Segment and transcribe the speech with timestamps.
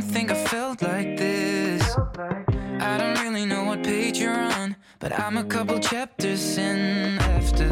[0.00, 1.82] don't think I felt like this.
[2.80, 7.68] I don't really know what page you're on, but I'm a couple chapters in after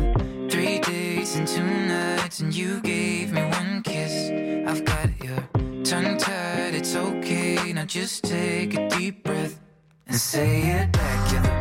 [0.50, 4.30] three days and two nights, and you gave me one kiss.
[4.66, 5.40] I've got your
[5.84, 7.72] tongue tied, it's okay.
[7.72, 9.60] Now just take a deep breath
[10.08, 11.32] and say it back.
[11.32, 11.55] You're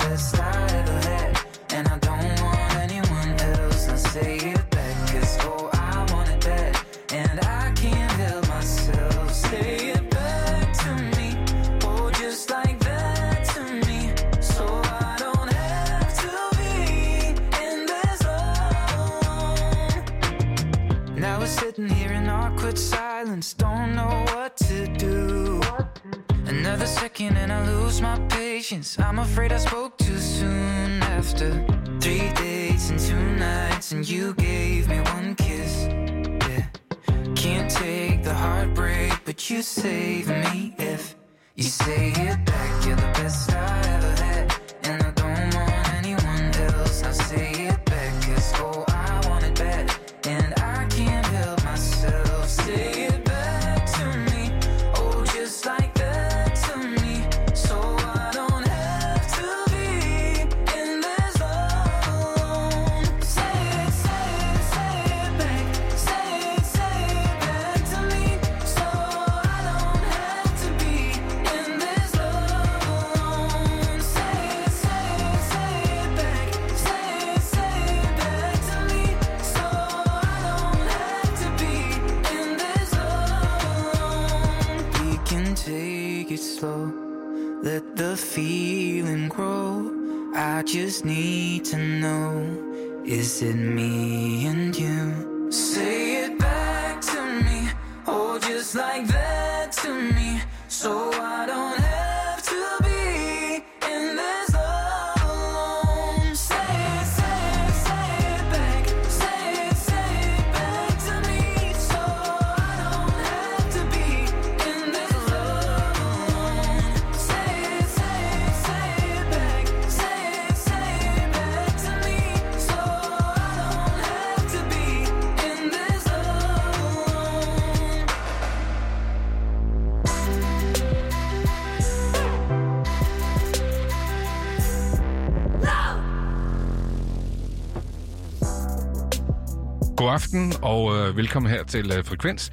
[141.16, 142.52] øh, velkommen her til øh, Frekvens.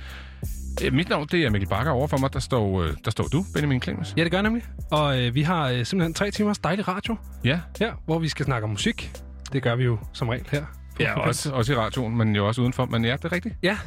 [0.84, 1.92] Øh, mit navn det er Mikkel Bakker.
[1.92, 4.14] Overfor mig der står, øh, der står du, Benjamin Clemens.
[4.16, 4.62] Ja, det gør jeg nemlig.
[4.90, 8.44] Og øh, vi har øh, simpelthen tre timers dejlig radio Ja, her, hvor vi skal
[8.46, 9.12] snakke om musik.
[9.52, 10.64] Det gør vi jo som regel her.
[11.00, 12.84] ja også, også i radioen, men jo også udenfor.
[12.86, 13.54] Men ja, det er rigtigt.
[13.62, 13.78] Ja,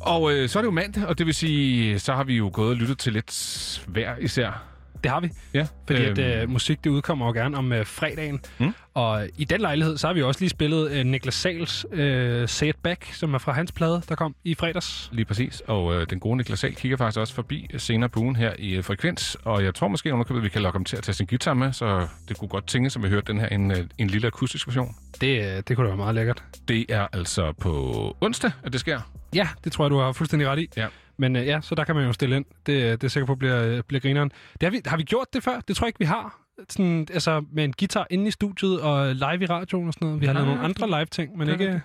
[0.00, 2.50] Og øh, så er det jo mandag, og det vil sige, så har vi jo
[2.52, 4.62] gået og lyttet til lidt hver især.
[5.04, 5.30] Det har vi.
[5.54, 8.40] Ja, Fordi øhm, at øh, musik, det udkommer jo gerne om øh, fredagen.
[8.58, 8.74] Mm.
[8.94, 12.66] Og i den lejlighed, så har vi også lige spillet øh, Niklas Sals øh, Say
[12.66, 15.08] It Back, som er fra hans plade, der kom i fredags.
[15.12, 18.36] Lige præcis, og øh, den gode Niklas Sahl kigger faktisk også forbi senere på ugen
[18.36, 21.02] her i øh, Frekvens, og jeg tror måske underkøbet, vi kan lokke ham til at
[21.02, 23.70] tage sin guitar med, så det kunne godt tænke, som vi hørte den her, en,
[23.70, 24.94] øh, en lille akustisk version.
[25.20, 26.42] Det, øh, det kunne da være meget lækkert.
[26.68, 29.00] Det er altså på onsdag, at det sker.
[29.34, 30.68] Ja, det tror jeg, du har fuldstændig ret i.
[30.76, 30.86] Ja.
[31.18, 32.44] Men øh, ja, så der kan man jo stille ind.
[32.66, 34.32] Det, øh, det er sikker på bliver, øh, bliver grineren.
[34.52, 35.60] Det har, vi, har vi gjort det før?
[35.60, 36.40] Det tror jeg ikke, vi har.
[36.68, 40.20] Sådan, altså med en guitar inde i studiet og live i radioen og sådan noget.
[40.20, 41.64] Vi har lavet nogle andre live ting, men det ikke...
[41.64, 41.84] rigtigt.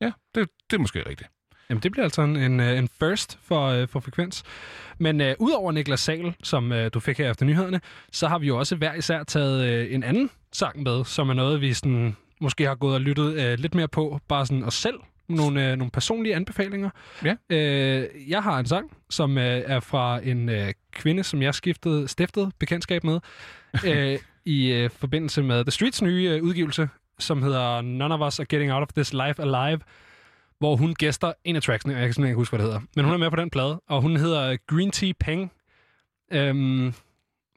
[0.00, 1.30] Ja, det, det er måske rigtigt.
[1.70, 4.42] Jamen, det bliver altså en, en, øh, en first for, øh, for frekvens.
[4.98, 7.80] Men øh, udover Niklas Sal, som øh, du fik her efter nyhederne,
[8.12, 11.34] så har vi jo også hver især taget øh, en anden sang med, som er
[11.34, 14.74] noget, vi sådan, måske har gået og lyttet øh, lidt mere på, bare sådan os
[14.74, 14.96] selv.
[15.28, 16.90] Nogle, øh, nogle personlige anbefalinger.
[17.24, 17.34] Ja.
[17.50, 22.08] Øh, jeg har en sang, som øh, er fra en øh, kvinde, som jeg skiftede,
[22.08, 23.20] stiftede bekendtskab med,
[23.86, 26.88] øh, i øh, forbindelse med The Streets nye øh, udgivelse,
[27.18, 29.80] som hedder None of Us Are Getting Out of This Life Alive
[30.58, 32.86] hvor hun gæster en af tracksene, og jeg kan simpelthen ikke huske, hvad det hedder.
[32.96, 35.52] Men hun er med på den plade, og hun hedder Green Tea Peng.
[36.32, 36.94] Øhm,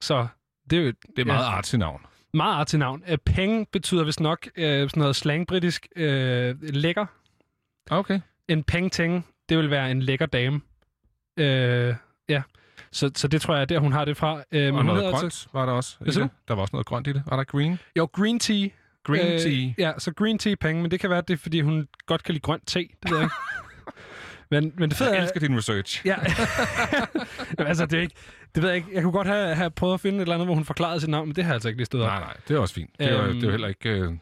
[0.02, 0.28] så
[0.70, 1.50] det er jo Det er meget ja.
[1.50, 2.02] artsy navn.
[2.34, 3.04] meget artig navn.
[3.12, 6.02] Uh, Peng betyder vist nok uh, sådan noget slang-britisk uh,
[6.62, 7.06] lækker.
[7.92, 8.20] Okay.
[8.48, 10.62] En peng-teng, det vil være en lækker dame.
[11.40, 11.44] Uh,
[12.30, 12.42] ja,
[12.92, 14.44] så, så det tror jeg er der, hun har det fra.
[14.52, 15.98] Men Og hun noget grønt altså- var der også.
[16.06, 16.30] Ikke?
[16.48, 17.24] Der var også noget grønt i det.
[17.26, 17.80] Var der green?
[17.98, 18.68] Jo, Green Tea.
[19.04, 19.74] Green Øh, tea.
[19.78, 22.34] Ja, så Green Tea Peng, men det kan være, det er, fordi hun godt kan
[22.34, 22.80] lide grønt te.
[22.80, 23.36] Det ved jeg ikke.
[24.52, 26.06] men, men det fede Jeg er, elsker din research.
[26.06, 26.16] Ja.
[27.60, 28.16] Jamen, altså, det er ikke...
[28.56, 28.90] Det ved jeg ikke.
[28.94, 31.10] Jeg kunne godt have, have prøvet at finde et eller andet, hvor hun forklarede sit
[31.10, 32.10] navn, men det har jeg altså ikke lige stået op.
[32.10, 32.90] Nej, nej, det er også fint.
[33.00, 33.34] Det er, Øhm.
[33.34, 33.90] det er jo heller ikke...
[33.90, 34.14] øh,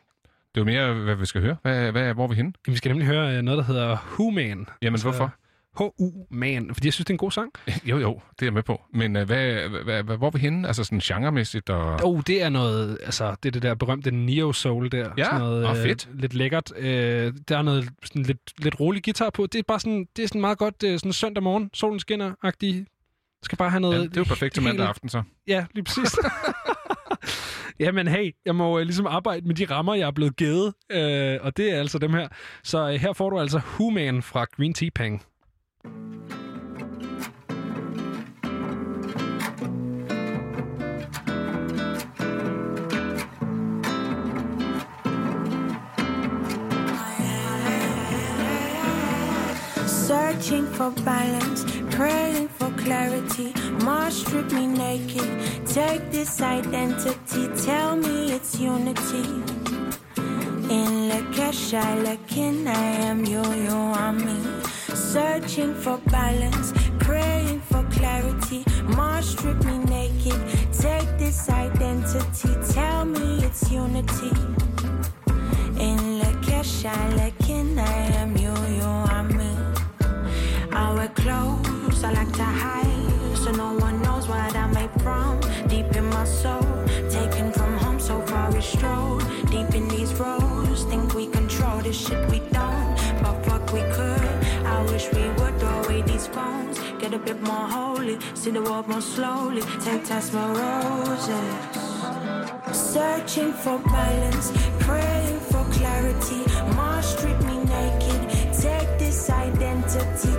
[0.56, 1.56] Det er mere, hvad vi skal høre.
[1.62, 2.54] Hvad, hvad, hvor er vi henne?
[2.68, 4.66] Jamen, Vi skal nemlig høre øh, noget, der hedder Who Man.
[4.81, 5.34] Jamen, Altså, hvorfor?
[5.80, 7.52] H-U-Man, fordi jeg synes, det er en god sang.
[7.90, 8.81] Jo, jo, det er jeg med på.
[8.94, 10.68] Men øh, hvad, hvad, hvad, hvor er vi henne?
[10.68, 12.00] Altså sådan genremæssigt og...
[12.04, 15.10] Oh, det er noget, altså det er det der berømte Neo Soul der.
[15.18, 16.10] Ja, sådan noget, og øh, fedt.
[16.13, 16.72] lidt lækkert.
[16.78, 19.46] Øh, der er noget sådan lidt, lidt rolig guitar på.
[19.46, 22.86] Det er bare sådan, det er sådan meget godt øh, sådan søndag morgen, solen skinner-agtig.
[23.45, 23.97] Skal bare have noget...
[23.97, 25.24] Ja, det er jo perfekt til mandag aften så.
[25.47, 26.15] Ja, lige præcis.
[27.80, 31.38] Jamen hey, jeg må øh, ligesom arbejde med de rammer, jeg er blevet givet, øh,
[31.42, 32.27] og det er altså dem her.
[32.63, 35.24] Så øh, her får du altså Human fra Green Tea Pang.
[49.88, 53.53] Searching for balance, praying for clarity.
[53.86, 55.30] Mars strip me naked.
[55.65, 59.25] Take this identity, tell me it's unity.
[60.77, 64.38] In Lakesha, Lakin, I am you, you are me.
[64.94, 68.65] Searching for balance, praying for clarity.
[68.97, 70.39] Mars strip me naked.
[70.74, 74.33] Take this identity, tell me it's unity.
[75.80, 79.51] In Lakesha, Lakin, I am you, you are me.
[80.74, 81.07] I wear
[82.03, 85.39] I like to hide, so no one knows what I'm made from.
[85.68, 86.62] Deep in my soul,
[87.09, 89.19] taken from home, so far we stroll.
[89.50, 94.30] Deep in these roads, think we control this shit we don't, but fuck we could.
[94.65, 98.62] I wish we would throw away these phones, get a bit more holy, see the
[98.62, 99.62] world more slowly.
[99.81, 101.56] Take test my roses.
[102.71, 106.44] Searching for balance, praying for clarity.
[106.75, 108.21] Mars strip me naked.
[108.53, 110.33] Take this identity,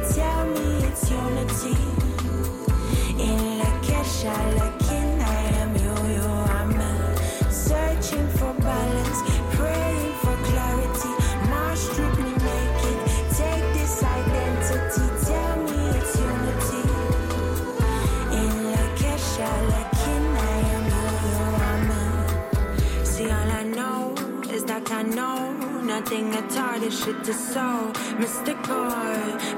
[26.00, 26.78] nothing at all.
[26.78, 28.84] This shit is so mystical,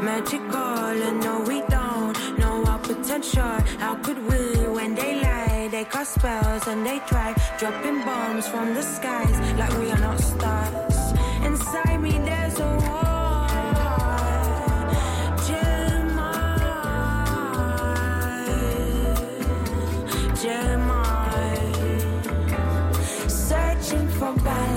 [0.01, 3.59] magical, and no, we don't know our potential.
[3.79, 5.69] How could we when they lie?
[5.71, 10.19] They cast spells and they try dropping bombs from the skies like we are not
[10.21, 11.13] stars.
[11.45, 13.49] Inside me, there's a war.
[15.47, 16.85] Jeremiah,
[20.43, 21.71] Jeremiah.
[23.29, 24.68] Searching for balance,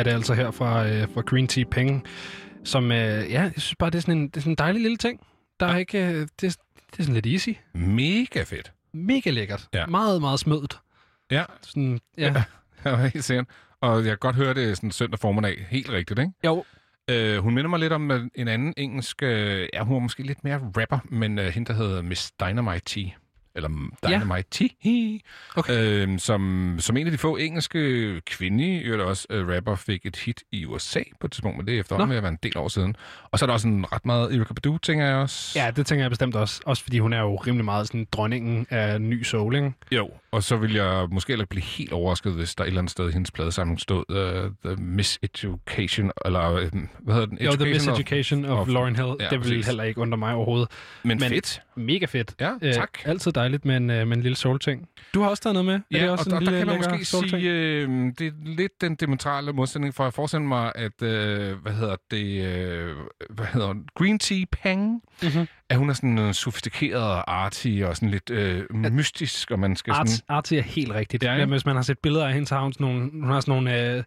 [0.00, 2.04] er det altså her fra, øh, fra Green Tea Peng,
[2.64, 4.82] som, øh, ja, jeg synes bare, det er sådan en, det er sådan en dejlig
[4.82, 5.20] lille ting.
[5.60, 6.56] Der er ikke, øh, det, er,
[6.90, 7.48] det er sådan lidt easy.
[7.74, 8.72] Mega fedt.
[8.94, 9.68] Mega lækkert.
[9.74, 9.86] Ja.
[9.86, 10.78] Meget, meget smødt.
[11.30, 12.32] Ja, Sådan, ja.
[12.84, 13.46] jeg var helt sikkert.
[13.80, 15.66] Og jeg kan godt høre det sådan søndag formiddag.
[15.70, 16.32] Helt rigtigt, ikke?
[16.44, 16.64] Jo,
[17.10, 19.22] Øh, hun minder mig lidt om øh, en anden engelsk...
[19.22, 22.80] Øh, ja, hun var måske lidt mere rapper, men øh, hende, der hedder Miss Dynamite
[22.84, 22.96] T.
[23.54, 23.68] Eller
[24.08, 24.62] Dynamite T.
[25.56, 26.06] Okay.
[26.08, 30.16] Øh, som, som en af de få engelske kvindelige, øvrigt også øh, rapper, fik et
[30.16, 32.58] hit i USA på et tidspunkt, men det er efterhånden ved at være en del
[32.58, 32.96] år siden.
[33.30, 35.58] Og så er der også en ret meget Erykah Badu, tænker jeg også.
[35.58, 36.60] ja, det tænker jeg bestemt også.
[36.66, 39.72] Også fordi hun er jo rimelig meget sådan dronningen af ny soul, ikke?
[39.92, 42.90] Jo, og så vil jeg måske heller blive helt overrasket, hvis der et eller andet
[42.90, 46.56] sted i hendes pladesamling stod uh, The Miseducation, eller uh,
[46.98, 47.38] hvad hedder den?
[47.40, 49.08] Jo, The of- Miseducation of, of- Lauren Hill.
[49.20, 49.66] Ja, det vil præcis.
[49.66, 50.68] heller ikke undre mig overhovedet.
[51.02, 51.62] Men, Men- fedt.
[51.76, 52.34] Mega fedt.
[52.40, 52.90] Ja, Øh, tak.
[53.04, 54.88] altid dejligt med en, øh, med en lille solting.
[55.14, 55.74] Du har også taget noget med.
[55.74, 57.30] Er Ja, det også og, en og lille, der kan man måske solting?
[57.42, 61.72] sige, øh, det er lidt den diametrale modsætning, for jeg forestiller mig, at, øh, hvad
[61.72, 62.96] hedder det, øh,
[63.30, 63.84] hvad hedder hun?
[63.94, 65.46] Green Tea Pang, Mhm.
[65.68, 69.76] at hun er sådan øh, sofistikeret og artig og sådan lidt øh, mystisk, og man
[69.76, 70.24] skal Art, sådan...
[70.28, 71.22] arty er helt rigtigt.
[71.22, 71.44] Ja, Ja?
[71.44, 73.52] Hvis man har set billeder af hende, så har hun sådan nogle, hun har sådan
[73.52, 74.04] nogle, øh,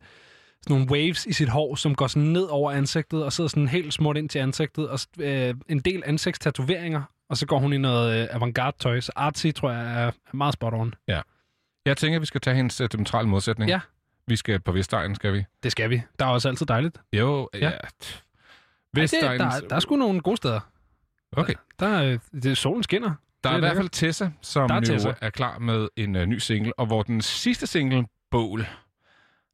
[0.62, 3.68] sådan nogle waves i sit hår, som går sådan ned over ansigtet, og sidder sådan
[3.68, 7.02] helt smurt ind til ansigtet, og øh, en del ansigtstatoveringer,
[7.34, 9.00] og så går hun i noget øh, avantgarde-tøj.
[9.00, 10.94] Så arty, tror jeg, er er meget spot on.
[11.86, 13.70] Jeg tænker, at vi skal tage hendes øh, diametrale modsætning.
[13.70, 13.80] Ja.
[14.28, 15.44] Vi skal på Vestegnen, skal vi?
[15.64, 16.02] Det skal vi.
[16.20, 16.98] Der er også altid dejligt.
[17.14, 17.60] Jo, Ja.
[17.60, 17.66] ja.
[17.70, 17.78] ja.
[18.94, 19.40] Vestegnen...
[19.40, 20.60] der, der er sgu nogle gode steder.
[21.38, 21.54] Okay.
[21.80, 23.12] Der, er, det, solen skinner.
[23.44, 25.14] Der er Det i er hvert fald Tessa, som Der er jo Tessa.
[25.22, 28.66] er klar med en uh, ny single, og hvor den sidste single, Bål,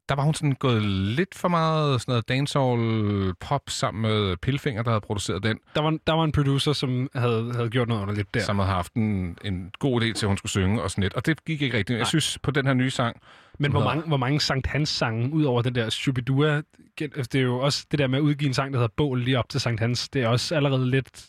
[0.10, 4.84] der var hun sådan gået lidt for meget sådan noget dancehall pop sammen med Pilfinger,
[4.84, 8.02] der havde produceret den, Der var, der var en producer, som havde, havde gjort noget
[8.02, 8.40] underligt der.
[8.44, 11.14] som havde haft en, en god idé til, at hun skulle synge og sådan lidt.
[11.14, 11.96] Og det gik ikke rigtigt.
[11.98, 12.08] Jeg Nej.
[12.10, 13.22] synes, på den her nye sang,
[13.60, 16.62] Men hvor hedder- mange, hvor mange Sankt Hans sange, ud over den der Shubidua,
[17.02, 19.24] altså, det er jo også det der med at udgive en sang, der hedder Bål
[19.24, 21.26] lige op til Sankt Hans, det er også allerede lidt...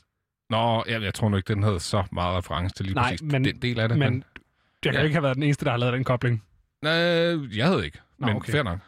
[0.50, 3.22] Nå, jeg, jeg tror nu ikke, den havde så meget reference til lige Nej, præcis
[3.22, 3.99] men- den del af det.
[3.99, 4.25] Men
[4.84, 5.04] jeg kan Ja.
[5.04, 6.42] ikke have været den eneste, der har lavet den kobling.
[6.82, 6.92] Nej,
[7.56, 8.52] jeg havde ikke, Nå, men okay.
[8.52, 8.78] fair nok.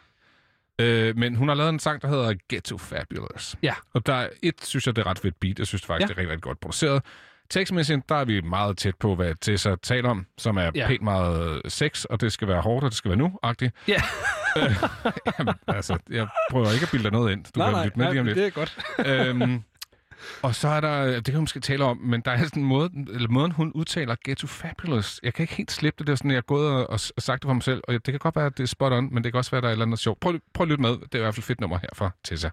[0.79, 3.55] Øh, men hun har lavet en sang, der hedder Ghetto Fabulous.
[3.63, 3.73] Ja.
[3.93, 5.59] Og der er et, synes jeg, det er ret fedt beat.
[5.59, 6.07] Jeg synes faktisk, Ja.
[6.07, 7.03] det er rigtig, rigtig godt produceret.
[7.49, 10.87] Tekstmæssigt, der er vi meget tæt på, hvad Tessa taler om, som er Ja.
[10.87, 13.75] pænt meget sex, og det skal være hårdt, og det skal være nu-agtigt.
[13.87, 14.01] Ja.
[14.57, 14.75] øh,
[15.39, 17.45] jamen, altså, jeg prøver ikke at bilde dig noget ind.
[17.55, 18.37] Du kan lytte med lige om lidt.
[18.37, 18.77] det er godt.
[19.05, 19.63] øhm,
[20.41, 22.69] og så er der, det kan vi måske tale om, men der er sådan en
[22.69, 25.19] måde, eller måden, hun udtaler Ghetto Fabulous.
[25.23, 26.07] Jeg kan ikke helt slippe det.
[26.07, 28.03] Det er sådan, jeg er gået og, og sagt det for mig selv, og det
[28.03, 29.69] kan godt være, at det er spot on, men det kan også være, at der
[29.69, 30.19] er et eller andet sjovt.
[30.19, 30.91] Prøv, prøv at lytte med.
[30.91, 32.49] Det er i hvert fald fedt nummer her fra Tessa.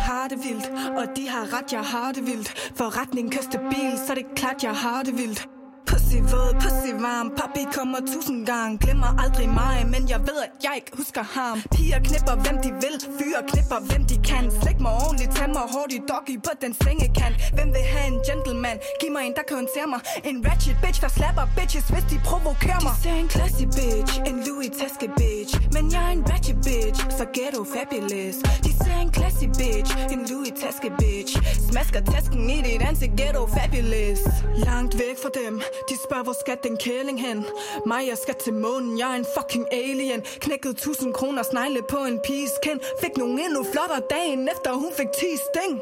[0.00, 0.66] Har det vildt
[0.98, 4.62] Og de har ret, jeg har det vildt Forretning kører bil, så er det klart,
[4.62, 5.48] jeg har det vildt
[5.88, 7.28] Pussy våd, pussy varm.
[7.38, 8.78] Papi kommer tusind gange.
[8.78, 11.56] Glemmer aldrig mig, men jeg ved, at jeg ikke husker ham.
[11.74, 12.96] Piger knipper, hvem de vil.
[13.18, 14.44] Fyre knipper, hvem de kan.
[14.60, 17.36] Slik mig ordentligt, tag mig hårdt i doggy på den sengekant.
[17.56, 18.76] Hvem vil have en gentleman?
[19.00, 20.00] Giv mig en, der kan håndtere mig.
[20.30, 22.94] En ratchet bitch, der slapper bitches, hvis de provokerer mig.
[22.96, 25.52] De ser en classy bitch, en Louis taske bitch.
[25.74, 28.36] Men jeg er en ratchet bitch, så ghetto fabulous.
[28.66, 31.32] De ser en classy bitch, en Louis taske bitch.
[31.68, 34.20] Smasker tasken i dit ansigt, ghetto fabulous.
[34.68, 35.54] Langt væk fra dem,
[35.88, 37.46] de spørger hvor skal den kæling hen?
[37.86, 40.20] Mig jeg skal til månen, jeg er en fucking alien.
[40.22, 42.80] Knækkede 1000 kroner snegle på en piges kind.
[43.00, 45.80] Fik nogen endnu flottere dagen efter hun fik 10 sting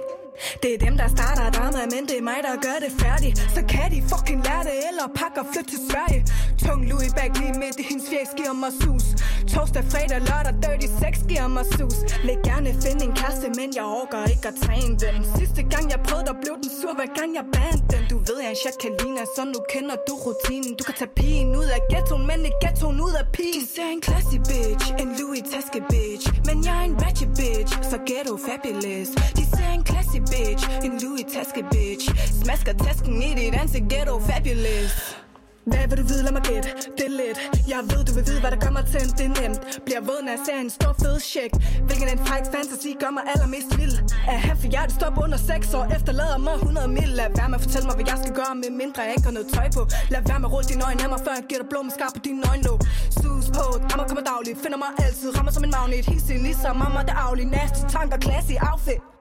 [0.62, 3.62] det er dem, der starter drama, men det er mig, der gør det færdigt Så
[3.72, 6.20] kan de fucking lære det, eller pakke og flytte til Sverige.
[6.64, 9.06] Tung Louis bag lige midt i hendes fjæs giver mig sus.
[9.52, 11.96] Torsdag, fredag, lørdag, dirty sex giver mig sus.
[12.26, 15.16] Læg gerne finde en kæreste, men jeg orker ikke at træne den.
[15.38, 18.02] Sidste gang jeg prøvede, der blev den sur, hver gang jeg bandt den.
[18.12, 20.72] Du ved, jeg er en chakalina, så nu kender du rutinen.
[20.78, 23.62] Du kan tage pigen ud af ghettoen, men ikke ghettoen ud af pigen.
[23.64, 27.72] Du ser en classy bitch, en Louis taske bitch Men jeg er en ratchet bitch,
[27.90, 29.10] så ghetto fabulous.
[29.38, 32.04] De ser en classy bitch, en Louis taske bitch
[32.42, 35.24] Smasker tasken i dit ansigt, ghetto fabulous
[35.72, 36.22] hvad vil du vide?
[36.26, 36.68] Lad mig gætte.
[36.98, 37.36] Det er let.
[37.72, 39.12] Jeg ved, du vil vide, hvad der gør mig tændt.
[39.18, 39.60] Det er nemt.
[39.86, 41.52] Bliver våd, når jeg ser en stor fed check.
[41.86, 43.96] Hvilken en fræk fantasy gør mig allermest vild.
[44.34, 45.84] Er han for hjertet stop under 6 år.
[45.96, 47.10] Efterlader mig 100 mil.
[47.18, 49.36] Lad være med at fortælle mig, hvad jeg skal gøre, med mindre jeg ikke har
[49.38, 49.82] noget tøj på.
[50.14, 51.92] Lad være med at rulle dine øjne af mig, før jeg giver dig blå med
[51.98, 52.78] skarp på dine øjenlåg.
[53.20, 54.56] Sus på, rammer kommer dagligt.
[54.64, 56.02] Finder mig altid, rammer som en magnet.
[56.10, 57.44] Hissig ligesom mamma, der aflig.
[57.56, 59.13] Nasty tanker, classy outfit.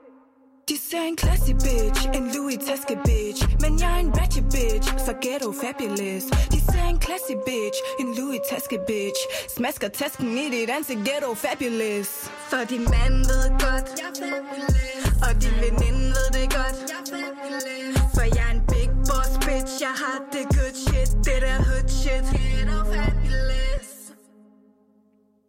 [0.69, 3.41] De ser en classy bitch, en Louis taske bitch.
[3.61, 6.23] Men jeg er en ratchet bitch, så ghetto fabulous.
[6.53, 9.21] De ser en classy bitch, en Louis taske bitch.
[9.55, 12.11] Smasker tasken i dit ansigt, ghetto fabulous.
[12.51, 15.03] For din mand ved godt, jeg fabulous.
[15.25, 17.95] Og din veninde ved det godt, jeg fabulous.
[18.15, 21.09] For jeg er en big boss bitch, jeg har det good shit.
[21.25, 23.89] Det der hood shit, ghetto fabulous.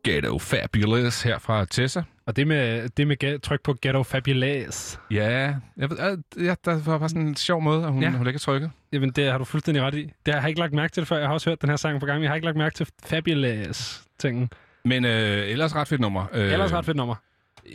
[0.04, 2.02] Ghetto Fabulous her fra Tessa.
[2.26, 5.99] Og det med, det med tryk på Ghetto Fabulous, Ja, jeg ved,
[6.37, 8.11] øh, ja, der var bare sådan en sjov måde, at hun, Ja.
[8.11, 8.71] hun ikke trykket.
[8.93, 10.11] jamen det har du fuldstændig ret i.
[10.26, 11.16] Det har jeg ikke lagt mærke til det før.
[11.19, 12.23] Jeg har også hørt den her sang på gang.
[12.23, 14.50] Jeg har ikke lagt mærke til Fabulous-tingen.
[14.85, 16.26] Men øh, ellers ret fedt nummer.
[16.33, 17.14] Øh, Ellers ret fedt nummer.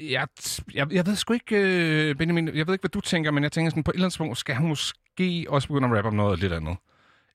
[0.10, 0.28] Jeg,
[0.74, 1.56] jeg, jeg ved sgu ikke,
[2.10, 4.06] øh, Benjamin, jeg ved ikke, hvad du tænker, men jeg tænker sådan, på et eller
[4.06, 6.78] andet punkt, skal hun måske også begynde at rappe om noget lidt andet?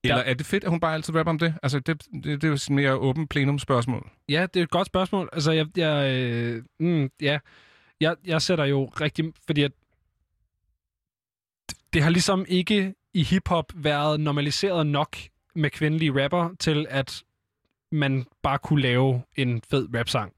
[0.04, 0.30] Eller Ja.
[0.30, 1.54] er det fedt, at hun bare altid rapper om det?
[1.62, 4.10] Altså, det, det, det er jo sådan mere åben plenum spørgsmål.
[4.28, 5.28] Ja, det er et godt spørgsmål.
[5.32, 7.38] Altså, jeg, jeg, øh, mm, ja.
[8.00, 9.32] jeg, jeg sætter jo rigtig...
[9.46, 9.72] Fordi at
[11.92, 15.16] det har ligesom ikke i hiphop været normaliseret nok
[15.54, 17.22] med kvindelige rapper til, at
[17.92, 20.32] man bare kunne lave en fed rap-sang.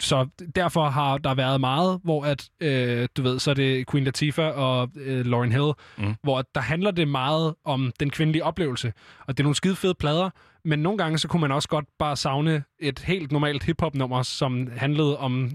[0.00, 0.26] Så
[0.56, 4.58] derfor har der været meget, hvor at, øh, du ved, så er det Queen Latifah
[4.58, 6.14] og øh, Lauryn Hill, Mm.
[6.22, 8.92] hvor der handler det meget om den kvindelige oplevelse.
[9.20, 10.30] Og det er nogle skide fede plader,
[10.64, 14.68] men nogle gange så kunne man også godt bare savne et helt normalt hiphop-nummer, som
[14.76, 15.50] handlede om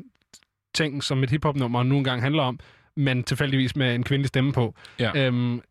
[0.74, 2.60] ting, som et hiphop-nummer nogle gange handler om,
[2.96, 4.76] men tilfældigvis med en kvindelig stemme på.
[5.00, 5.12] Ja.
[5.28, 5.62] Øhm,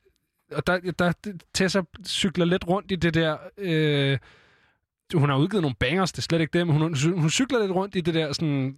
[0.52, 1.12] og der, der,
[1.54, 3.36] Tessa cykler lidt rundt i det der...
[3.58, 4.18] Øh,
[5.14, 7.72] hun har udgivet nogle bangers, det er slet ikke det, men hun, hun cykler lidt
[7.72, 8.74] rundt i det der sådan...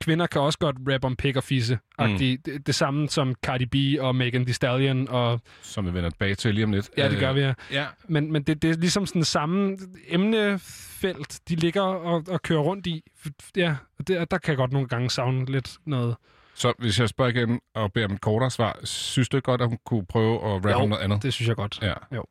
[0.00, 1.78] Kvinder kan også godt rap om pik og fisse.
[2.00, 2.18] Mm.
[2.18, 5.08] Det, det samme som Cardi B og Megan Thee Stallion.
[5.08, 6.90] Og, Som vi vender tilbage til lige om lidt.
[6.96, 7.54] ja, det gør vi, ja.
[7.72, 9.76] Ja, Men, men det, det er ligesom sådan samme
[10.08, 13.02] emnefelt, de ligger og, og kører rundt i.
[13.56, 16.16] Ja, og det, der kan jeg godt nogle gange savne lidt noget.
[16.54, 19.68] så hvis jeg spørger igen og beder om et kortere svar, synes du godt, at
[19.68, 21.22] hun kunne prøve at rappe Jo, om noget andet?
[21.22, 21.78] Det synes jeg godt.
[21.82, 21.94] Ja.
[22.14, 22.24] Jo.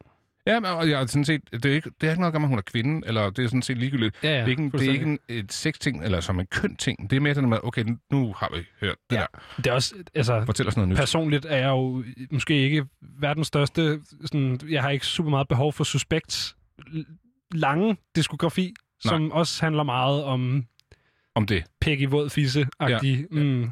[0.48, 2.48] Ja, men og jeg, er sådan set, det, er ikke, det er ikke noget at
[2.48, 4.16] hun er kvinde, eller det er sådan set ligegyldigt.
[4.24, 7.10] Ja, ja, det er ikke, det er ikke en, et sexting, eller som en køn-ting.
[7.10, 9.20] Det er mere den med, okay, nu har vi hørt det Ja.
[9.34, 9.39] der.
[9.58, 10.98] Det er også, altså, Fortæl os noget nyt.
[10.98, 15.74] personligt er jeg jo måske ikke verdens største, sådan, jeg har ikke super meget behov
[15.74, 18.62] for Suspects l- lange diskografi,
[19.06, 19.10] Nej.
[19.12, 20.66] som også handler meget om
[21.36, 21.63] Om det.
[21.82, 23.18] pæk i våd fisse-agtig.
[23.20, 23.25] Ja.
[23.32, 23.39] Mm.
[23.39, 23.72] Nogle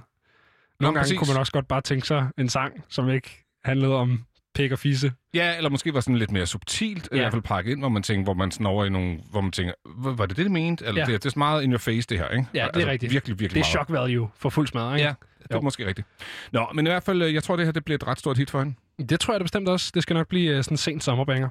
[0.79, 1.17] gange præcis.
[1.17, 4.25] kunne man også godt bare tænke sig en sang, som ikke handlede om
[4.56, 5.12] pæk og fisse.
[5.34, 7.16] Ja, eller måske var sådan lidt mere subtilt, ja.
[7.16, 9.42] i hvert fald pakket ind, hvor man tænker, hvor man sådan over i nogle, hvor
[9.42, 10.86] man tænker, "Hva- var det det, det mente?
[10.86, 11.14] Eller Ja.
[11.14, 12.46] det, det er meget in your face, det her, ikke?
[12.54, 13.12] Ja, det er rigtigt.
[13.14, 13.88] Virkelig, virkelig Det er meget.
[13.88, 15.08] shock value for fuld smadre, ikke?
[15.08, 15.62] Ja, det er Jo.
[15.62, 16.08] måske rigtigt.
[16.52, 18.38] Nå, men i hvert fald, øh, jeg tror, det her det bliver et ret stort
[18.38, 18.76] hit for hende.
[19.10, 19.92] Det tror jeg da bestemt også.
[19.94, 21.50] Det skal nok blive uh, sådan en sent sommerbanger.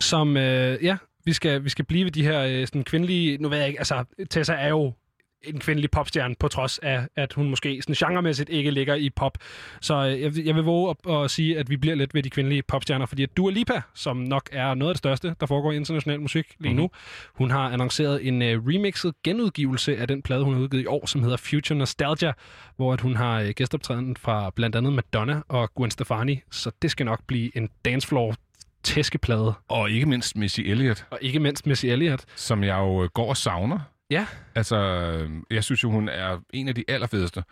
[0.00, 3.38] Som, øh, ja, vi skal, vi skal blive ved de her øh, sådan kvindelige...
[3.38, 4.92] Nu ved jeg ikke, altså, Tessa er jo
[5.42, 9.38] en kvindelig popstjerne, på trods af, at hun måske sådan genremæssigt ikke ligger i pop.
[9.80, 12.22] Så øh, jeg, vil- jeg vil våge at, at sige, at vi bliver lidt ved
[12.22, 15.46] de kvindelige popstjerner, fordi at Dua Lipa, som nok er noget af det største, der
[15.46, 16.90] foregår i international musik lige nu,
[17.34, 21.06] hun har annonceret en øh, remixet genudgivelse af den plade, hun har udgivet i år,
[21.06, 22.32] som hedder Future Nostalgia,
[22.76, 26.90] hvor at hun har øh, gæstoptræden fra blandt andet Madonna og Gwen Stefani, så det
[26.90, 28.34] skal nok blive en dancefloor
[28.82, 29.54] tæskeplade.
[29.68, 32.24] Og ikke mindst Missy Elliott, Og ikke mindst Missy Elliott.
[32.36, 33.78] som jeg jo går og savner.
[34.10, 34.26] Ja.
[34.54, 37.44] Altså, øh, jeg synes jo, hun er en af de allerfedeste.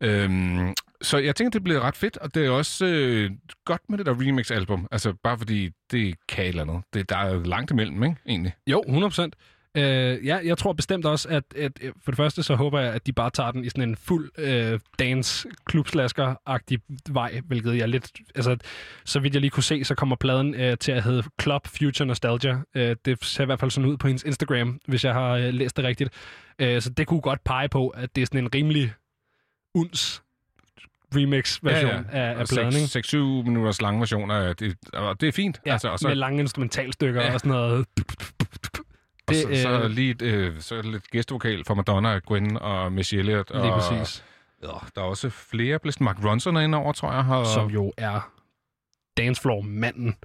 [0.00, 3.30] Øhm, så jeg tænker, det bliver ret fedt, og det er også øh,
[3.64, 4.88] godt med det der remix-album.
[4.90, 6.82] Altså, bare fordi det kan et eller andet.
[6.94, 8.52] Det, der er langt imellem, ikke, egentlig?
[8.66, 9.36] Jo, 100 procent.
[9.76, 12.92] Øh, ja, jeg tror bestemt også, at, at øh, for det første så håber jeg,
[12.92, 17.88] at de bare tager den i sådan en fuld øh, dance klubslasker-agtig vej, hvilket jeg
[17.88, 18.10] lidt...
[18.34, 18.56] Altså,
[19.04, 22.06] så vidt jeg lige kunne se, så kommer pladen øh, til at hedde Club Future
[22.06, 22.58] Nostalgia.
[22.74, 25.54] Øh, det ser i hvert fald sådan ud på hendes Instagram, hvis jeg har øh,
[25.54, 26.10] læst det rigtigt.
[26.58, 28.92] Øh, så det kunne godt pege på, at det er sådan en rimelig
[29.74, 30.22] uns
[31.16, 32.32] remix-version ja, ja.
[32.32, 33.42] af, af pladen, ikke?
[33.42, 35.60] 6-7 minutters lange versioner, det, og det er fint.
[35.66, 37.34] Ja, altså, og så, med lange instrumentalstykker ja.
[37.34, 37.86] og sådan noget.
[39.28, 42.92] Og det, så, så, øh, lige, et, øh, så lidt gæstvokal for Madonna, Gwen og
[42.92, 43.50] Missy Elliott.
[43.50, 44.24] Lige og, præcis.
[44.62, 45.78] Ja, der er også flere.
[45.78, 47.24] Blæst Mark Ronson inde over, tror jeg.
[47.24, 48.30] Har, Som jo er
[49.16, 50.16] dancefloor-manden.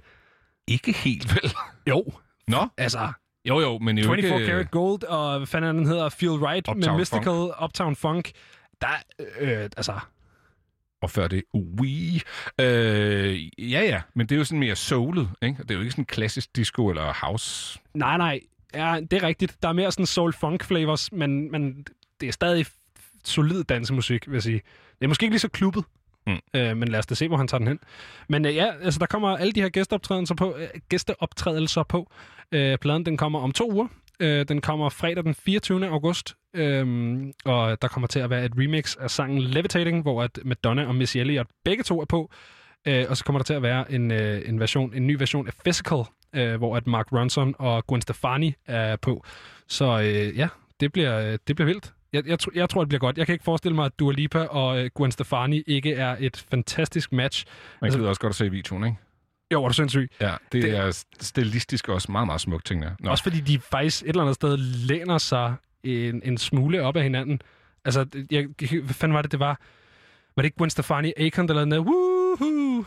[0.66, 1.52] ikke helt vel.
[1.88, 2.04] Jo,
[2.48, 3.12] Nå, altså
[3.44, 4.46] jo jo, men jo 24 ikke...
[4.52, 8.30] Karat Gold, og hvad fanden den hedder, Feel Right Uptown med Mystical, Uptown Funk.
[8.80, 8.88] Der,
[9.40, 9.92] øh, altså,
[11.02, 12.22] Og før det, Wii.
[12.60, 15.62] Øh, ja, ja, men det er jo sådan mere soulet, ikke?
[15.62, 17.78] Det er jo ikke sådan klassisk disco eller house.
[17.94, 18.40] nej, nej,
[18.74, 19.56] ja, det er rigtigt.
[19.62, 21.84] Der er mere sådan soul-funk flavors, men, men
[22.20, 22.66] det er stadig
[23.24, 24.60] solid dansemusik, vil jeg sige.
[24.98, 25.84] Det er måske ikke lige så klubbet,
[26.26, 26.38] Mm.
[26.54, 27.78] øh, men lad os da se, hvor han tager den hen.
[28.28, 30.56] Men øh, ja, altså der kommer alle de her gæsteoptrædelser på.
[30.58, 32.10] Øh, gæsteoptrædelser på.
[32.52, 33.86] Øh, pladen den kommer om to uger.
[34.20, 35.86] Øh, den kommer fredag den 24.
[35.88, 40.38] august, øhm, og der kommer til at være et remix af sangen Levitating, hvor at
[40.44, 42.30] Madonna og Missy Elliott begge to er på.
[42.88, 45.46] Øh, og så kommer der til at være en, øh, en, version, en ny version
[45.46, 45.98] af Physical,
[46.32, 49.24] øh, hvor at Mark Ronson og Gwen Stefani er på.
[49.68, 50.48] Så øh, ja,
[50.80, 51.92] det bliver, det bliver vildt.
[52.12, 53.18] Jeg, jeg, jeg tror, det bliver godt.
[53.18, 56.46] Jeg kan ikke forestille mig, at Dua Lipa og øh, Gwen Stefani ikke er et
[56.50, 57.44] fantastisk match.
[57.80, 58.96] Man Altså- kan også godt at se videoen, ikke?
[59.52, 60.10] Jo, er du sindssyg.
[60.20, 62.90] Ja, det, Det- er stilistisk også meget, meget smukt, ting der.
[63.00, 63.10] Nå.
[63.10, 67.02] Også fordi de faktisk et eller andet sted læner sig en, en smule op af
[67.02, 67.42] hinanden.
[67.84, 69.60] Altså, jeg, hvad fanden var det, det var?
[70.36, 72.84] Var det ikke Gwen Stefani Akon, der lavede den der woohoo,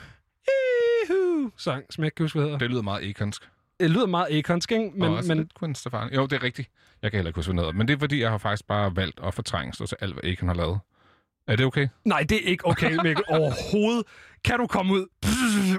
[1.58, 2.58] sang, som jeg ikke kan huske, hvad hedder?
[2.60, 3.50] Det lyder meget ikonsk.
[3.80, 4.84] Det lyder meget Akonsk, ikke?
[4.84, 6.16] Men, Men, og også men lidt Gwen Stefani.
[6.16, 6.70] Jo, det er rigtigt.
[7.02, 7.74] Jeg kan heller ikke huske, hvad hedder.
[7.78, 10.48] Men det er, fordi jeg har faktisk bare valgt at fortrænge set alt, hvad Akon
[10.48, 10.80] har lavet.
[11.48, 11.88] Er det okay?
[12.06, 13.24] nej, det er ikke okay, Mikkel.
[13.38, 14.04] Overhovedet.
[14.44, 15.06] Kan du komme ud?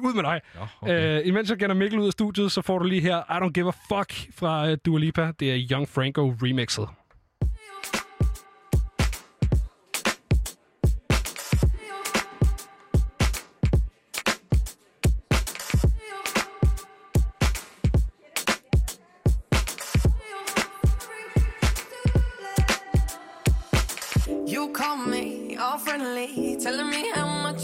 [0.03, 0.41] ud med dig.
[0.55, 1.21] Ja, Okay.
[1.21, 3.53] Øh, imens jeg gætter Mikkel ud af studiet, så får du lige her I Don't
[3.53, 5.33] Give a Fuck fra uh, Dua Lipa.
[5.41, 6.89] Det er Young Franco remixet.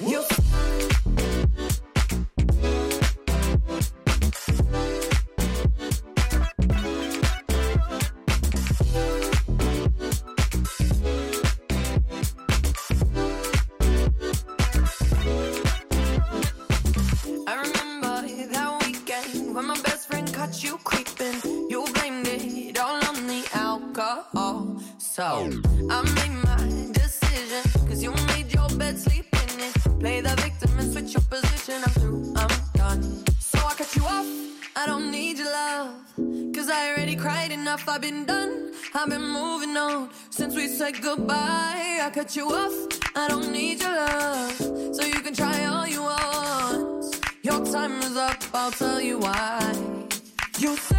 [0.00, 0.22] You
[0.54, 0.97] I
[39.00, 42.00] I've been moving on since we said goodbye.
[42.02, 42.74] I cut you off,
[43.14, 44.56] I don't need your love.
[44.96, 47.14] So you can try all you want.
[47.44, 49.60] Your time is up, I'll tell you why.
[50.58, 50.97] You say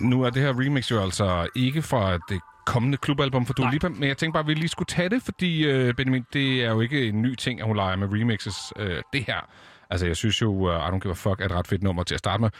[0.00, 3.70] Ja, nu er det her remix jo altså ikke fra det kommende klubalbum for Dua.
[3.70, 6.64] Lipa, men jeg tænkte bare, at vi lige skulle tage det, fordi øh, Benjamin, det
[6.64, 8.56] er jo ikke en ny ting, at hun leger med remixes.
[8.78, 9.48] Øh, det her,
[9.90, 12.02] altså jeg synes jo, uh, I Don't Give a Fuck er et ret fedt nummer
[12.02, 12.50] til at starte med,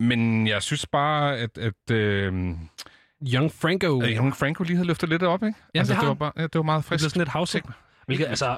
[0.00, 2.32] men jeg synes bare, at, at øh,
[3.34, 4.02] Young Franco.
[4.02, 5.58] øh, Young Franco lige havde løftet lidt op, ikke?
[5.74, 7.10] Ja, altså, det har var bare, ja, det var meget Det blev frisk.
[7.10, 7.62] sådan lidt house
[8.06, 8.56] Hvilket, altså,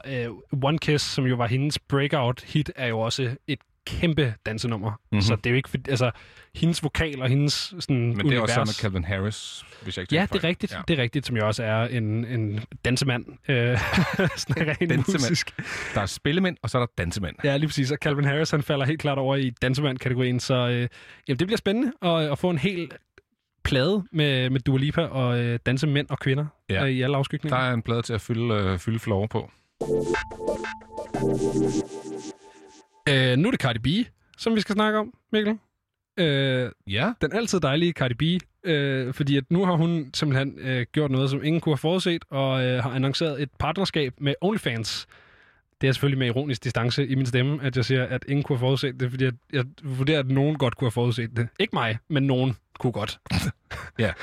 [0.52, 4.90] uh, One Kiss, som jo var hendes breakout-hit, er jo også et kæmpe dansenummer.
[4.90, 4.98] Mhm.
[5.12, 5.20] Mm-hmm.
[5.22, 6.10] Så det er jo ikke, altså,
[6.54, 8.42] hendes vokal og hendes sådan, Men det er univers...
[8.42, 10.72] også sammen med Calvin Harris, hvis jeg ikke Ja, det er rigtigt.
[10.72, 10.80] Ja.
[10.88, 13.24] Det er rigtigt, som jo også er en, en dansemand.
[13.48, 13.78] Øh,
[14.36, 15.60] sådan rent musisk.
[15.94, 17.36] Der er spillemænd, og så er der dansemænd.
[17.44, 17.90] Ja, lige præcis.
[17.90, 20.40] Og Calvin Harris, han falder helt klart over i dansemand-kategorien.
[20.40, 20.88] Så øh,
[21.28, 22.90] jamen, det bliver spændende at, at få en hel
[23.64, 26.84] plade med, med Dua Lipa og øh, dansemænd og kvinder Ja.
[26.84, 27.58] øh, i alle Der afskygninger.
[27.58, 29.50] er en plade til at fylde, øh, fylde floor på.
[33.08, 34.06] Øh, nu er det Cardi B,
[34.38, 35.58] som vi skal snakke om, Mikkel.
[36.16, 40.86] Øh, Ja, den altid dejlige Cardi B, øh, fordi at nu har hun simpelthen øh,
[40.92, 45.06] gjort noget, som ingen kunne have forudset, og øh, har annonceret et partnerskab med OnlyFans.
[45.80, 48.56] Det er selvfølgelig med ironisk distance i min stemme, at jeg siger, at ingen kunne
[48.56, 51.48] have forudset det, fordi at jeg vurderer, at nogen godt kunne have forudset det.
[51.58, 53.20] Ikke mig, men nogen kunne godt.
[53.98, 54.12] Ja.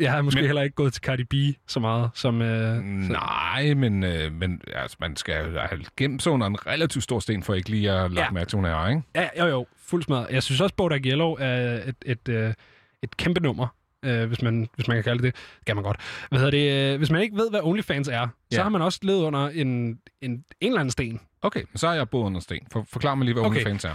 [0.00, 1.34] Jeg har måske Men- heller ikke gået til Cardi B
[1.66, 2.42] så meget, som...
[2.42, 7.04] Øh, så, Nej, men, øh, men altså, man skal have gemt sig under en relativt
[7.04, 8.30] stor sten, for ikke lige at lade ja.
[8.30, 9.02] Mærke til, hun er, ikke?
[9.14, 10.26] ja, jo jo, fuld smadret.
[10.30, 12.54] Jeg synes også, Bodak Yellow er et, et, et,
[13.02, 13.66] et kæmpe nummer,
[14.04, 15.42] øh, hvis, man, hvis man kan kalde det det.
[15.66, 15.96] Kan man godt.
[16.28, 16.92] Hvad hedder det?
[16.92, 18.62] øh, Hvis man ikke ved, hvad OnlyFans er, så Ja.
[18.62, 21.20] har man også levet under en, en, en eller anden sten.
[21.42, 22.66] Okay, så er jeg boet under sten.
[22.72, 23.56] For, forklar mig lige, hvad Okay.
[23.56, 23.94] OnlyFans er.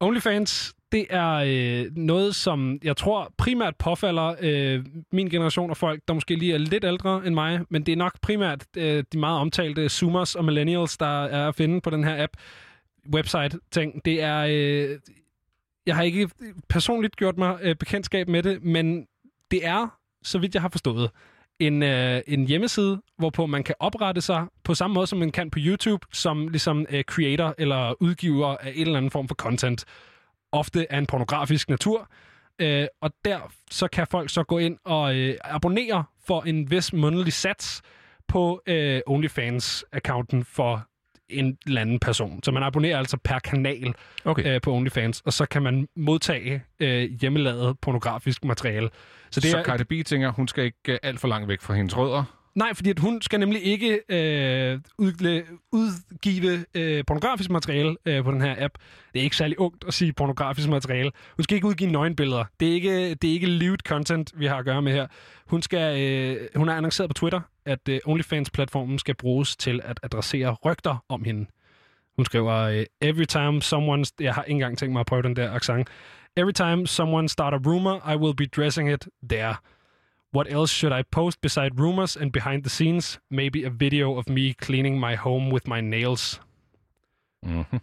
[0.00, 6.02] OnlyFans, det er øh, noget, som jeg tror primært påfalder øh, min generation af folk,
[6.08, 9.18] der måske lige er lidt ældre end mig, men det er nok primært øh, de
[9.18, 12.32] meget omtalte Zoomers og Millennials, der er at finde på den her app,
[13.14, 14.04] website-ting.
[14.04, 14.46] Det er...
[14.48, 14.98] Øh,
[15.86, 16.30] jeg har ikke
[16.68, 19.06] personligt gjort mig øh, bekendtskab med det, men
[19.50, 21.10] det er, så vidt jeg har forstået,
[21.58, 25.50] en, øh, en hjemmeside, hvorpå man kan oprette sig på samme måde, som man kan
[25.50, 29.84] på YouTube, som ligesom øh, creator eller udgiver af en eller anden form for content
[30.52, 32.08] ofte af en pornografisk natur.
[32.58, 33.38] Øh, og der
[33.70, 37.82] så kan folk så gå ind og øh, abonnere for en vis månedlig sats
[38.28, 40.86] på øh, OnlyFans-accounten for
[41.28, 42.42] en eller anden person.
[42.42, 44.54] Så man abonnerer altså per kanal Okay.
[44.54, 48.90] øh, på OnlyFans, og så kan man modtage øh, hjemmelavet pornografisk materiale.
[49.30, 51.60] Så det så er, Cardi B tænker, hun skal ikke øh, alt for langt væk
[51.60, 52.24] fra hendes rødder.
[52.56, 58.30] Nej, fordi at hun skal nemlig ikke øh, udgle, udgive øh, pornografisk materiale øh, på
[58.32, 58.74] den her app.
[59.12, 61.12] Det er ikke særlig ungt at sige pornografisk materiale.
[61.36, 62.44] Hun skal ikke udgive nøgenbilleder.
[62.60, 65.06] Det er ikke, det er ikke lewd content, vi har at gøre med her.
[65.46, 70.00] Hun, skal, øh, hun har annonceret på Twitter, at øh, OnlyFans-platformen skal bruges til at
[70.02, 71.46] adressere rygter om hende.
[72.16, 74.04] Hun skriver, øh, every time someone...
[74.20, 75.88] Jeg har ikke engang tænkt mig at prøve den der accent.
[76.36, 79.54] Every time someone start a rumor, I will be dressing it there.
[80.36, 83.20] What else should I post beside rumors and behind the scenes?
[83.30, 86.40] Maybe a video of me cleaning my home with my nails.
[87.46, 87.78] Mm-hmm.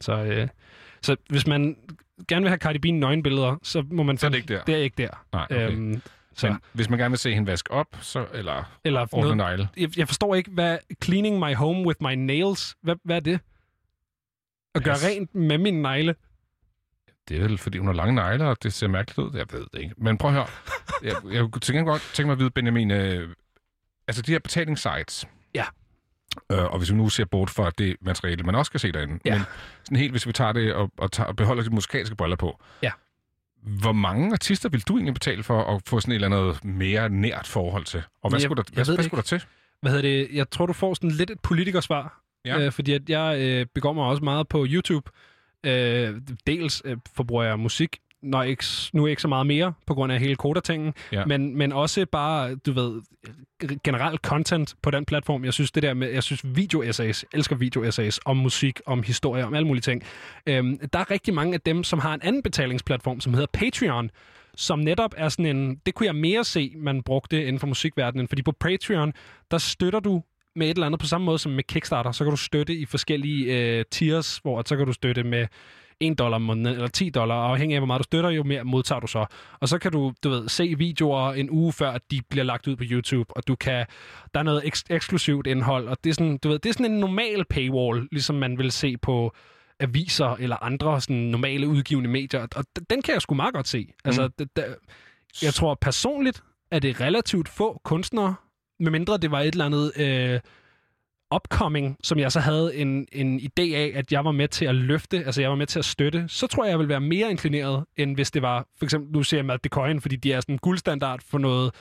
[0.00, 0.48] Så, øh,
[1.02, 1.76] så hvis man
[2.28, 4.18] gerne vil have Cardi B nøgenbilleder, så må man...
[4.18, 4.62] Så er det ikke der.
[4.64, 5.24] Det er ikke der.
[5.32, 5.70] Nej, okay.
[5.70, 6.02] Øhm,
[6.34, 9.68] så, Men hvis man gerne vil se hende vaske op, så, eller eller ordne negle.
[9.76, 13.40] jeg, jeg forstår ikke, hvad cleaning my home with my nails, hvad, hvad er det?
[14.74, 15.04] At gøre Yes.
[15.06, 16.14] rent med mine negle?
[17.28, 19.36] Det er vel, fordi hun har lange negle, og det ser mærkeligt ud.
[19.38, 19.94] Jeg ved det ikke.
[19.98, 20.46] Men prøv at høre.
[21.02, 23.28] Jeg, jeg kunne tænke godt tænke mig at vide, Benjamin, øh,
[24.08, 25.26] altså de her betalingssites.
[25.54, 25.64] Ja.
[26.52, 29.18] Øh, og hvis vi nu ser bort fra det materiale, man også skal se derinde.
[29.24, 29.34] Ja.
[29.34, 29.44] Men
[29.84, 32.60] sådan helt, hvis vi tager det og, og, tager, og beholder de musikalske briller på.
[32.82, 32.90] Ja.
[33.62, 37.08] Hvor mange artister vil du egentlig betale for at få sådan et eller andet mere
[37.08, 38.02] nært forhold til?
[38.22, 39.44] Og hvad Jeg- skulle der, hvad, hvad det skulle der til?
[39.80, 40.28] Hvad hedder det?
[40.32, 42.20] Jeg tror, du får sådan lidt et politikersvar.
[42.44, 42.58] Ja.
[42.58, 45.10] Øh, fordi at jeg øh, begår mig også meget på YouTube.
[45.64, 46.14] Øh,
[46.46, 50.18] dels øh, forbruger jeg musik, når ikke, nu ikke så meget mere, på grund af
[50.20, 51.24] hele kodatingen, Ja.
[51.24, 53.02] men, men også bare, du ved,
[53.84, 55.44] generelt content på den platform.
[55.44, 59.54] Jeg synes det der med, jeg synes video-essays, elsker video-essays om musik, om historie, om
[59.54, 60.02] alle mulige ting.
[60.46, 64.10] Øhm, der er rigtig mange af dem, som har en anden betalingsplatform, som hedder Patreon,
[64.56, 68.28] som netop er sådan en, det kunne jeg mere se, man brugte inden for musikverdenen,
[68.28, 69.12] fordi på Patreon,
[69.50, 70.22] der støtter du
[70.56, 72.84] med et eller andet på samme måde som med Kickstarter, så kan du støtte i
[72.86, 75.46] forskellige øh, tiers, hvor at så kan du støtte med
[76.00, 78.64] 1 dollar om måneden, eller 10 dollar, afhængig af, hvor meget du støtter, jo mere
[78.64, 79.26] modtager du så.
[79.60, 82.66] Og så kan du, du ved, se videoer en uge før, at de bliver lagt
[82.68, 83.86] ud på YouTube, og du kan,
[84.34, 86.92] der er noget eks- eksklusivt indhold, og det er sådan, du ved, det er sådan
[86.92, 89.32] en normal paywall, ligesom man vil se på
[89.80, 93.88] aviser eller andre sådan normale udgivende medier, og den kan jeg sgu meget godt se.
[94.04, 94.32] Altså, Mm.
[94.38, 94.64] det, det,
[95.42, 98.34] jeg tror personligt, at det er relativt få kunstnere,
[98.80, 100.40] medmindre det var et eller andet øh,
[101.34, 104.74] upcoming, som jeg så havde en, en idé af, at jeg var med til at
[104.74, 107.30] løfte, altså jeg var med til at støtte, så tror jeg, jeg vil være mere
[107.30, 110.40] inclineret, end hvis det var, for eksempel, nu ser jeg Matt Coin, fordi de er
[110.40, 111.74] sådan en guldstandard for noget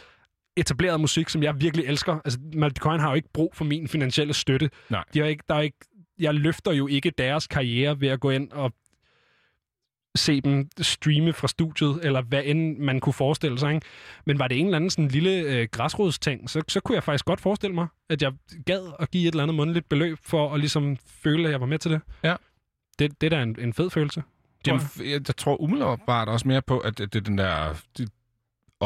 [0.57, 2.19] etableret musik, som jeg virkelig elsker.
[2.25, 4.69] Altså, Matt Coin har jo ikke brug for min finansielle støtte.
[4.89, 5.03] Nej.
[5.13, 5.77] De har ikke, der er ikke,
[6.19, 8.73] jeg løfter jo ikke deres karriere ved at gå ind og
[10.15, 13.73] se dem streame fra studiet, eller hvad end man kunne forestille sig.
[13.73, 13.87] Ikke?
[14.25, 17.25] Men var det en eller anden sådan lille øh, græsrodsting, så, så kunne jeg faktisk
[17.25, 18.31] godt forestille mig, at jeg
[18.65, 21.65] gad at give et eller andet månedligt beløb for at ligesom føle, at jeg var
[21.67, 22.01] med til det.
[22.23, 22.35] Ja.
[22.99, 24.23] Det, det er da en, en fed følelse.
[24.67, 25.21] Jamen, jeg.
[25.27, 28.07] jeg, tror umiddelbart også mere på, at det det er den der de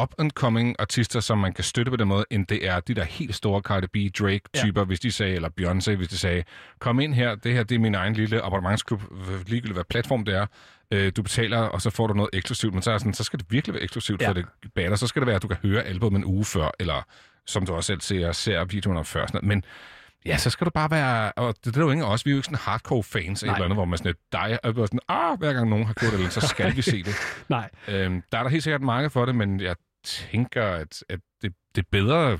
[0.02, 3.36] up-and-coming artister, som man kan støtte på den måde, end det er de der helt
[3.36, 4.86] store Cardi B, Drake-typer, ja.
[4.86, 6.44] hvis de sagde, eller Beyoncé, hvis de sagde,
[6.80, 9.02] kom ind her, det her det er min egen lille abonnementsklub,
[9.48, 10.46] ligegyldigt hvad platform det er,
[10.92, 13.40] øh, du betaler, og så får du noget eksklusivt, men så, er sådan, så skal
[13.40, 14.28] det virkelig være eksklusivt Ja.
[14.30, 16.72] for det batter, så skal det være, at du kan høre albumet en uge før,
[16.80, 17.06] eller
[17.48, 19.48] som du også selv ser, ser videoen om før, sådan noget.
[19.48, 19.64] men
[20.26, 21.32] Ja, så skal du bare være...
[21.32, 22.26] Og det, det er jo ingen os.
[22.26, 24.60] Vi er jo ikke sådan hardcore fans af et eller andet, hvor man sådan dig
[24.64, 27.16] og sådan, ah, hver gang nogen har gjort det, eller, så skal vi se det.
[27.50, 29.76] Nej, Øhm, der er der helt sikkert marked for det, men jeg
[30.32, 32.40] tænker, at, at det, det er bedre,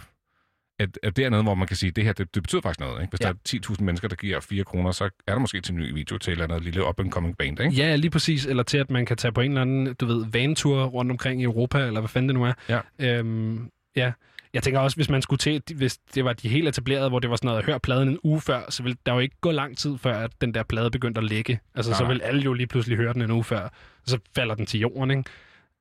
[0.80, 2.62] at, at det er noget, hvor man kan sige, at det her, det, det betyder
[2.62, 3.02] faktisk noget.
[3.02, 3.10] Ikke?
[3.10, 3.26] Hvis Ja.
[3.26, 5.94] der er 10.000 mennesker, der giver 4 kroner, så er der måske til en ny
[5.94, 7.60] video til et eller andet lille up-and-coming band.
[7.60, 7.76] Ikke?
[7.76, 8.46] Ja, lige præcis.
[8.46, 11.42] Eller til, at man kan tage på en eller anden, du ved, vantur rundt omkring
[11.42, 12.54] i Europa, eller hvad fanden det nu er.
[12.70, 12.80] Ja.
[13.00, 14.12] Øhm, ja.
[14.54, 17.30] Jeg tænker også, hvis man skulle til, hvis det var de helt etablerede, hvor det
[17.30, 19.78] var sådan noget, hør pladen en uge før, så ville der jo ikke gå lang
[19.78, 21.60] tid før, at den der plade begyndte at ligge.
[21.76, 23.72] Altså, Nej, så vil alle jo lige pludselig høre den en uge før, og
[24.06, 25.24] så falder den til jorden, ikke?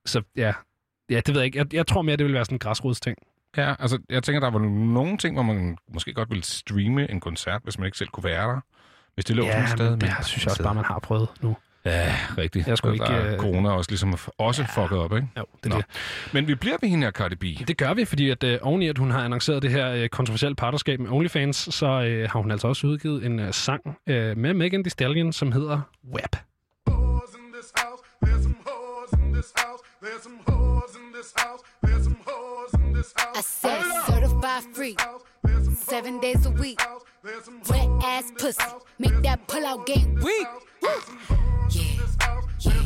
[0.07, 0.53] Så ja,
[1.11, 1.59] ja det ved jeg ikke.
[1.59, 3.19] Jeg, jeg tror mere, det vil være sådan en græsrodsting.
[3.57, 4.59] Ja, altså, jeg tænker, der var
[4.95, 8.25] nogle ting, hvor man måske godt ville streame en koncert, hvis man ikke selv kunne
[8.25, 8.61] være der.
[9.15, 9.91] Hvis det lå sådan et sted.
[9.91, 11.57] men det synes jeg også bare, man har prøvet nu.
[11.87, 12.69] Ja, rigtigt.
[12.69, 14.83] Jeg skulle ikke, er øh, corona også ligesom også ja.
[14.83, 15.29] fucket op, ikke?
[15.39, 15.77] Jo, det er Nå.
[15.77, 15.87] det.
[16.33, 17.69] Men vi bliver ved hende her, Cardi B.
[17.69, 20.55] Det gør vi, fordi at øh, oveni at hun har annonceret det her øh, kontroversielle
[20.55, 24.55] partnerskab med OnlyFans, så øh, har hun altså også udgivet en øh, sang øh, med
[24.55, 25.81] Megan Thee Stallion, som hedder
[26.13, 26.37] WAP.
[26.89, 28.03] Whores in this house.
[28.25, 29.83] There's some whores in this house.
[30.03, 30.56] There's some whores in
[31.27, 31.61] this house.
[31.83, 33.37] There's some whores in this house.
[33.37, 34.97] I said certified free,
[35.75, 36.81] seven days a week.
[36.81, 37.03] house.
[37.23, 38.63] There's some Wet ass pussy,
[38.99, 40.47] make that pull out game weak.
[41.71, 42.07] Yeah,
[42.61, 42.83] yeah.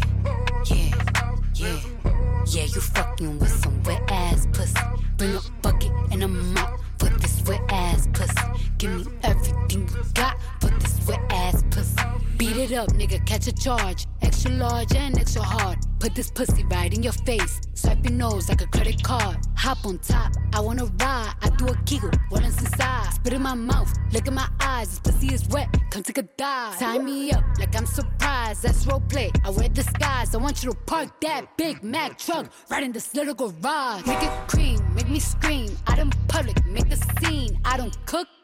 [2.46, 4.74] Yeah, you fucking with some wet ass pussy.
[5.18, 8.34] Bring a bucket and a mop for this wet ass pussy.
[8.78, 11.96] Give me everything you got for this wet ass pussy.
[12.38, 14.06] Beat it up, nigga, catch a charge.
[14.22, 15.78] Extra large and extra hard.
[16.00, 17.60] Put this pussy right in your face.
[17.80, 19.38] Swipe your nose like a credit card.
[19.56, 21.32] Hop on top, I wanna ride.
[21.40, 23.10] I do a giggle, what is inside?
[23.14, 24.88] Spit in my mouth, look in my eyes.
[24.90, 26.78] This pussy is wet, come take a dive.
[26.78, 28.62] Tie me up like I'm surprised.
[28.64, 29.30] That's roleplay.
[29.46, 30.34] I wear disguise.
[30.34, 34.04] I want you to park that Big Mac truck right in this little garage.
[34.06, 35.74] Make it cream, make me scream.
[35.86, 37.58] Out in public, make the scene.
[37.64, 38.28] I don't cook.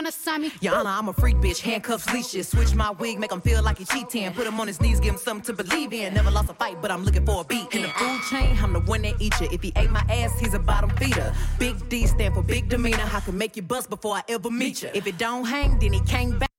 [0.00, 0.50] tryna sign me.
[0.68, 2.48] Honor, I'm a freak bitch, handcuffs, leashes.
[2.48, 4.32] Switch my wig, make him feel like he cheating.
[4.32, 6.14] Put him on his knees, give him something to believe in.
[6.14, 7.74] Never lost a fight, but I'm looking for a beat.
[7.74, 9.48] In the food chain, I'm the one that eat you.
[9.52, 11.34] If he ate my ass, he's a bottom feeder.
[11.58, 13.08] Big D stand for big demeanor.
[13.12, 14.90] I can make you bust before I ever meet you.
[14.94, 16.50] If it don't hang, then he came back.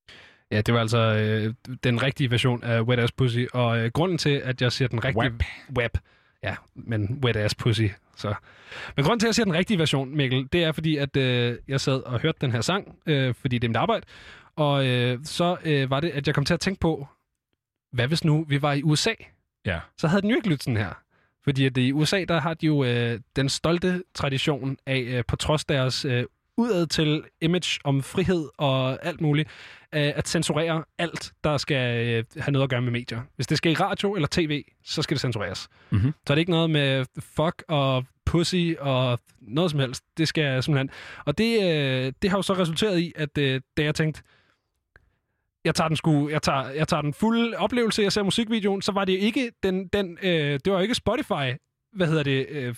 [0.52, 4.18] Ja, det var altså øh, den rigtige version af Wet Ass Pussy, og øh, grunden
[4.18, 5.24] til, at jeg siger den rigtige...
[5.24, 5.44] Wap.
[5.78, 5.98] Wap.
[6.44, 7.88] Ja, men Wet Ass Pussy.
[8.22, 8.34] Så.
[8.96, 11.58] Men grunden til, at jeg siger den rigtige version, Mikkel, det er fordi, at øh,
[11.68, 14.06] jeg sad og hørte den her sang, øh, fordi det er mit arbejde,
[14.56, 17.08] og øh, så øh, var det, at jeg kom til at tænke på,
[17.92, 19.14] hvad hvis nu vi var i USA?
[19.66, 19.80] Ja.
[19.98, 20.94] Så havde den jo ikke lyttet sådan her.
[21.44, 25.36] Fordi at i USA, der har de jo øh, den stolte tradition af, øh, på
[25.36, 26.26] trods deres øh,
[26.58, 29.50] udad til image om frihed og alt muligt,
[29.96, 33.22] øh, at censurere alt, der skal øh, have noget at gøre med medier.
[33.36, 35.68] Hvis det skal i radio eller tv, så skal det censureres.
[35.90, 36.14] Mhm.
[36.28, 40.04] Så er det ikke noget med fuck og pussy og noget som helst.
[40.18, 40.90] Det skal simpelthen...
[41.26, 44.22] Og det, øh, det har jo så resulteret i, at øh, da jeg tænkte,
[45.66, 48.92] jeg tager den sku, jeg tager, jeg tager den fulde oplevelse, jeg ser musikvideoen, så
[48.92, 51.58] var det ikke den, den øh, det var ikke Spotify,
[51.94, 52.76] hvad hedder det, øh,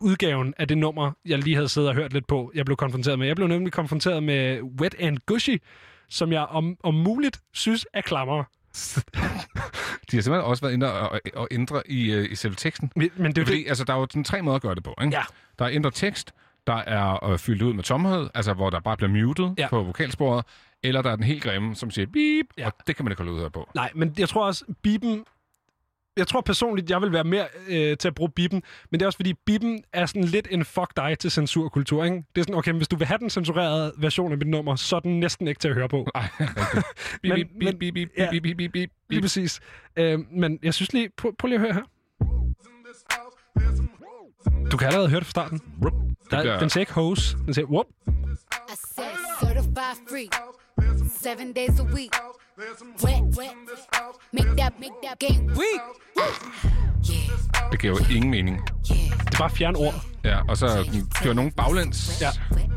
[0.00, 3.18] udgaven af det nummer, jeg lige havde siddet og hørt lidt på, jeg blev konfronteret
[3.18, 3.26] med.
[3.26, 5.62] Jeg blev nemlig konfronteret med Wet and Gushy,
[6.08, 8.44] som jeg om, om muligt synes er klammer.
[10.10, 10.92] De har simpelthen også været inde
[11.34, 12.92] og, ændre i, øh, i selve teksten.
[12.96, 13.68] Men, men det er Fordi det.
[13.68, 14.94] altså, der er jo sådan tre måder at gøre det på.
[15.02, 15.16] Ikke?
[15.16, 15.22] Ja.
[15.58, 16.32] Der er ændret tekst,
[16.66, 19.68] der er øh, fyldt ud med tomhed, altså hvor der bare bliver muted Ja.
[19.68, 20.44] på vokalsporet,
[20.82, 22.66] eller der er den helt grimme, som siger beep, Ja.
[22.66, 23.70] og det kan man ikke holde ud her på.
[23.74, 25.24] Nej, men jeg tror også, Biben...
[26.16, 29.06] Jeg tror personligt, jeg vil være mere øh, til at bruge Biben, men det er
[29.06, 32.16] også fordi, Biben er sådan lidt en fuck dig til censurkultur, ikke?
[32.16, 34.96] Det er sådan, okay, hvis du vil have den censurerede version af mit nummer, så
[34.96, 36.06] er den næsten ikke til at høre på.
[36.14, 36.24] Nej,
[37.28, 38.92] rigtigt.
[39.10, 39.60] Lige præcis.
[39.96, 41.08] Øh, men jeg synes lige...
[41.16, 41.82] Prøv, prøv lige at høre her.
[44.70, 45.60] Du kan allerede høre det fra starten.
[46.30, 47.36] Der, den siger ikke hose.
[47.46, 47.86] Den siger whoop.
[49.40, 50.28] Certified free,
[51.22, 52.12] seven days a week.
[53.04, 53.54] Wet, wet,
[54.32, 55.80] make that, make that game weak.
[57.08, 58.60] Yeah, Det giver jo ingen mening.
[58.88, 59.94] Det er bare fjern ord.
[60.24, 60.66] Ja, og så
[61.22, 62.28] kører nogen baglæns, Ja.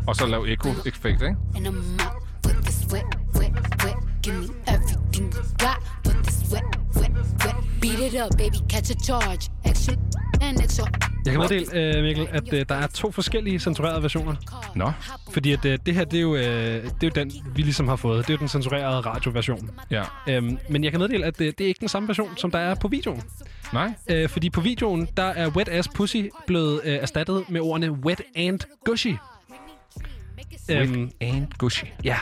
[0.07, 1.35] og så lave echo-effekt, ikke?
[7.81, 9.49] Beat it up, baby, catch a charge.
[9.65, 9.95] Extra
[10.41, 10.85] and extra.
[11.25, 14.35] Jeg kan meddele, øh, Mikkel, at øh, der er to forskellige censurerede versioner.
[14.75, 14.91] Nå,
[15.33, 17.87] Fordi at, øh, det her, det er, jo, øh, det er jo den, vi ligesom
[17.87, 18.17] har fået.
[18.27, 19.69] Det er jo den censurerede radioversion.
[19.91, 20.03] ja.
[20.29, 22.59] Øhm, men jeg kan meddele, at det, det er ikke den samme version, som der
[22.59, 23.21] er på videoen.
[23.73, 26.17] Nej, Øh, fordi på videoen, der er Wet Ass Pussy
[26.47, 29.13] blevet øh, erstattet med ordene Wet and Gushy.
[30.71, 31.83] Øhm, and gushy.
[32.03, 32.17] ja,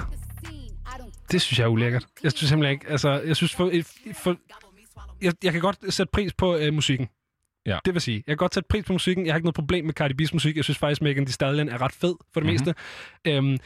[1.31, 2.05] det synes jeg er ulækkert.
[2.23, 3.71] Jeg synes simpelthen ikke, altså, jeg synes for,
[4.13, 4.35] for
[5.21, 7.07] jeg, jeg kan godt sætte pris på øh, musikken.
[7.65, 7.79] Ja.
[7.85, 9.25] Det vil sige, jeg kan godt sætte pris på musikken.
[9.25, 10.55] Jeg har ikke noget problem med Cardi B's musik.
[10.55, 12.53] Jeg synes faktisk, Megan Thee Stallion er ret fed for det Mhm.
[12.53, 12.75] meste.
[13.27, 13.57] Øhm,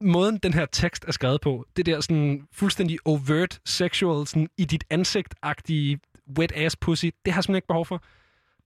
[0.00, 4.64] måden, den her tekst er skrevet på, det der sådan fuldstændig overt sexual, sådan i
[4.64, 5.98] dit ansigt-agtige
[6.38, 8.02] wet ass pussy, det har jeg simpelthen ikke behov for.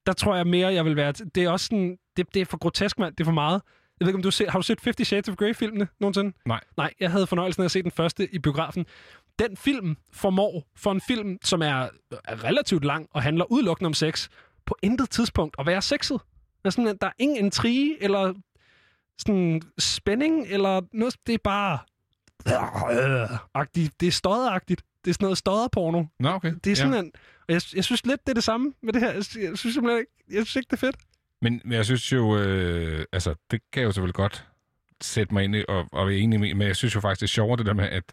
[0.07, 1.13] Der tror jeg mere, jeg vil være...
[1.13, 1.99] Det er også sådan...
[2.17, 3.15] Det, det er for grotesk, mand.
[3.17, 3.63] Det er for meget.
[4.01, 6.33] Jeg ved ikke, om du har set, har du set Fifty Shades of Grey-filmene nogensinde?
[6.47, 6.61] Nej.
[6.77, 8.87] Nej, jeg havde fornøjelsen af at se den første i biografen.
[9.39, 11.89] Den film formår for en film, som er,
[12.25, 14.29] er relativt lang og handler udelukkende om sex,
[14.67, 16.21] på intet tidspunkt at være sexet.
[16.63, 18.35] Der er, sådan, der er ingen intrige, eller
[19.19, 21.17] sådan spænding, eller noget.
[21.27, 21.79] Det er bare...
[23.55, 24.01] agtigt.
[24.01, 24.83] Det er stødagtigt.
[25.05, 26.05] Det er sådan noget støderporno.
[26.21, 26.53] Nå, okay.
[26.55, 26.75] Det er Ja.
[26.75, 27.13] simpelthen...
[27.49, 29.09] Og jeg, jeg synes lidt, det er det samme med det her.
[29.09, 30.13] Jeg, jeg synes simpelthen ikke...
[30.31, 30.97] Jeg synes ikke, det er fedt.
[31.43, 34.47] Men, men jeg synes jo, øh, altså, det kan jeg jo selvfølgelig godt
[35.01, 37.27] sætte mig ind i og, og være enig med, men jeg synes jo faktisk, det
[37.27, 38.05] er sjovere det der med, at,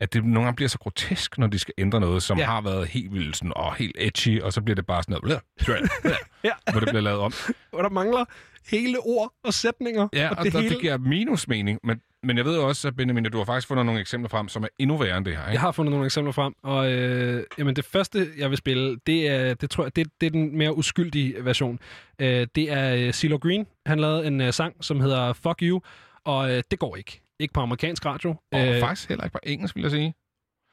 [0.00, 2.44] at det nogle gange bliver så grotesk, når de skal ændre noget, som Ja.
[2.44, 5.40] har været helt vildt sådan, og helt edgy, og så bliver det bare sådan noget,
[6.44, 6.50] Ja.
[6.72, 7.32] hvor det bliver lavet om.
[7.70, 8.24] Hvor der mangler
[8.70, 10.08] hele ord og sætninger.
[10.12, 10.74] Ja, og og, det og hele...
[10.74, 13.86] det giver minusmening, men, men jeg ved også, at Benjamin, at du har faktisk fundet
[13.86, 15.52] nogle eksempler frem, som er endnu værre end det her, ikke?
[15.52, 19.28] Jeg har fundet nogle eksempler frem, og øh, jamen det første, jeg vil spille, det
[19.28, 21.78] er, det tror jeg, det, det er den mere uskyldige version.
[22.18, 23.66] Øh, det er øh, CeeLo Green.
[23.86, 25.80] Han lavede en øh, sang, som hedder Fuck You,
[26.24, 27.20] og øh, det går ikke.
[27.40, 28.34] Ikke på amerikansk radio.
[28.52, 30.14] Og øh, faktisk heller ikke på engelsk, vil jeg sige.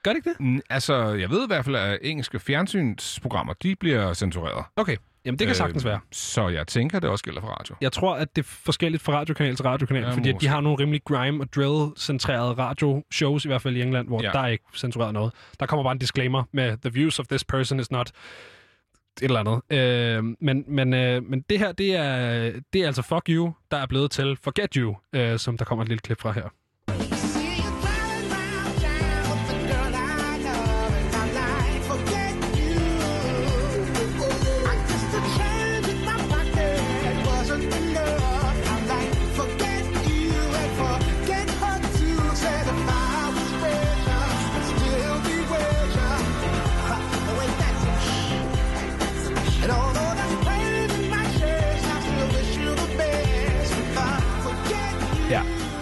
[0.03, 0.61] Gør det ikke det?
[0.69, 4.65] Altså, jeg ved i hvert fald, at engelske fjernsynsprogrammer, de bliver censureret.
[4.75, 5.99] Okay, jamen det kan sagtens være.
[6.11, 7.75] Så jeg tænker, det også gælder for radio.
[7.81, 10.61] Jeg tror, at det er forskelligt fra radiokanal til radiokanal, Ja, fordi at de har
[10.61, 14.29] nogle rimelig grime- og drill-centrerede radioshows, i hvert fald i England, hvor ja.
[14.31, 15.33] Der er ikke censureret noget.
[15.59, 18.11] Der kommer bare en disclaimer med, the views of this person is not
[19.23, 19.77] eller andet.
[19.77, 23.77] Øh, men, men, øh, men det her, det er, det er altså Fuck You, der
[23.77, 26.49] er blevet til Forget You, øh, som der kommer et lille klip fra her.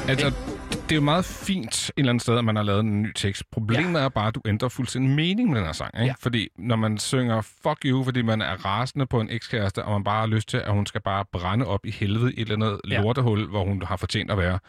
[0.10, 0.34] Altså,
[0.70, 3.14] det er jo meget fint et eller andet sted, at man har lavet en ny
[3.14, 3.44] tekst.
[3.52, 4.06] Problemet ja.
[4.06, 5.92] er bare, at du ændrer fuldstændig mening med den her sang.
[5.96, 6.06] Ikke?
[6.06, 6.14] Ja.
[6.20, 10.04] Fordi når man synger fuck you, fordi man er rasende på en ekskæreste, og man
[10.04, 12.68] bare har lyst til, at hun skal bare brænde op i helvede i et eller
[12.68, 13.02] andet Ja.
[13.02, 14.60] lortehul, hvor hun har fortjent at være,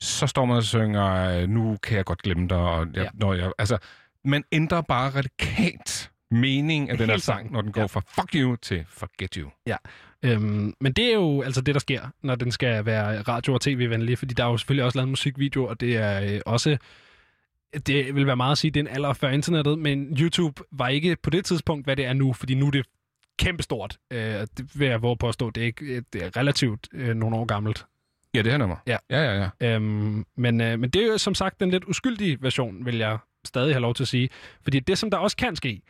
[0.00, 2.58] så står man og synger, nu kan jeg godt glemme dig.
[2.58, 3.08] Og jeg, ja.
[3.14, 3.78] når jeg, altså,
[4.24, 7.86] man ændrer bare radikalt mening af den her sang, når den går Ja.
[7.86, 9.50] fra fuck you til forget you.
[10.22, 13.60] Øhm, men det er jo altså det, der sker, når den skal være radio- og
[13.60, 16.76] tv-venlig, fordi der er jo selvfølgelig også lavet musikvideo, og det er øh, også...
[17.86, 20.88] Det vil være meget at sige, det er en alder før internettet, men YouTube var
[20.88, 22.86] ikke på det tidspunkt, hvad det er nu, fordi nu er det
[23.38, 23.98] kæmpestort.
[24.12, 24.18] Øh,
[24.56, 25.50] det vil jeg våge på at stå.
[25.50, 27.86] Det er, ikke, det er relativt øh, nogle år gammelt.
[28.34, 28.76] Ja, det her nummer.
[28.86, 28.96] Ja.
[29.10, 29.74] Ja, ja, ja.
[29.74, 33.18] Øhm, men, øh, men det er jo som sagt den lidt uskyldige version, vil jeg
[33.44, 34.28] stadig have lov til at sige.
[34.62, 35.82] Fordi det, som der også kan ske,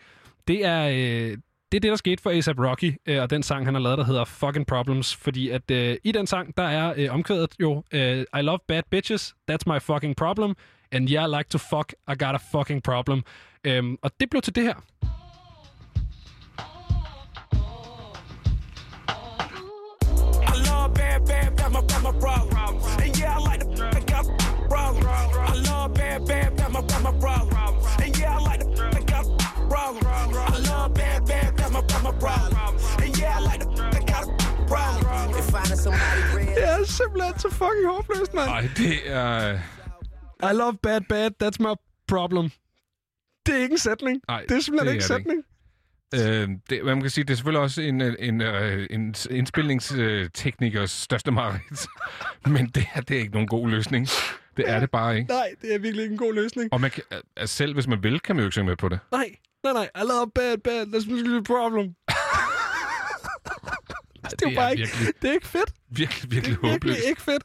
[0.48, 1.38] det er, øh,
[1.72, 3.98] det, er det, der skete for A$AP Rocky, øh, og den sang, han har lavet,
[3.98, 5.16] der hedder Fucking Problems.
[5.16, 8.82] Fordi at øh, i den sang, der er øh, omkvædet jo, øh, I love bad
[8.90, 10.54] bitches, that's my fucking problem,
[10.92, 13.22] and yeah, I like to fuck, I got a fucking problem.
[13.64, 14.74] Øhm, og det blev til det her.
[20.52, 22.76] I love bad, bad, that's my, that's my problem.
[23.04, 24.24] And yeah, I like the I got
[24.68, 25.06] problem.
[25.06, 27.51] I love bad, bad, that's my, that's my problem.
[32.02, 32.56] My, problem.
[33.02, 34.24] And yeah, I like the I got
[34.72, 35.30] problem.
[35.38, 36.54] If finding somebody real.
[36.56, 38.48] Det er simpelthen så fucking håbløst, mand.
[38.50, 39.58] Ej, det er...
[40.50, 41.74] I love bad, bad, that's my
[42.08, 42.50] problem.
[43.46, 44.20] Det er ikke en sætning.
[44.28, 45.30] Ej, det er simpelthen det ikke en det ikke.
[45.30, 45.44] sætning.
[46.14, 50.90] Øh, det, man kan sige, det er selvfølgelig også en, en, en, øh, en indspilningsteknikers
[50.90, 51.86] største mareridt.
[52.54, 54.08] Men det her, det er ikke nogen god løsning.
[54.56, 55.28] Det er det bare ikke.
[55.32, 56.72] Nej, det er virkelig ikke en god løsning.
[56.72, 57.02] Og man kan,
[57.36, 58.98] altså selv hvis man vil, kan man jo ikke synge med på det.
[59.12, 59.88] Nej, nej, nej.
[59.96, 60.86] I love bad, bad.
[60.86, 61.94] That's my problem.
[64.30, 65.72] det er jo bare ikke, virkelig, det er ikke fedt.
[65.90, 67.08] virkelig, virkelig Det er virkelig håbløst.
[67.08, 67.42] ikke fedt.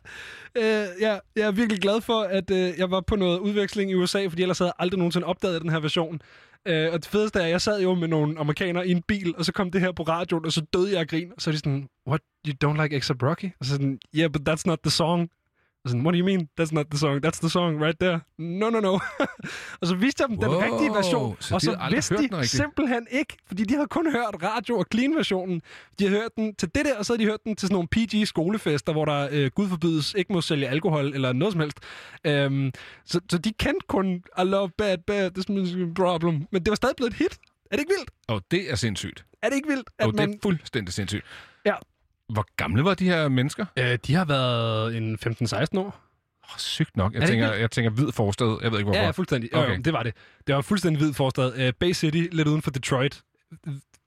[0.60, 3.96] Uh, ja, jeg er virkelig glad for, at uh, jeg var på noget udveksling i
[3.96, 6.20] USA, fordi ellers havde jeg aldrig nogensinde opdaget den her version.
[6.70, 9.34] Uh, og det fedeste er, at jeg sad jo med nogle amerikanere i en bil,
[9.38, 11.32] og så kom det her på radioen, og så døde jeg af grin.
[11.36, 13.46] Og så er de sådan, what, you don't like A$AP Rocky?
[13.60, 15.30] Og så sådan, yeah, but that's not the song.
[15.88, 16.48] Sådan, what do you mean?
[16.62, 17.26] That's not the song.
[17.26, 18.20] That's the song right there.
[18.38, 18.94] No, no, no.
[19.82, 21.38] og så viste jeg dem den Wow, rigtige version.
[21.40, 24.86] så og så vidste de den simpelthen ikke, fordi de havde kun hørt radio- og
[24.94, 25.62] clean-versionen.
[26.00, 27.74] De havde hørt den til det der, og så havde de hørt den til sådan
[27.74, 31.78] nogle PG-skolefester, hvor der, øh, gud forbydes, ikke må sælge alkohol eller noget som helst.
[32.26, 32.72] Øhm,
[33.06, 36.48] så, så de kendte kun I love bad, bad, this is a problem.
[36.52, 37.38] Men det var stadig blevet et hit.
[37.72, 38.12] Er det ikke vildt?
[38.28, 39.26] Og det er sindssygt.
[39.44, 40.34] Er det ikke vildt, at Og det man...
[40.34, 41.24] er fuldstændig sindssygt.
[41.66, 41.74] Ja.
[42.30, 43.66] Hvor gamle var de her mennesker?
[43.80, 46.08] Øh, de har været en 15-16 år.
[46.44, 47.14] Oh, sygt nok.
[47.14, 48.60] Jeg Er tænker, jeg tænker hvid forstad.
[48.62, 49.00] Jeg ved ikke, hvorfor.
[49.00, 49.56] Ja, ja, fuldstændig.
[49.56, 49.78] Okay.
[49.78, 50.14] Jo, det var det.
[50.48, 51.68] Det var fuldstændig hvid forstad.
[51.68, 53.22] Uh, Bay City, lidt uden for Detroit.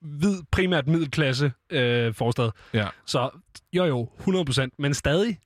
[0.00, 2.50] Hvid, primært middelklasse uh, forstad.
[2.74, 2.88] Ja.
[3.06, 3.30] Så
[3.72, 4.68] jo jo, 100%.
[4.78, 5.38] Men stadig,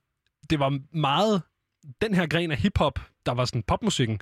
[0.51, 1.43] det var meget
[2.01, 4.21] den her gren af hiphop, der var sådan popmusikken.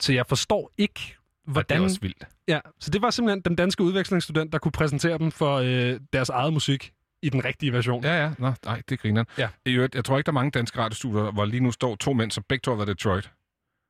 [0.00, 1.76] Så jeg forstår ikke, hvordan...
[1.76, 2.24] det er også vildt.
[2.48, 6.28] Ja, så det var simpelthen den danske udvekslingsstudent, der kunne præsentere dem for øh, deres
[6.28, 6.92] eget musik
[7.22, 8.04] i den rigtige version.
[8.04, 8.30] Ja, ja.
[8.38, 9.24] Nå, nej, det griner.
[9.38, 9.48] Ja.
[9.66, 12.12] I øvrigt, jeg tror ikke, der er mange danske radiostudier, hvor lige nu står to
[12.12, 13.30] mænd, som begge to har været Detroit.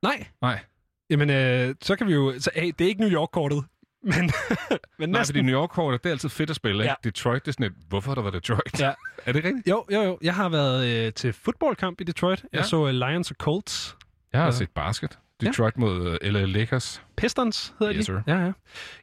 [0.03, 0.27] Nej.
[0.41, 0.59] Nej.
[1.09, 2.33] Jamen, øh, så kan vi jo...
[2.39, 3.63] Så, hey, det er ikke New York-kortet,
[4.03, 4.13] men,
[4.99, 5.25] men Nej, næsten.
[5.35, 6.95] fordi New York det er altid fedt at spille, ikke?
[7.03, 7.09] Ja.
[7.09, 8.79] Detroit, det er sådan et, hvorfor har der været Detroit?
[8.79, 8.93] Ja.
[9.25, 9.67] er det rigtigt?
[9.67, 10.17] Jo, jo, jo.
[10.21, 12.43] Jeg har været øh, til fodboldkamp i Detroit.
[12.53, 12.57] Ja.
[12.57, 13.95] Jeg så øh, Lions og Colts.
[14.33, 14.51] Jeg har Ja.
[14.51, 15.19] set basket.
[15.41, 17.01] Detroit mod uh, LA Lakers.
[17.17, 18.03] Pistons hedder Yes, de.
[18.05, 18.21] sir.
[18.27, 18.51] Ja, ja.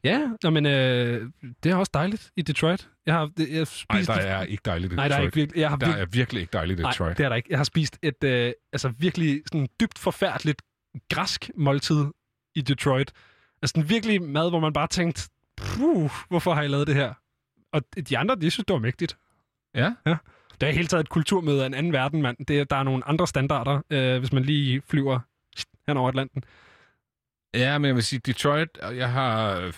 [0.05, 1.31] Ja, nå, men øh,
[1.63, 2.89] det er også dejligt i Detroit.
[3.07, 5.17] Jeg har det- jeg spist Nej, der er ikke dejligt i Nej, Detroit.
[5.19, 5.61] der er ikke virkelig.
[5.61, 7.09] Jeg har Der virkelig, er virkelig ikke dejligt i Detroit.
[7.09, 7.47] Nej, det er der ikke.
[7.51, 10.63] Jeg har spist et øh, altså virkelig sådan dybt forfærdeligt
[11.11, 12.05] græsk måltid
[12.55, 13.13] i Detroit.
[13.63, 15.23] Altså sådan virkelig mad, hvor man bare tænkte,
[15.57, 17.15] puh, hvorfor har jeg lavet det her?
[17.73, 19.17] Og de andre, de synes, det var mægtigt.
[19.75, 19.93] Ja?
[20.07, 20.17] Ja.
[20.61, 22.37] Det er helt taget et kulturmøde af en anden verden, mand.
[22.49, 25.21] Det, er- der er nogle andre standarder, øh, hvis man lige flyver
[25.89, 26.43] hen over Atlanten.
[27.55, 29.73] Ja, men jeg vil sige, Detroit, og jeg har øh,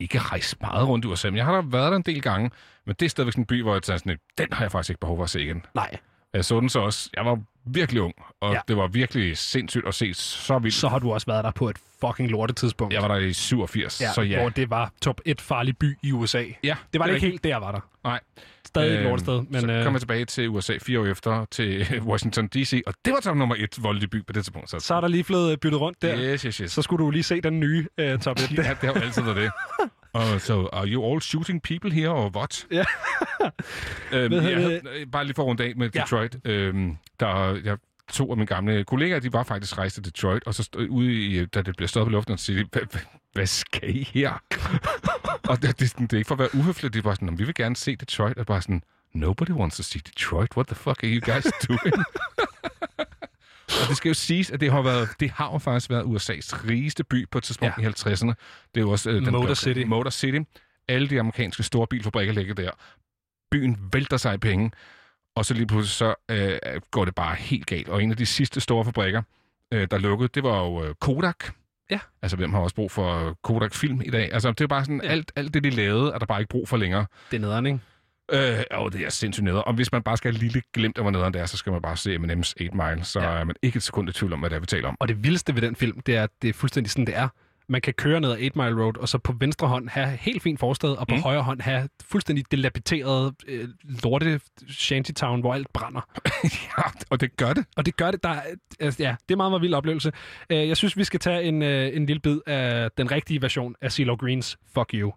[0.00, 2.50] ikke rejst meget rundt i USA, men jeg har da været der en del gange,
[2.86, 4.90] men det er stadigvæk sådan en by, hvor jeg tænker sådan, den har jeg faktisk
[4.90, 5.66] ikke behov for at se igen.
[5.74, 5.96] Nej.
[6.32, 8.60] Jeg så den så også, jeg var virkelig ung, og Ja.
[8.68, 10.76] det var virkelig sindssygt at se så vildt.
[10.76, 12.94] Så har du også været der på et fucking lortetidspunkt.
[12.94, 14.40] Jeg var der i 87, ja, så ja.
[14.40, 16.44] Hvor det var top 1 farlig by i USA.
[16.64, 17.80] Ja, Det var det ikke helt der, var der.
[18.04, 18.20] Nej.
[18.68, 19.42] Stadig et Øhm, lortested.
[19.50, 22.94] Men, så øh, kom jeg tilbage til USA fire år efter, til Washington D.C., og
[23.04, 24.70] det var top nummer et voldelige by på det tidspunkt.
[24.70, 26.18] Så, så er der lige blevet øh, byttet rundt der.
[26.32, 26.72] Yes, yes, yes.
[26.72, 28.50] Så skulle du lige se den nye uh, top 1.
[28.58, 29.50] Ja, det har jo altid været det.
[30.14, 32.66] Og så, are you all shooting people here, or what?
[32.72, 32.84] Ja.
[34.12, 36.00] øhm, jeg havde, øh, bare lige for at runde af med Ja.
[36.00, 36.36] Detroit.
[36.44, 37.76] Øhm, der, jeg,
[38.12, 41.12] to af mine gamle kollegaer, de var faktisk rejst til Detroit, og så stod ude
[41.14, 43.00] i, da det blev stoppet i luften, og siger "Hvad- hvad-
[43.32, 44.42] hvad skal I her?
[45.48, 47.34] og det, det, det, er ikke for at være uhøfligt, det er bare sådan, "Nå,
[47.36, 48.82] vi vil gerne se Detroit, og bare sådan,
[49.14, 51.94] nobody wants to see Detroit, what the fuck are you guys doing?
[53.68, 56.68] Og det skal jo siges, at det har, været, det har jo faktisk været USA's
[56.68, 57.82] rigeste by på et tidspunkt Ja.
[57.82, 58.32] i 50'erne.
[58.74, 59.10] Det er jo også...
[59.10, 59.80] Øh, den Motor City.
[59.86, 60.38] Motor City.
[60.88, 62.70] Alle de amerikanske store bilfabrikker ligger der.
[63.50, 64.70] Byen vælter sig i penge.
[65.38, 67.88] Og så lige pludselig så øh, går det bare helt galt.
[67.88, 69.22] Og en af de sidste store fabrikker,
[69.74, 71.44] øh, der lukkede, det var jo øh, Kodak.
[71.90, 71.98] Ja.
[72.22, 74.32] Altså, hvem har også brug for Kodak-film i dag?
[74.32, 75.08] Altså, det er bare sådan, Ja.
[75.10, 77.06] alt, alt det, de lavede, er der bare ikke brug for længere.
[77.30, 77.78] Det er nederen, ikke?
[78.32, 79.64] Øh, og det er sindssygt nede.
[79.64, 81.72] Og hvis man bare skal have lille glimt af, hvor nederen det er, så skal
[81.72, 83.04] man bare se Eminems 8 Mile.
[83.04, 83.26] Så ja.
[83.26, 84.96] er man ikke et sekund i tvivl om, hvad det er, vi taler om.
[85.00, 87.28] Og det vildeste ved den film, det er, at det er fuldstændig sådan, det er.
[87.70, 90.42] Man kan køre ned ad 8 Mile Road, og så på venstre hånd have helt
[90.42, 91.22] fint forstad, og på mm.
[91.22, 93.68] Højre hånd have fuldstændig dilapideret øh,
[94.04, 96.00] lorte shantytown, hvor alt brænder.
[96.78, 97.64] ja, og det gør det.
[97.76, 98.42] Og det gør det, der, er-
[98.80, 100.12] altså, ja, det er meget, meget vild oplevelse.
[100.50, 103.74] Øh, Jeg synes, vi skal tage en, øh, en lille bid af den rigtige version
[103.80, 105.12] af CeeLo Greens Fuck You.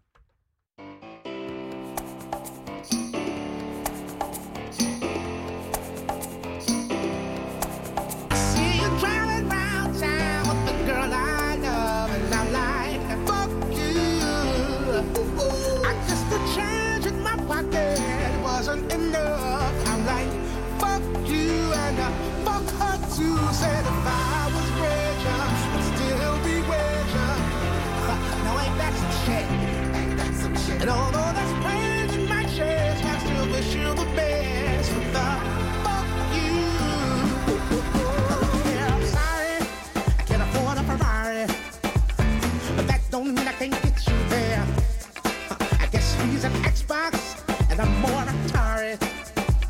[46.92, 48.26] Xbox and I'm more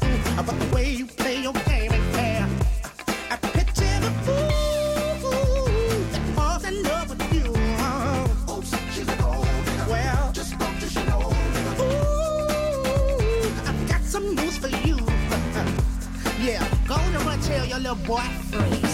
[0.02, 2.50] Mm, but the way you play your game ain't fair.
[3.30, 5.66] I picture the fool
[6.14, 7.52] that falls in love with you.
[8.52, 9.86] Oops, she's a gold digger.
[9.88, 11.22] Well, just spoke to she know.
[11.84, 14.98] Ooh, I've got some news for you.
[16.42, 18.91] Yeah, go to run tell your little boy free.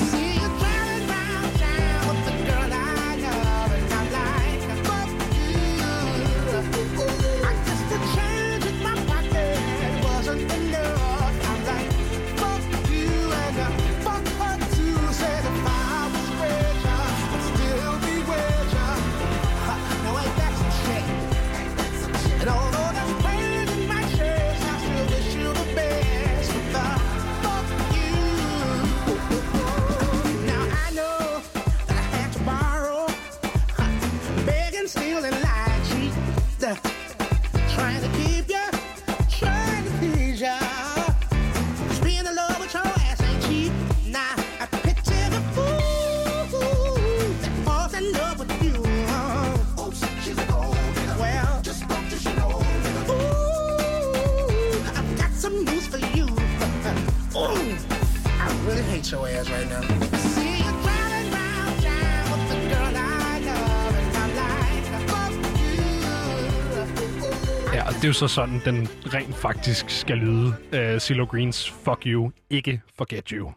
[67.98, 70.56] Det er jo så sådan, den rent faktisk skal lyde.
[70.74, 73.52] Øh, uh, Silo Greens Fuck You, ikke Forget You.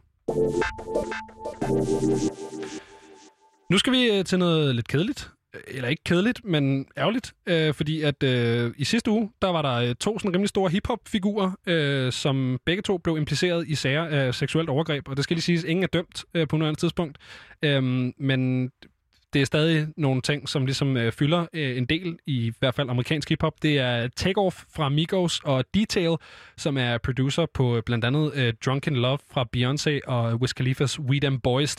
[3.70, 5.30] Nu skal vi øh, til noget lidt kedeligt.
[5.54, 7.32] Øh, eller ikke kedeligt, men ærgerligt.
[7.46, 11.50] Øh, fordi at øh, i sidste uge, der var der to sådan rimelig store hiphop-figurer,
[11.66, 15.08] øh, som begge to blev impliceret i sager af seksuelt overgreb.
[15.08, 17.18] Og det skal lige siges, ingen er dømt øh, på nuværende tidspunkt.
[17.62, 17.82] Øh,
[18.18, 18.70] men
[19.32, 22.90] det er stadig nogle ting, som ligesom øh, fylder øh, en del, i hvert fald
[22.90, 23.62] amerikansk hiphop.
[23.62, 26.16] Det er Takeoff fra Migos og Detail,
[26.56, 31.00] som er producer på øh, blandt andet øh, Drunken Love fra Beyoncé og Wiz Khalifa's
[31.00, 31.76] We Them Boys.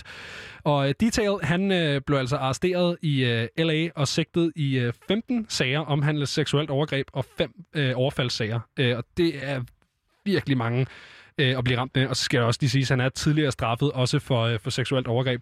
[0.63, 4.93] Og øh, Detail, han øh, blev altså arresteret i øh, LA og sigtet i øh,
[5.07, 8.59] 15 sager omhandlet seksuelt overgreb og fem øh, overfaldssager.
[8.79, 9.61] Øh, og det er
[10.25, 10.85] virkelig mange
[11.37, 12.07] øh, at blive ramt med.
[12.07, 14.59] Og så skal jeg også lige sige, at han er tidligere straffet også for, øh,
[14.59, 15.41] for seksuelt overgreb.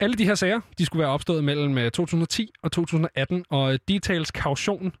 [0.00, 3.78] Alle de her sager, de skulle være opstået mellem øh, 2010 og 2018, og øh,
[3.88, 4.92] Details kaution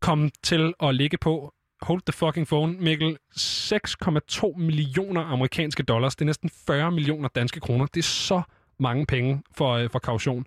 [0.00, 6.16] kom til at ligge på, hold the fucking phone, Mikkel, 6,2 millioner amerikanske dollars.
[6.16, 7.86] Det er næsten 40 millioner danske kroner.
[7.86, 8.42] Det er så
[8.78, 10.46] mange penge for, øh, for kaution,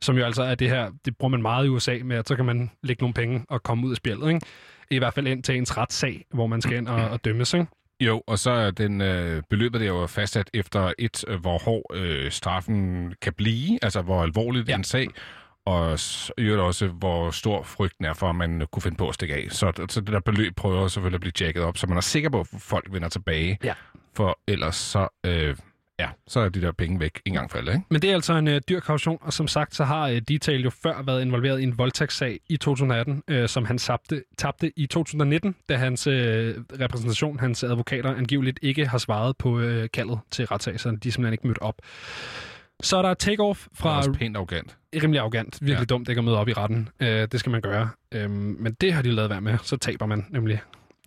[0.00, 2.36] som jo altså er det her, det bruger man meget i USA med, at så
[2.36, 4.46] kan man lægge nogle penge og komme ud af spillet, ikke?
[4.90, 7.66] I hvert fald ind til ens retssag, hvor man skal ind og, og dømmes, ikke?
[8.06, 11.96] Jo, og så er den øh, beløbet der jo fastsat efter et, øh, hvor hård
[11.96, 14.74] øh, straffen kan blive, altså hvor alvorligt ja.
[14.74, 15.08] en sag,
[15.66, 15.98] og
[16.38, 19.34] i øvrigt også, hvor stor frygten er for, at man kunne finde på at stikke
[19.34, 19.46] af.
[19.50, 22.30] Så, så det der beløb prøver selvfølgelig at blive jacket op, så man er sikker
[22.30, 23.58] på, at folk vender tilbage.
[23.64, 23.74] Ja.
[24.16, 25.56] For ellers så, øh,
[25.98, 27.84] ja, så er de der penge væk en gang for alle, ikke?
[27.90, 30.62] Men det er altså en øh, dyr kaution, og som sagt, så har øh, Detail
[30.62, 34.86] jo før været involveret i en voldtægtssag i 2018, øh, som han tabte, tabte i
[34.86, 40.46] 2019, da hans øh, repræsentation, hans advokater, angiveligt ikke har svaret på øh, kaldet til
[40.46, 41.74] retssag, så de er simpelthen ikke mødt op.
[42.82, 43.90] Så er der Takeoff Fra...
[43.90, 43.98] fra...
[43.98, 44.76] Også pænt arrogant.
[45.02, 45.58] Rimelig arrogant.
[45.60, 45.84] Virkelig Ja.
[45.84, 46.88] dumt ikke at møde op i retten.
[47.00, 47.88] Øh, det skal man gøre.
[48.12, 48.30] Øhm,
[48.60, 49.58] men det har de lavet være med.
[49.62, 50.60] Så taber man nemlig.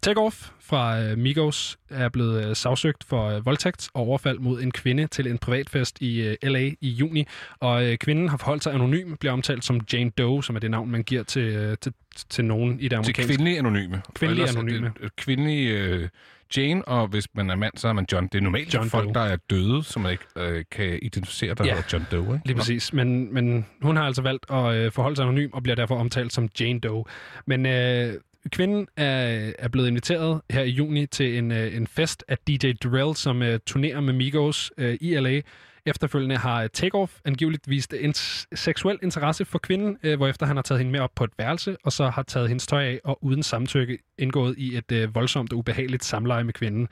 [0.06, 4.72] Takeoff fra øh, Migos er blevet øh, sagsøgt for øh, voldtægt og overfald mod en
[4.72, 7.26] kvinde til en privatfest i LA i juni.
[7.60, 10.92] Og kvinden har forholdt sig anonym, bliver omtalt som Jane Doe, som er det navn,
[10.92, 11.94] man giver til, til,
[12.30, 13.34] til nogen i det Til amerikanske.
[13.34, 14.02] kvindelige anonyme.
[14.14, 14.94] Kvindelige anonyme.
[15.02, 16.10] Det, kvindelige øh,
[16.58, 18.28] Jane, og hvis man er mand, så er man John.
[18.28, 19.14] Det er normalt John folk, Doe.
[19.14, 21.76] der er døde, som man ikke øh, kan identificere, der ja.
[21.76, 22.48] hedder John Doe, ikke?
[22.48, 22.94] Lige præcis.
[22.94, 26.34] Men, men hun har altså valgt at øh, forholde sig anonym og bliver derfor omtalt
[26.34, 27.04] som Jane Doe.
[27.46, 28.14] Men øh,
[28.52, 32.72] kvinden er, er blevet inviteret her i juni til en, øh, en fest af DJ
[32.84, 35.42] Durrell, som øh, turnerer med Migos øh, i LA.
[35.86, 38.14] Efterfølgende har øh, Takeoff angiveligt vist en
[38.56, 41.78] seksuel interesse for kvinden, øh, hvorefter han har taget hende med op på et værelse,
[41.84, 45.54] og så har taget hendes tøj af og uden samtykke indgået i et øh, voldsomt
[45.54, 46.88] og ubehageligt samleje med kvinden.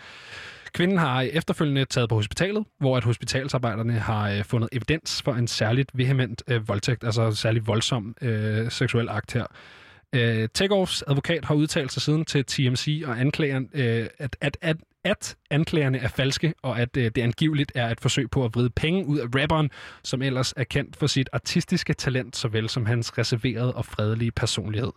[0.74, 5.34] Kvinden har øh, efterfølgende taget på hospitalet, hvor at hospitalsarbejderne har øh, fundet evidens for
[5.34, 9.46] en særligt vehement øh, voldtægt, altså særlig særligt voldsom øh, seksuel akt her.
[10.14, 14.78] Øh, Takeoffs advokat har udtalt sig siden til TMC og anklageren, øh, at, at, at,
[15.04, 18.70] at anklagerne er falske, og at øh, det angiveligt er et forsøg på at vride
[18.70, 19.70] penge ud af rapperen,
[20.04, 24.92] som ellers er kendt for sit artistiske talent, såvel som hans reserverede og fredelige personlighed.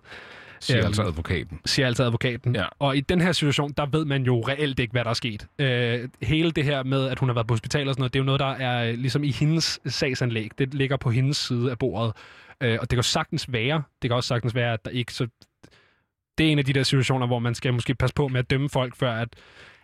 [0.61, 1.61] Siger Øhm, altså advokaten.
[1.67, 2.55] siger altså advokaten.
[2.57, 2.65] Ja.
[2.79, 5.47] Og i den her situation, der ved man jo reelt ikke, hvad der er sket.
[5.59, 8.19] Øh, hele det her med, at hun har været på hospital og sådan noget, det
[8.19, 10.51] er jo noget, der er øh, ligesom i hendes sagsanlæg.
[10.59, 12.13] Det ligger på hendes side af bordet.
[12.61, 15.29] Øh, og det kan sagtens være, det kan også sagtens være, at der ikke så...
[16.39, 18.51] Det er en af de der situationer, hvor man skal måske passe på med at
[18.51, 19.29] dømme folk, før at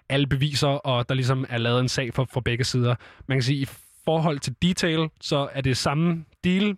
[0.09, 2.95] alle beviser, og der ligesom er lavet en sag for, for begge sider.
[3.27, 3.69] Man kan sige, i
[4.05, 6.77] forhold til detail, så er det samme deal,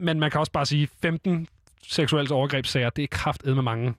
[0.00, 1.48] men man kan også bare sige, 15
[1.82, 3.92] seksuelle overgrebssager, det er kraftedme med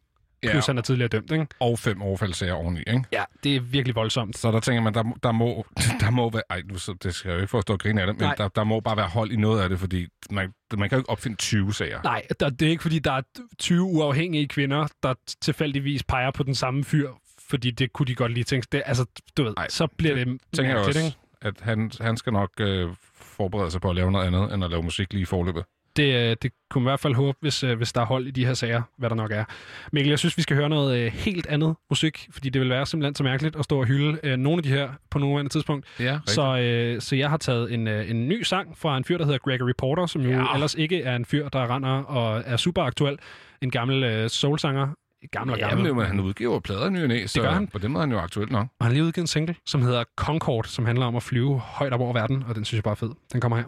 [0.44, 0.50] mange.
[0.50, 0.56] Ja.
[0.56, 1.48] Plus han er tidligere dømt, ikke?
[1.60, 3.04] Og fem overfaldssager oveni, ikke?
[3.12, 4.38] Ja, det er virkelig voldsomt.
[4.38, 5.66] Så der tænker man, der, der, må,
[6.02, 6.44] der må være...
[6.50, 8.36] Ej, nu, så, det skal jeg jo ikke få at grine af det, men Nej.
[8.36, 11.00] der, der må bare være hold i noget af det, fordi man, man kan jo
[11.00, 12.02] ikke opfinde 20 sager.
[12.04, 13.22] Nej, der, det er ikke fordi, der er
[13.60, 17.10] 20 uafhængige kvinder, der tilfældigvis peger på den samme fyr,
[17.50, 18.68] fordi det kunne de godt lige tænke.
[18.72, 19.06] Det, altså,
[19.38, 22.90] du ved, Ej, så bliver det, tænker jeg også, at han, han skal nok øh,
[23.14, 25.64] forberede sig på at lave noget andet, end at lave musik lige i forløbet.
[25.96, 28.28] Det, øh, det kunne man i hvert fald håbe, hvis, øh, hvis der er hold
[28.28, 29.44] i de her sager, hvad der nok er.
[29.92, 32.86] Mikkel, jeg synes, vi skal høre noget øh, helt andet musik, fordi det vil være
[32.86, 35.86] simpelthen så mærkeligt at stå og hylde øh, nogle af de her på nuværende tidspunkt.
[36.00, 39.18] Ja, Så, øh, så jeg har taget en, øh, en ny sang fra en fyr,
[39.18, 40.54] der hedder Gregory Porter, som jo Ja.
[40.54, 43.18] ellers ikke er en fyr, der render og er super aktuel.
[43.62, 44.88] En gammel øh, soulsanger.
[45.32, 45.96] Gammel og Ja, gammel.
[45.96, 47.68] men han udgiver plader ny og næ, så gør han.
[47.68, 48.68] på den måde er han jo aktuel nok.
[48.80, 51.60] Og han har lige udgivet en single, som hedder Concord, som handler om at flyve
[51.60, 53.10] højt op over verden, og den synes jeg bare er fed.
[53.34, 53.64] Den kommer her.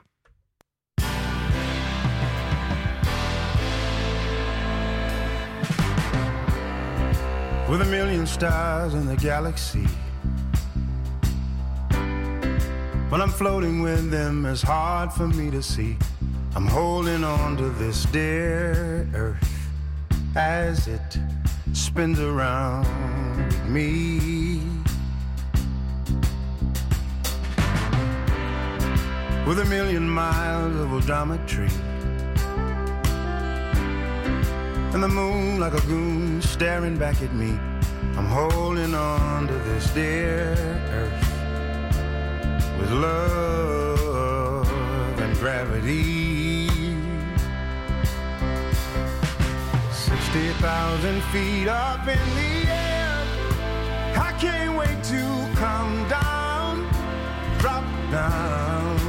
[7.73, 9.87] With a million stars in the galaxy.
[13.09, 15.97] When I'm floating with them, it's hard for me to see.
[16.55, 19.71] I'm holding on to this dear earth
[20.35, 21.17] as it
[21.73, 22.85] spins around
[23.67, 24.61] me.
[29.47, 31.71] With a million miles of odometry.
[34.93, 37.59] And the moon like a goon staring back at me.
[38.15, 40.55] I'm holding on to this dear
[40.91, 41.27] earth
[42.79, 44.69] with love
[45.19, 46.67] and gravity.
[49.91, 53.17] 60,000 feet up in the air.
[54.15, 55.23] I can't wait to
[55.55, 56.87] come down,
[57.57, 58.99] drop down.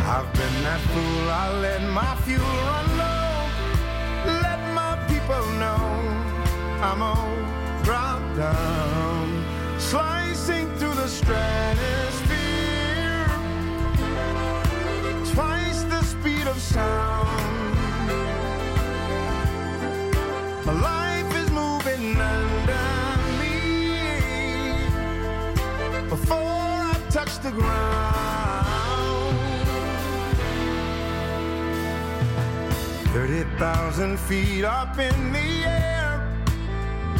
[0.00, 2.95] I've been that fool, I let my fuel run
[6.88, 9.44] I'm on drop down,
[9.76, 13.26] slicing through the stratosphere.
[15.34, 17.74] Twice the speed of sound.
[20.64, 22.86] My life is moving under
[23.40, 24.78] me
[26.08, 28.66] before I touch the ground.
[33.12, 36.05] 30,000 feet up in the air.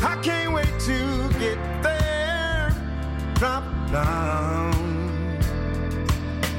[0.02, 2.74] I can't wait to get there.
[3.34, 4.72] Drop down.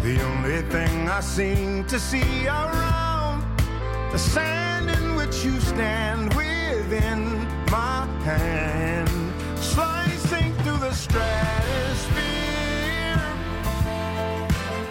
[0.01, 3.43] The only thing I seem to see around
[4.11, 9.09] the sand in which you stand within my hand,
[9.59, 12.17] slicing through the stratosphere.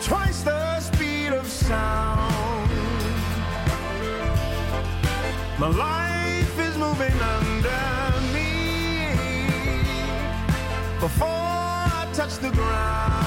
[0.02, 2.70] Twice the speed of sound.
[5.58, 6.15] My life
[11.06, 13.25] before I touch the ground.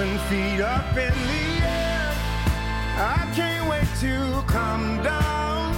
[0.00, 2.12] Thousand feet up in the air.
[2.96, 5.74] I can't wait to come down,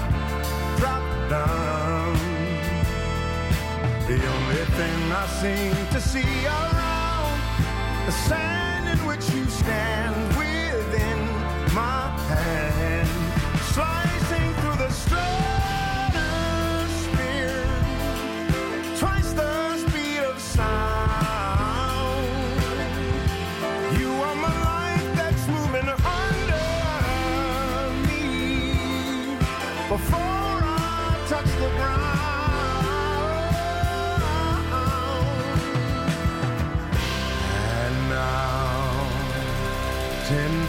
[0.78, 2.14] drop down.
[4.06, 7.40] The only thing I seem to see around
[8.06, 10.31] the sand in which you stand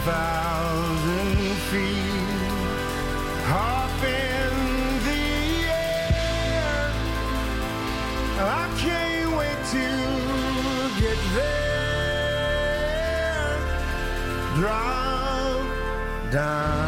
[0.04, 2.42] thousand feet
[3.48, 4.52] up in
[5.06, 5.24] the
[5.64, 6.92] air.
[8.38, 9.86] I can't wait to
[11.00, 11.94] get there.
[14.56, 15.64] Drop
[16.30, 16.84] down.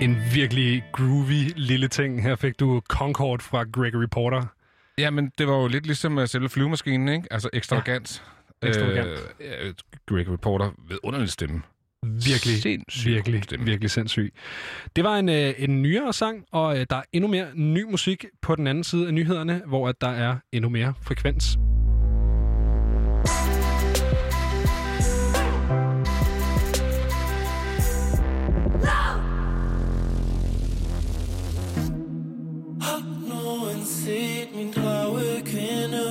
[0.00, 2.22] En virkelig groovy lille ting.
[2.22, 4.57] Her fik du Concord fra Gregory Porter.
[4.98, 7.32] Ja, men det var jo lidt ligesom uh, selve flyvemaskinen, ikke?
[7.32, 8.22] Altså ekstravagant.
[8.62, 9.08] Ja, ekstravagant.
[9.40, 9.74] Øh,
[10.06, 11.62] Greg Reporter ved underlig stemme.
[12.06, 13.66] Virkelig, Sindssygt virkelig, stemme.
[13.66, 14.34] virkelig sindssyg.
[14.96, 18.24] Det var en, øh, en nyere sang, og øh, der er endnu mere ny musik
[18.42, 21.58] på den anden side af nyhederne, hvor at der er endnu mere frekvens.
[23.26, 23.57] Har
[34.18, 36.06] set min drage dragekvinde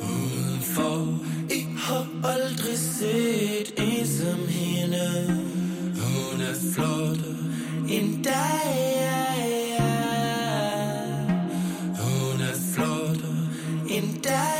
[0.00, 1.18] udenfor?
[1.50, 5.08] I har aldrig set en som hende.
[6.00, 7.36] Hun er flottere
[7.88, 8.66] end dig.
[11.98, 13.24] Hun er flot
[13.90, 14.59] En dag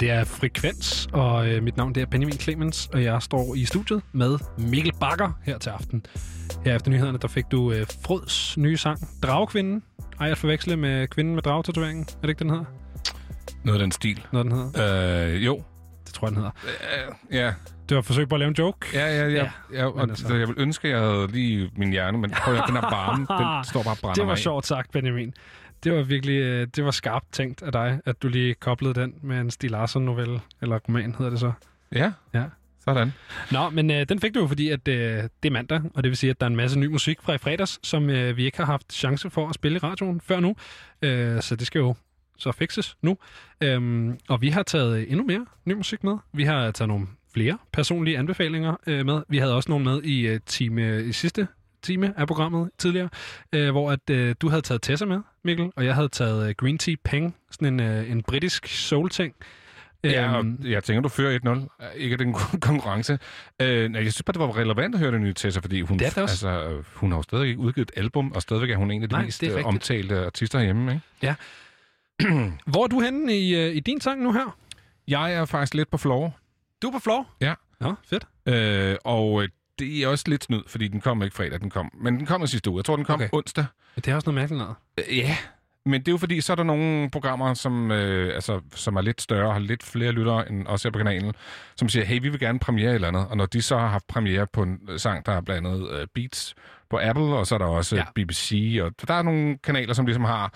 [0.00, 3.64] Det er Frekvens, og øh, mit navn det er Benjamin Clemens, og jeg står i
[3.64, 6.06] studiet med Mikkel Bakker her til aften.
[6.64, 9.82] Her efter nyhederne, der fik du øh, Frods nye sang, Dragkvinden.
[10.20, 12.06] Ej, at forveksle med Kvinden med dragtatoveringen.
[12.12, 12.64] Er det ikke, den hedder?
[13.64, 14.26] Noget af den stil.
[14.32, 15.34] Noget, den hedder?
[15.34, 15.62] Øh, jo.
[16.06, 16.50] Det tror jeg, den hedder.
[17.08, 17.52] Øh, ja.
[17.88, 18.86] Det var et forsøg på at lave en joke.
[18.94, 19.34] Ja, ja, ja.
[19.34, 20.34] ja, ja og altså.
[20.34, 23.26] jeg vil ønske, at jeg havde lige min hjerne, men prøv at den er varme.
[23.38, 25.34] Den står bare og brænder Det var mig sjovt sagt, Benjamin.
[25.84, 29.14] Det var virkelig øh, det var skarpt tænkt af dig, at du lige koblede den
[29.22, 31.52] med en Stig Larsson-novelle, eller roman hedder det så.
[31.92, 32.44] Ja, Ja.
[32.84, 33.12] sådan.
[33.52, 34.94] Nå, men øh, den fik du jo, fordi at, øh,
[35.42, 37.32] det er mandag, og det vil sige, at der er en masse ny musik fra
[37.34, 40.40] i fredags, som øh, vi ikke har haft chance for at spille i radioen før
[40.40, 40.56] nu.
[41.02, 41.94] Øh, så det skal jo
[42.38, 43.18] så fikses nu.
[43.60, 46.16] Øhm, og vi har taget endnu mere ny musik med.
[46.32, 49.22] Vi har taget nogle flere personlige anbefalinger øh, med.
[49.28, 51.46] Vi havde også nogle med i, øh, time, i sidste
[51.82, 53.08] time af programmet tidligere,
[53.52, 56.54] øh, hvor at øh, du havde taget Tessa med, Mikkel, og jeg havde taget øh,
[56.54, 59.34] Green Tea Peng, sådan en, øh, en britisk soul-ting.
[60.04, 61.38] Ja, og Øhm, jeg tænker, du fører
[61.78, 61.94] 1-0.
[61.96, 63.18] Ikke at det en kon- konkurrence.
[63.62, 65.98] Øh, nej, jeg synes bare, det var relevant at høre den nye Tessa, fordi hun,
[65.98, 66.48] Det det også.
[66.48, 69.02] altså, øh, hun har jo stadig ikke udgivet et album, og stadigvæk er hun en
[69.02, 70.92] af de Nej, mest omtalte artister herhjemme.
[70.92, 71.04] Ikke?
[71.22, 71.34] Ja.
[72.72, 74.56] Hvor er du henne i, i din sang nu her?
[75.08, 76.36] Jeg er faktisk lidt på floor.
[76.82, 77.26] Du er på floor?
[77.40, 77.54] Ja.
[77.80, 78.26] Nå, fedt.
[78.46, 79.44] Øh, og
[79.80, 81.90] det er også lidt snyd, fordi den kom ikke fredag, den kom.
[82.00, 82.78] Men den kom sidste uge.
[82.78, 83.28] Jeg tror, den kom Okay.
[83.32, 83.64] onsdag.
[83.96, 84.76] Det er også noget mærkeligt noget.
[84.98, 85.36] Øh, Ja,
[85.86, 89.00] men det er jo fordi, så er der nogle programmer, som, øh, altså, som er
[89.00, 91.32] lidt større, har lidt flere lyttere end os her på kanalen,
[91.76, 93.26] som siger, hey, vi vil gerne premiere et eller andet.
[93.30, 96.06] Og når de så har haft premiere på en sang, der er blandt andet øh,
[96.14, 96.54] Beats
[96.90, 98.02] på Apple, og så er der også Ja.
[98.16, 98.24] ja.
[98.24, 100.52] BBC, og der er nogle kanaler, som ligesom har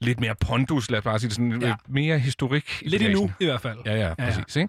[0.00, 1.68] lidt mere pondus, lad os bare sige det sådan, Ja.
[1.68, 1.74] ja.
[1.88, 2.82] mere historik.
[2.82, 3.16] i Lidt bagagen.
[3.18, 3.78] endnu, i hvert fald.
[3.86, 4.56] Ja, ja, præcis.
[4.56, 4.68] Ikke?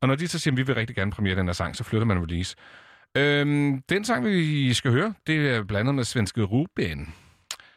[0.00, 1.84] Og når de så siger, at vi vil rigtig gerne premiere den her sang, så
[1.84, 2.56] flytter man release.
[3.16, 7.14] Øhm, den sang, vi skal høre, det er blandet med svenske Ruben.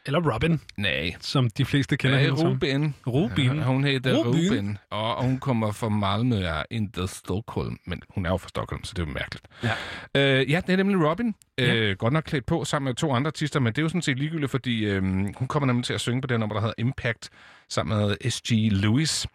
[0.06, 2.48] Eller Robin, Nej, som de fleste kender Nej, hende som.
[2.48, 2.94] Ruben.
[3.06, 3.56] Ruben.
[3.58, 4.32] Ja, hun hedder Ruben.
[4.32, 8.48] Ruben, Ruben og hun kommer fra Malmø, er ikke Stockholm, men hun er jo fra
[8.48, 9.46] Stockholm, så det er jo mærkeligt.
[9.62, 10.40] Ja.
[10.40, 11.34] Øh, ja, det er nemlig Robin.
[11.58, 11.74] Ja.
[11.74, 14.02] Øh, godt nok klædt på sammen med to andre artister, men det er jo sådan
[14.02, 15.02] set ligegyldigt, fordi øh,
[15.36, 17.30] hun kommer nemlig til at synge på den nummer, der hedder Impact,
[17.68, 18.72] sammen med S.G.
[18.72, 19.26] Lewis,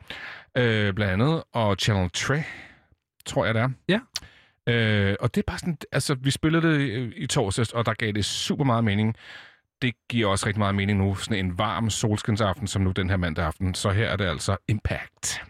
[0.58, 2.44] øh, blandt andet, og Channel 3,
[3.26, 3.70] tror jeg det er.
[3.90, 4.00] Ja.
[4.70, 8.12] Øh, og det er bare sådan, altså vi spillede det i torsdags, og der gav
[8.12, 9.16] det super meget mening.
[9.82, 13.18] Det giver også rigtig meget mening nu, sådan en varm solskinsaften, som nu den her
[13.18, 13.74] mandag aften.
[13.74, 15.42] Så her er det altså Impact.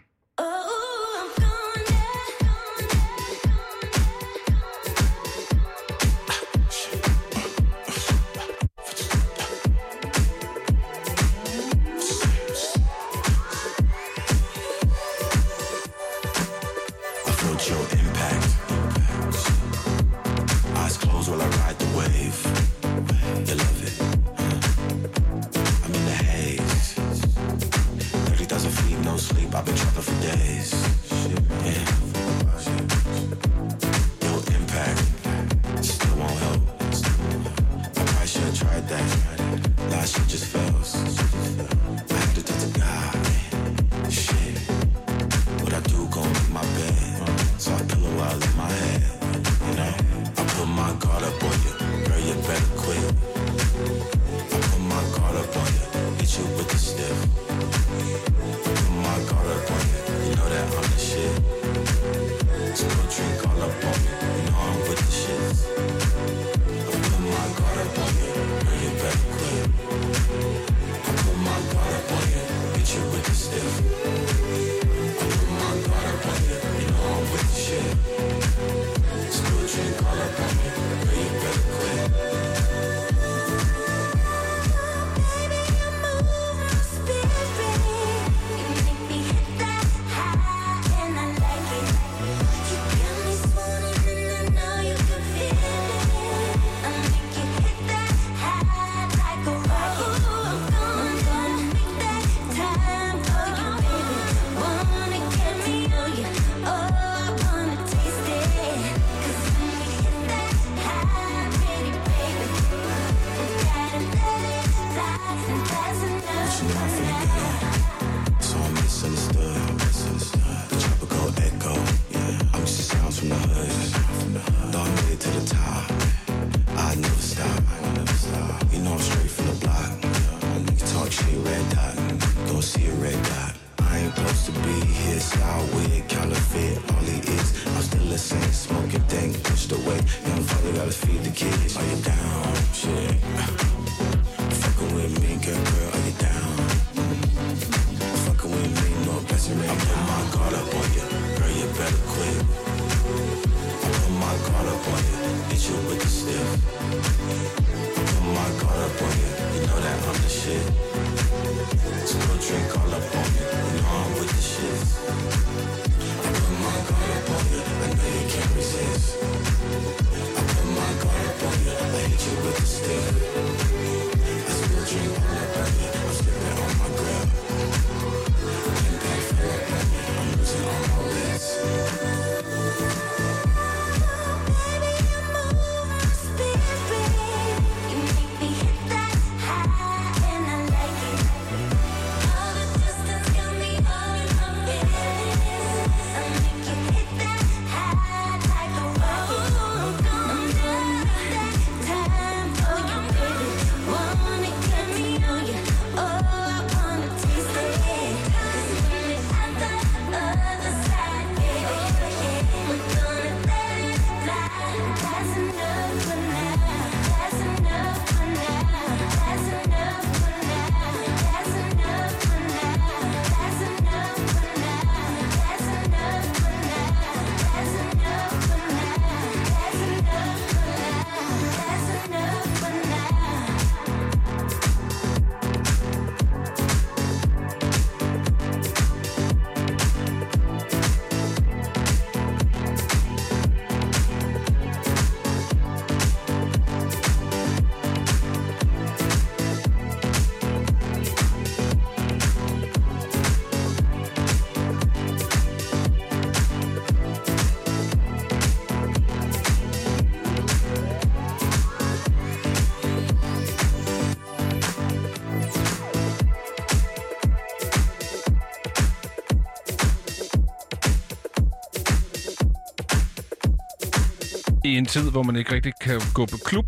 [274.90, 276.66] Tid, hvor man ikke rigtig kan gå på klub,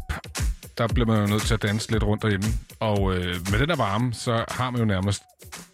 [0.79, 2.47] der bliver man jo nødt til at danse lidt rundt derhjemme.
[2.81, 5.23] Og øh, med den der varme, så har man jo nærmest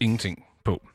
[0.01, 0.89] ingenting på.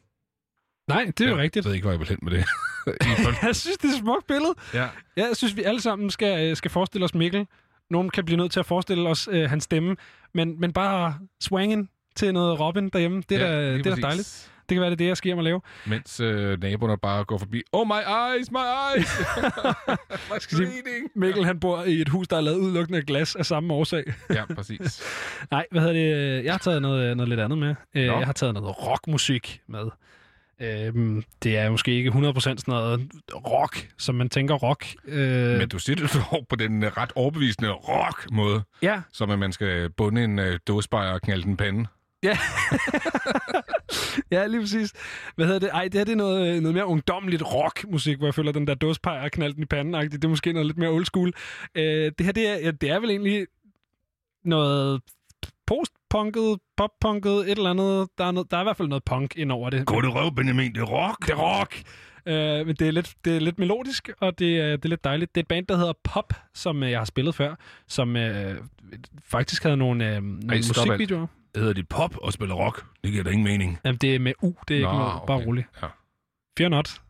[0.87, 1.65] Nej, det er jo rigtigt.
[1.65, 2.45] Jeg ved ikke, hvor jeg vil hen med det.
[3.47, 4.53] jeg synes, det er et smukt billede.
[4.73, 4.87] Ja.
[5.15, 7.47] Jeg synes, vi alle sammen skal, øh, skal forestille os Mikkel.
[7.89, 9.95] Nogen kan blive nødt til at forestille os øh, hans stemme,
[10.33, 14.01] men, men bare swangen til noget Robin derhjemme, det er, Ja, da, det er da
[14.01, 14.51] dejligt.
[14.73, 15.61] Det kan være, det er det, jeg skal hjem og lave.
[15.85, 17.61] Mens øh, naboerne bare går forbi.
[17.71, 19.07] Oh, my eyes, my eyes!
[20.31, 21.09] my sige!
[21.15, 24.03] Mikkel han bor i et hus, der er lavet udelukkende af glas af samme årsag.
[24.29, 25.03] Ja, præcis.
[25.51, 26.45] Nej, hvad hedder det?
[26.45, 27.75] Jeg har taget noget, noget lidt andet med.
[27.95, 28.17] Øh, Nå.
[28.17, 29.89] Jeg har taget noget rockmusik med.
[30.61, 34.85] Øhm, det er måske ikke 100% sådan noget rock, som man tænker rock.
[35.07, 36.09] Øh, Men du siger det
[36.49, 38.63] på den ret overbevisende rock-måde.
[38.81, 39.01] Ja.
[39.11, 41.85] Som at man skal bunde en øh, dåsebajer og knalde den pande.
[42.23, 42.37] Ja.
[44.31, 44.93] ja, lige præcis.
[45.35, 45.69] Hvad hedder det?
[45.73, 48.73] Ej, det her det er noget, noget mere ungdommeligt rockmusik, hvor jeg føler, den der
[48.73, 50.07] dåspejer og knaldt den i panden -agtigt.
[50.07, 51.33] Det er måske noget lidt mere old school.
[51.75, 53.47] Øh, det her, det er, ja, det er vel egentlig
[54.45, 55.01] noget
[55.67, 58.09] postpunket, poppunket, et eller andet.
[58.17, 59.85] Der er, noget, der er i hvert fald noget punk ind over det.
[59.85, 61.25] Gå det røv, Benjamin, det er rock.
[61.25, 61.83] Det er rock!
[62.25, 65.03] Øh, men det er, lidt, det er lidt melodisk, og det er, det er lidt
[65.03, 65.35] dejligt.
[65.35, 67.55] Det er et band, der hedder Pop, som øh, jeg har spillet før,
[67.87, 68.55] som øh,
[69.23, 71.27] faktisk havde nogle, øh, nogle Ej, musikvideoer.
[71.55, 72.85] Hedder de pop og spiller rock?
[73.03, 73.79] Det giver da ingen mening.
[73.85, 75.21] Jamen, det er med U, det er ikke Nå, noget.
[75.27, 75.47] Bare okay.
[75.47, 75.67] roligt.
[75.81, 75.87] Ja.
[76.57, 77.01] Fear not.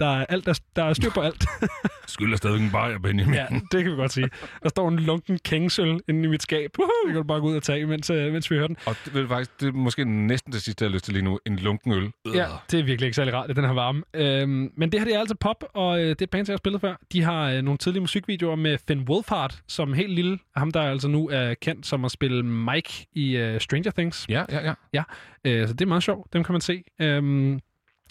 [0.00, 1.44] Der er, alt, der, der er styr på alt.
[2.06, 3.34] Skylder stadig en bajer, Benjamin.
[3.34, 4.28] ja, det kan vi godt sige.
[4.62, 6.70] Der står en lunken kængsøl inde i mit skab.
[6.76, 8.76] Det kan du bare gå ud og tage, mens, øh, mens vi hører den.
[8.86, 11.24] Og det, du faktisk, det er måske næsten det sidste, jeg har lyst til lige
[11.24, 11.38] nu.
[11.46, 12.10] En lunken øl.
[12.34, 14.02] Ja, det er virkelig ikke særlig rart, at den her varme.
[14.14, 16.52] Øhm, men det her det er altså pop, og øh, det er et band, jeg
[16.52, 16.94] har spillet før.
[17.12, 20.38] De har øh, nogle tidlige musikvideoer med Finn Wolfhard, som helt lille.
[20.56, 24.26] Ham, der altså nu er kendt som at spille Mike i øh, Stranger Things.
[24.28, 24.74] Ja, ja, ja.
[24.94, 25.02] Ja,
[25.44, 26.32] øh, så det er meget sjovt.
[26.32, 26.82] Dem kan man se.
[27.00, 27.60] Øhm,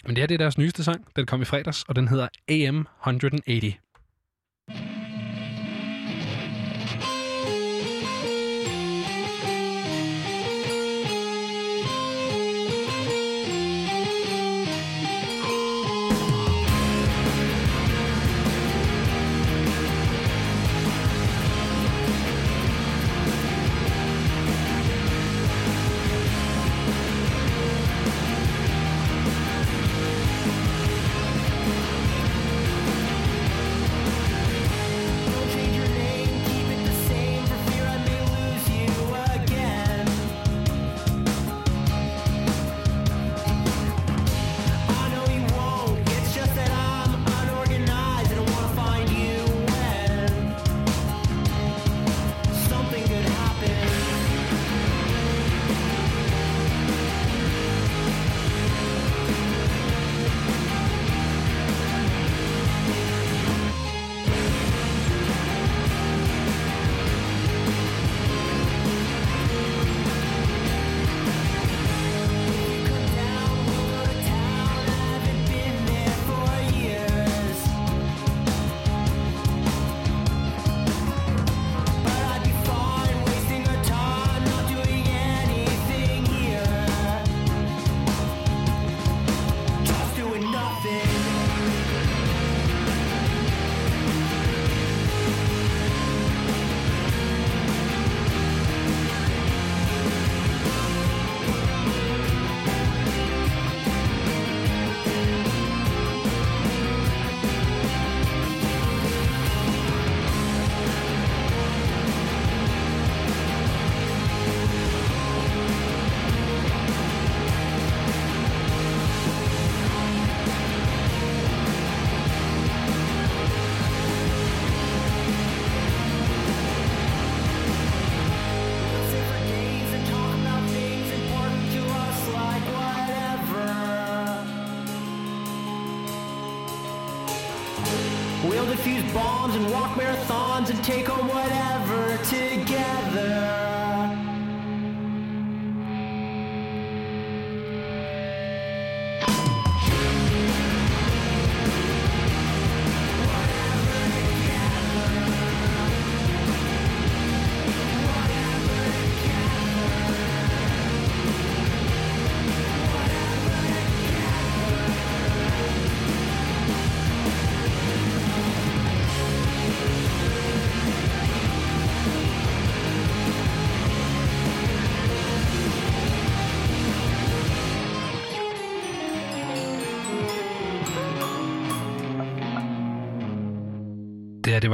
[0.06, 1.04] men det her det er deres nyeste sang.
[1.16, 3.74] Den kom i fredags, og den hedder AM 180.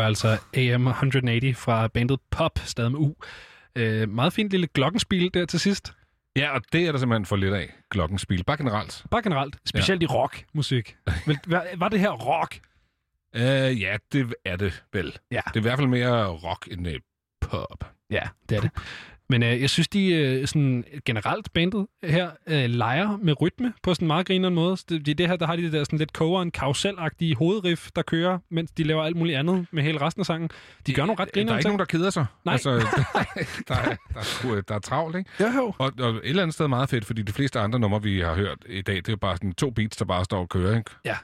[0.06, 3.14] altså AM 180 fra bandet Pop, stadig med U.
[3.76, 5.92] Øh, meget fint lille glockenspil der til sidst.
[6.36, 8.44] Ja, og det er der simpelthen for lidt af, glockenspil.
[8.44, 9.04] Bare generelt.
[9.10, 9.56] Bare generelt.
[9.64, 10.06] Specielt ja.
[10.06, 10.96] i rockmusik.
[11.76, 12.58] Var, det her rock?
[13.36, 15.18] Uh, ja, det er det vel.
[15.30, 15.40] Ja.
[15.46, 16.92] Det er i hvert fald mere rock end uh,
[17.40, 17.92] pop.
[18.10, 18.70] Ja, det er det.
[19.28, 23.94] Men øh, jeg synes, de øh, sådan generelt bandet her øh, leger med rytme på
[23.94, 24.76] sådan en meget grinerende måde.
[24.88, 28.02] Det, det, det her, der har de det der sådan lidt kogeren, karuselagtige hovedriff, der
[28.02, 30.50] kører, mens de laver alt muligt andet med hele resten af sangen.
[30.86, 32.26] De gør nogle ret Der er ikke nogen, der keder sig.
[32.44, 32.52] Nej.
[32.52, 32.82] Altså, der,
[33.68, 33.84] der, er,
[34.14, 35.30] der, er, sgu- der er travlt, ikke?
[35.40, 35.74] Ja, jo.
[35.78, 38.34] Og, og et eller andet sted meget fedt, fordi de fleste andre numre, vi har
[38.34, 40.76] hørt i dag, det er jo bare sådan to beats, der bare står og kører,
[40.78, 40.90] ikke?
[41.04, 41.16] Ja.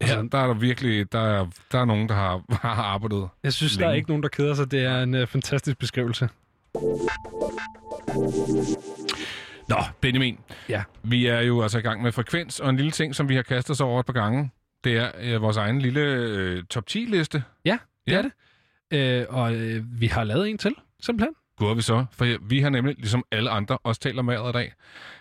[0.00, 3.52] Altså, der er der virkelig, der er, der er nogen, der har, har arbejdet Jeg
[3.52, 3.96] synes, der er længe.
[3.96, 4.70] ikke nogen, der keder sig.
[4.70, 6.28] Det er en øh, fantastisk beskrivelse.
[9.68, 10.38] Nå, Benjamin.
[10.68, 10.82] Ja.
[11.02, 13.42] Vi er jo altså i gang med frekvens, og en lille ting, som vi har
[13.42, 14.50] kastet os over et par gange,
[14.84, 17.42] det er øh, vores egen lille øh, top 10-liste.
[17.64, 18.18] Ja, det Ja.
[18.18, 18.32] er det.
[18.98, 21.34] Øh, og øh, vi har lavet en til, simpelthen.
[21.58, 22.04] Går vi så?
[22.12, 24.72] For vi har nemlig, ligesom alle andre, også talt om vejret i dag.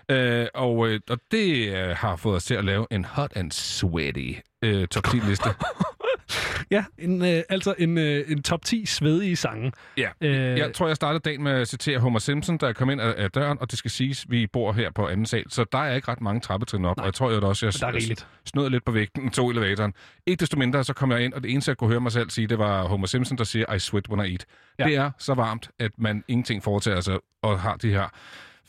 [0.09, 3.51] Øh, og, øh, og det øh, har fået os til at lave en hot and
[3.51, 5.49] sweaty øh, top 10-liste.
[6.71, 9.71] Ja, en, øh, altså en, øh, en top 10 svedige sange.
[9.97, 10.09] ja.
[10.21, 13.13] Øh, Jeg tror, jeg startede dagen med at citere Homer Simpson, der kom ind af,
[13.17, 15.95] af døren, og det skal siges, vi bor her på anden sal, så der er
[15.95, 17.03] ikke ret mange trappetrin op, Nej.
[17.03, 18.27] og jeg tror jo også, jeg der er rigeligt.
[18.45, 19.93] snød lidt på vægten, tog elevatoren.
[20.27, 22.29] Ikke desto mindre, så kom jeg ind, og det eneste, jeg kunne høre mig selv
[22.29, 24.45] sige, det var Homer Simpson, der siger, I sweat when I eat.
[24.79, 24.83] Ja.
[24.83, 28.09] Det er så varmt, at man ingenting foretager sig, og har de her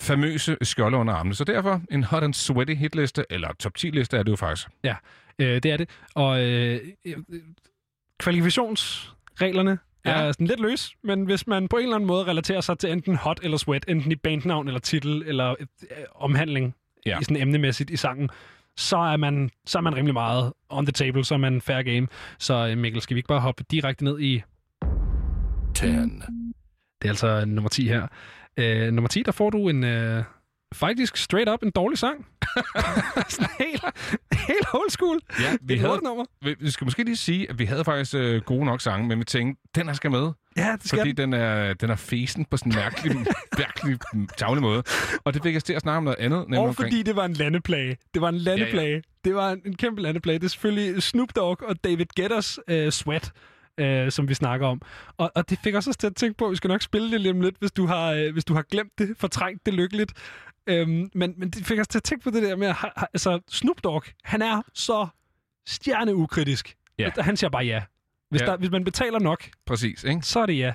[0.00, 1.34] famøse skjolde under armene.
[1.34, 4.68] Så derfor en hot and sweaty hitliste, eller top 10-liste er det jo faktisk.
[4.84, 4.94] Ja,
[5.38, 5.88] øh, det er det.
[6.14, 7.16] Og øh, øh,
[8.18, 10.10] kvalifikationsreglerne ja.
[10.10, 12.92] Er sådan lidt løs, men hvis man på en eller anden måde relaterer sig til
[12.92, 16.74] enten hot eller sweat, enten i bandnavn eller titel eller øh, omhandling
[17.06, 17.18] Ja.
[17.20, 18.30] i sådan emnemæssigt i sangen,
[18.76, 21.82] så er, man, så er man rimelig meget on the table, så er man fair
[21.82, 22.08] game.
[22.38, 24.42] Så øh, Mikkel, skal vi ikke bare hoppe direkte ned i...
[25.74, 25.86] 10.
[25.86, 25.94] Det
[27.04, 28.06] er altså nummer 10 her.
[28.56, 29.84] Øh, nummer 10, der får du en...
[29.84, 30.24] Øh,
[30.74, 32.26] faktisk straight up en dårlig sang.
[33.28, 33.84] sådan helt,
[34.32, 35.20] helt old school.
[35.40, 36.24] Ja, vi Et havde, lortenummer.
[36.42, 39.18] vi, vi skal måske lige sige, at vi havde faktisk øh, gode nok sange, men
[39.18, 40.30] vi tænkte, den her skal med.
[40.56, 41.32] Ja, det skal Fordi den.
[41.32, 43.16] den er, den er fesen på sådan en mærkelig,
[43.58, 43.98] mærkelig
[44.36, 44.82] tavlig måde.
[45.24, 46.38] Og det fik os til at snakke om noget andet.
[46.40, 47.96] nemlig Og omkring- fordi det var en landeplage.
[48.14, 48.88] Det var en landeplage.
[48.88, 49.00] Ja, ja.
[49.24, 50.38] Det var en, en kæmpe landeplage.
[50.38, 53.32] Det er selvfølgelig Snoop Dogg og David Guetters uh, Sweat,
[53.82, 54.82] uh, som vi snakker om.
[55.18, 57.10] Og, og det fik os også til at tænke på, at vi skal nok spille
[57.12, 59.74] det lige om lidt, hvis du har, uh, hvis du har glemt det, fortrængt det
[59.74, 60.12] lykkeligt.
[60.70, 62.76] Um, men, men det fik os til at tænke på det der med, at
[63.12, 65.06] altså Snoop Dogg, han er så
[65.66, 66.76] stjerneukritisk.
[66.98, 67.10] Ja.
[67.18, 67.82] Han siger bare ja.
[68.30, 68.46] Hvis, Ja.
[68.46, 70.22] Der, hvis man betaler nok, Præcis, ikke?
[70.22, 70.72] så er det ja.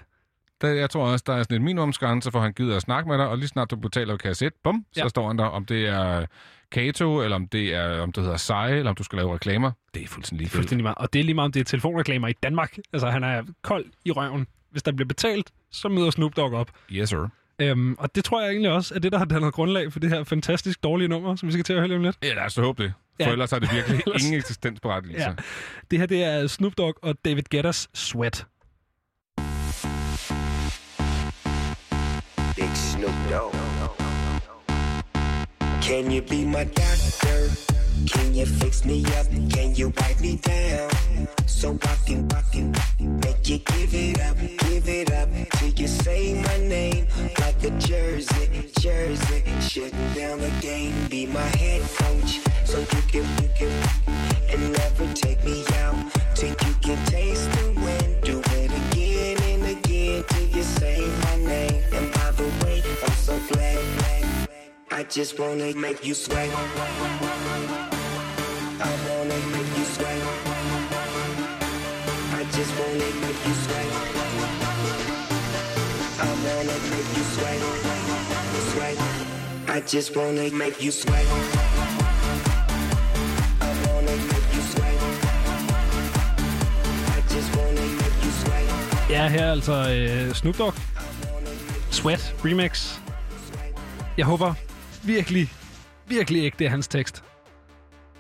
[0.62, 3.18] Der, jeg tror også, der er sådan en minimumsgrænse, for han gider at snakke med
[3.18, 5.08] dig, og lige snart du betaler kasse 1, bum, så Ja.
[5.08, 6.26] står han der, om det er
[6.72, 9.72] Kato, eller om det er, om det hedder Seje, eller om du skal lave reklamer.
[9.94, 10.56] Det er fuldstændig ligegyldigt.
[10.56, 10.98] Fuldstændig meget.
[10.98, 12.78] Og det er lige meget, om det er telefonreklamer i Danmark.
[12.94, 14.48] Altså, han er kold i røven.
[14.72, 16.72] Hvis der bliver betalt, så møder Snoop Dogg op.
[16.92, 17.28] Yes, sir.
[17.62, 20.10] Øhm, og det tror jeg egentlig også er det, der har dannet grundlag for det
[20.10, 22.18] her fantastisk dårlige nummer, som vi skal til at høre lige om lidt.
[22.24, 22.94] Ja, lad os håbe det.
[23.22, 23.32] For Ja.
[23.32, 25.28] ellers er det virkelig ingen eksistensberettigelse.
[25.28, 25.34] Ja.
[25.92, 28.46] Det her, det er Snoop Dogg og David Guetters Sweat.
[32.56, 33.65] Big Snoop Dogg.
[35.86, 37.52] Can you be my doctor?
[38.08, 39.28] Can you fix me up?
[39.52, 40.90] Can you wipe me down?
[41.46, 42.72] So I can, I can
[43.20, 45.30] make you give it up, give it up
[45.60, 47.06] till you say my name
[47.40, 49.44] like a jersey, jersey.
[49.62, 53.72] Shutting down the game, be my head coach, so you can, you can,
[54.50, 55.96] and never take me out
[56.34, 58.24] till you can taste the wind.
[58.24, 58.42] Do
[64.96, 66.50] I just wanna make you sweat.
[68.80, 70.22] I wanna make you sweat.
[72.40, 73.90] I just wanna make you sweat.
[76.18, 77.62] I wanna make you sweat.
[78.72, 78.98] Sweat.
[79.68, 81.26] I just wanna make you sweat.
[83.60, 84.98] I wanna make you sweat.
[89.10, 90.74] I Ja, her er altså øh, Snoop Dogg.
[91.92, 93.00] Sweat Remix.
[94.18, 94.54] Jeg håber
[95.06, 95.50] virkelig,
[96.08, 97.24] virkelig ikke, det er hans tekst.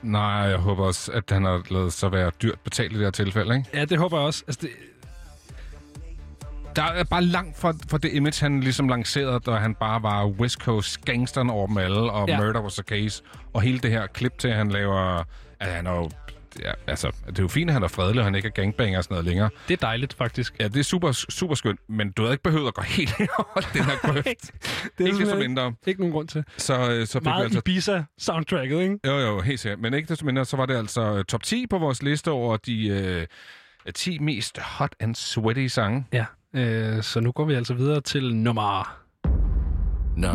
[0.02, 3.12] Nej, jeg håber også, at han har lavet sig være dyrt betalt i det her
[3.12, 3.70] tilfælde, ikke?
[3.74, 4.44] Ja, det håber jeg også.
[4.48, 4.70] Altså, det,
[6.76, 10.26] Der er bare langt fra, fra det image, han ligesom lancerede, da han bare var
[10.28, 12.38] West Coast gangsteren over dem alle, og Ja.
[12.42, 13.24] Murder was a case.
[13.54, 15.24] Og hele det her klip til, at han laver...
[15.60, 16.10] At han er jo,
[16.64, 18.98] ja, altså, det er jo fint, at han er fredelig, og han ikke er gangbanger
[18.98, 19.50] og sådan noget længere.
[19.68, 20.56] det er dejligt, faktisk.
[20.60, 23.62] Ja, det er super, super skønt, men du havde ikke behøvet at gå helt over
[23.74, 24.26] den her grøft.
[24.26, 25.74] Det er ikke desto mindre.
[25.88, 26.44] Ikke nogen grund til.
[26.58, 29.00] Så, øh, så Meget altså Ibiza-soundtracket, ikke?
[29.08, 29.80] Jo, jo, helt sikkert.
[29.80, 32.58] Men ikke desto mindre, så var det altså øh, top 10 på vores liste over
[32.58, 33.26] de øh,
[33.96, 36.06] 10 mest hot and sweaty sange.
[36.14, 38.98] Ja, øh, så nu går vi altså videre til nummer...
[40.18, 40.26] 9.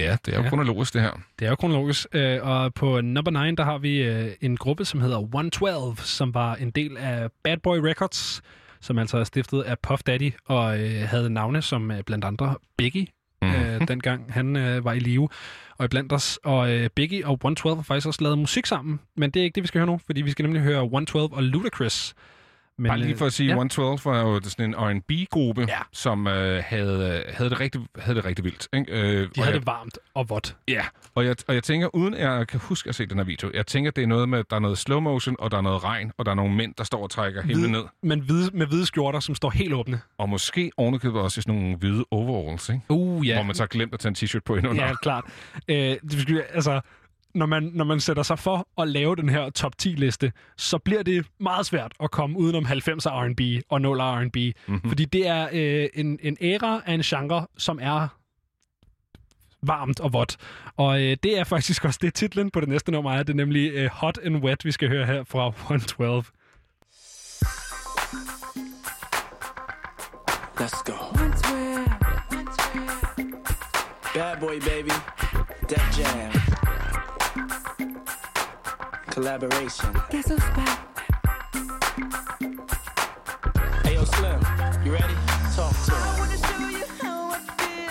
[0.00, 0.48] Ja, det er jo Ja.
[0.48, 1.10] kronologisk, det her.
[1.38, 2.06] Det er jo kronologisk.
[2.12, 6.34] Øh, og på number 9, der har vi øh, en gruppe, som hedder 112, som
[6.34, 8.42] var en del af Bad Boy Records,
[8.80, 12.54] som altså er stiftet af Puff Daddy, og øh, havde navne som øh, blandt andre
[12.76, 13.06] Biggie,
[13.42, 13.50] Mhm.
[13.54, 15.28] øh, dengang han øh, var i live
[15.78, 16.38] og i blandt os.
[16.44, 19.54] Og øh, Biggie og 112 har faktisk også lavet musik sammen, men det er ikke
[19.54, 22.14] det, vi skal høre nu, fordi vi skal nemlig høre 112 og Ludacris.
[22.80, 23.50] Men, Bare lige for at sige, ja.
[23.50, 23.64] ja.
[23.64, 25.78] 112 var jo sådan en R&B-gruppe, ja.
[25.92, 28.68] som øh, havde, øh, havde, det rigtig, havde det rigtig vildt.
[28.72, 28.92] Ikke?
[28.92, 30.56] Øh, De havde jeg, det varmt og vådt.
[30.68, 30.84] Ja,
[31.14, 33.50] og jeg, og jeg tænker, uden at jeg kan huske at se den her video,
[33.54, 35.60] jeg tænker, det er noget med, at der er noget slow motion, og der er
[35.60, 37.84] noget regn, og der er nogle mænd, der står og trækker himlen ned.
[38.02, 40.00] Men hvide, med hvide skjorter, som står helt åbne.
[40.18, 42.82] Og måske ovenikøbet også i sådan nogle hvide overalls, ikke?
[42.88, 43.34] Uh, ja.
[43.34, 44.86] Hvor man så har glemt at tage en t-shirt på indenunder.
[44.86, 45.24] Ja, klart.
[45.68, 46.80] Øh, det altså,
[47.34, 51.02] når man, når man sætter sig for at lave den her top 10-liste, så bliver
[51.02, 54.36] det meget svært at komme udenom 90'er R&B og 0'er R&B.
[54.36, 54.52] Mhm.
[54.66, 54.90] Mm-hmm.
[54.90, 58.08] Fordi det er øh, en, en æra af en genre, som er
[59.62, 60.36] varmt og vådt.
[60.76, 63.22] Og øh, det er faktisk også det titlen på det næste nummer er.
[63.22, 66.24] Det er nemlig øh, Hot and Wet, vi skal høre her fra 112.
[70.60, 70.92] Let's go.
[74.14, 74.92] Bad boy, baby.
[75.68, 76.49] Def Jam.
[79.20, 79.92] Collaboration.
[80.08, 80.80] Guess who's back?
[83.84, 84.40] Hey, yo, Slim.
[84.82, 85.14] You ready?
[85.54, 86.40] Talk to him.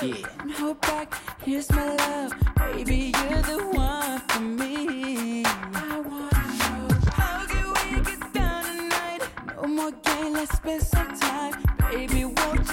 [0.02, 0.26] Yeah.
[0.58, 1.14] Hold back,
[1.46, 2.34] here's my love.
[2.58, 5.44] Baby, you're the one for me.
[5.46, 9.22] I wanna know how can we get down tonight?
[9.56, 11.54] No more game, let's spend some time.
[11.92, 12.69] Baby, won't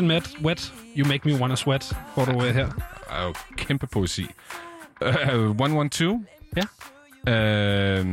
[0.00, 2.66] Hot and Wet, You Make Me Wanna Sweat, får du øh, her.
[2.70, 4.26] Det er jo kæmpe poesi.
[5.00, 6.18] Uh, 112?
[6.56, 6.62] Ja.
[7.22, 8.06] Uh,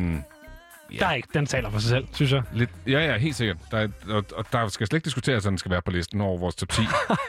[1.00, 2.44] Der er ikke, den taler for sig selv, synes jeg.
[2.54, 3.58] Lidt, ja, ja, helt sikkert.
[3.72, 6.22] Der, er- og, og der skal slet ikke diskuteres, at den skal være på listen
[6.22, 6.82] over vores top 10.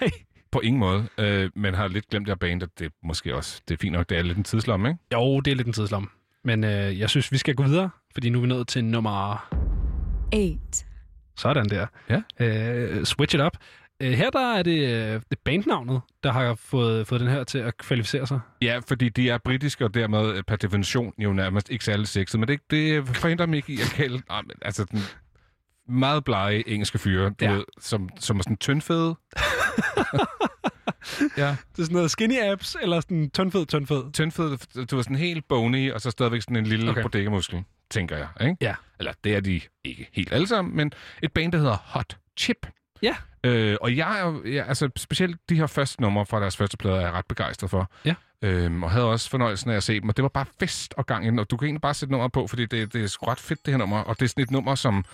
[0.53, 0.99] på ingen måde.
[1.19, 3.79] Uh, men har lidt glemt det her band, at det er måske også det er
[3.81, 4.09] fint nok.
[4.09, 5.01] Det er lidt en tidslomme, ikke?
[5.13, 6.11] Jo, det er lidt en tidslom.
[6.45, 9.49] Men øh, jeg synes, vi skal gå videre, fordi nu er vi nået til nummer
[10.35, 10.59] 8.
[11.37, 11.87] Sådan der.
[12.11, 12.21] Ja.
[12.47, 13.57] Øh, switch it up.
[14.03, 17.45] Øh, her der er det, øh, det er bandnavnet, der har fået, fået den her
[17.45, 18.41] til at kvalificere sig.
[18.62, 22.41] Ja, fordi de er britiske, og dermed øh, per definition jo nærmest ikke særlig sexet.
[22.41, 24.23] Men det, det forhindrer mig ikke i at kalde...
[24.29, 25.01] Nej, men, altså, den
[25.89, 27.53] meget blege engelske fyre, du Ja.
[27.53, 29.16] ved, som, som er sådan tyndfede.
[31.37, 31.47] ja.
[31.47, 34.12] Det er sådan noget skinny abs, eller sådan tyndfed, tyndfed.
[34.12, 37.01] Tyndfed, du var sådan helt bony, og så stadigvæk sådan en lille Okay.
[37.01, 37.03] okay.
[37.03, 38.29] bodega-muskel, tænker jeg.
[38.41, 38.57] Ikke?
[38.61, 38.75] Ja.
[38.99, 40.93] Eller det er de ikke helt alle sammen, men
[41.23, 42.66] et band, der hedder Hot Chip.
[43.03, 43.16] Ja.
[43.44, 46.97] Øh, og jeg er ja, altså specielt de her første numre fra deres første plader,
[46.97, 47.90] er jeg ret begejstret for.
[48.05, 48.15] Ja.
[48.43, 51.06] Øhm, og havde også fornøjelsen af at se dem, og det var bare fest og
[51.06, 53.27] gang ind, og du kan egentlig bare sætte nummer på, fordi det, det er sgu
[53.27, 55.05] ret fedt, det her nummer, og det er sådan et nummer, som,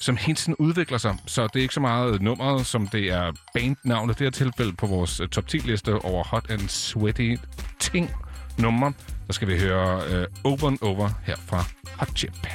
[0.00, 3.32] som hele tiden udvikler sig, så det er ikke så meget nummeret, som det er
[3.54, 7.36] bandnavnet, det er tilfælde på vores uh, top 10-liste over hot and sweaty
[7.78, 8.10] ting
[8.58, 8.92] nummer.
[9.26, 11.64] Der skal vi høre uh, Over and Over her fra
[11.98, 12.46] Hot Chip.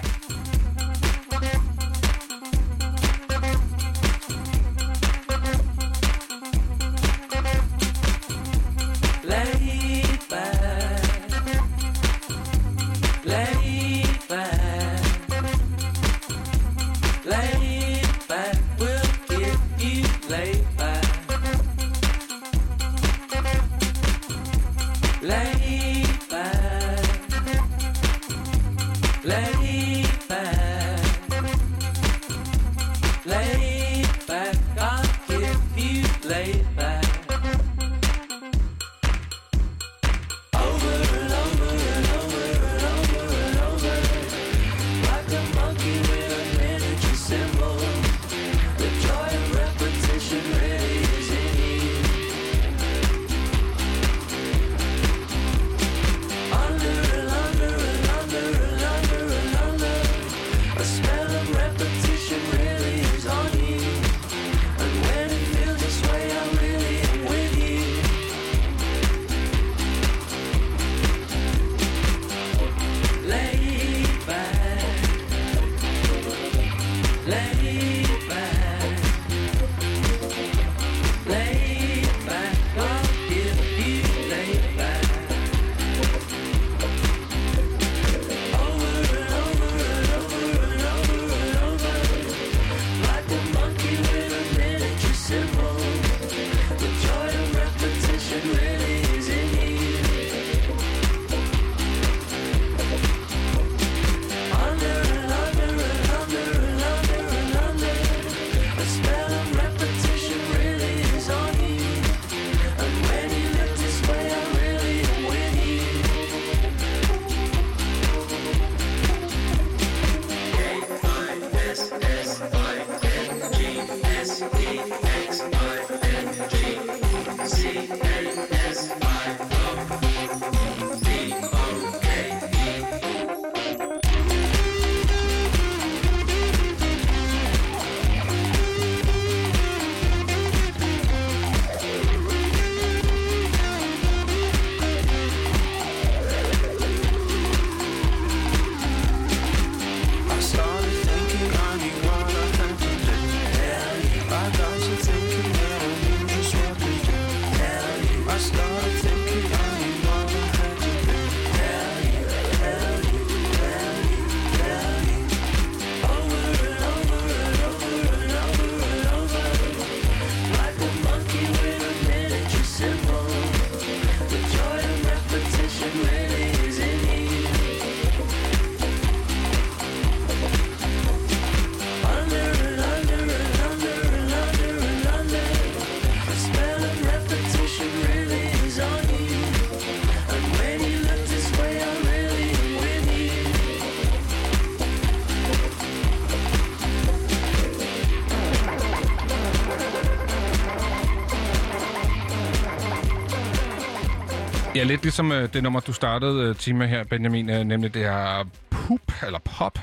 [204.88, 208.50] Lidt ligesom øh, det nummer, du startede øh, time her, Benjamin, øh, nemlig det her
[208.70, 209.80] poop, eller pop,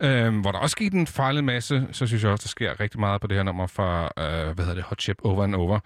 [0.00, 3.00] øh, hvor der også skete en fejlet masse, så synes jeg også, der sker rigtig
[3.00, 5.78] meget på det her nummer fra, øh, hvad hedder det, Hot Chip Over and Over.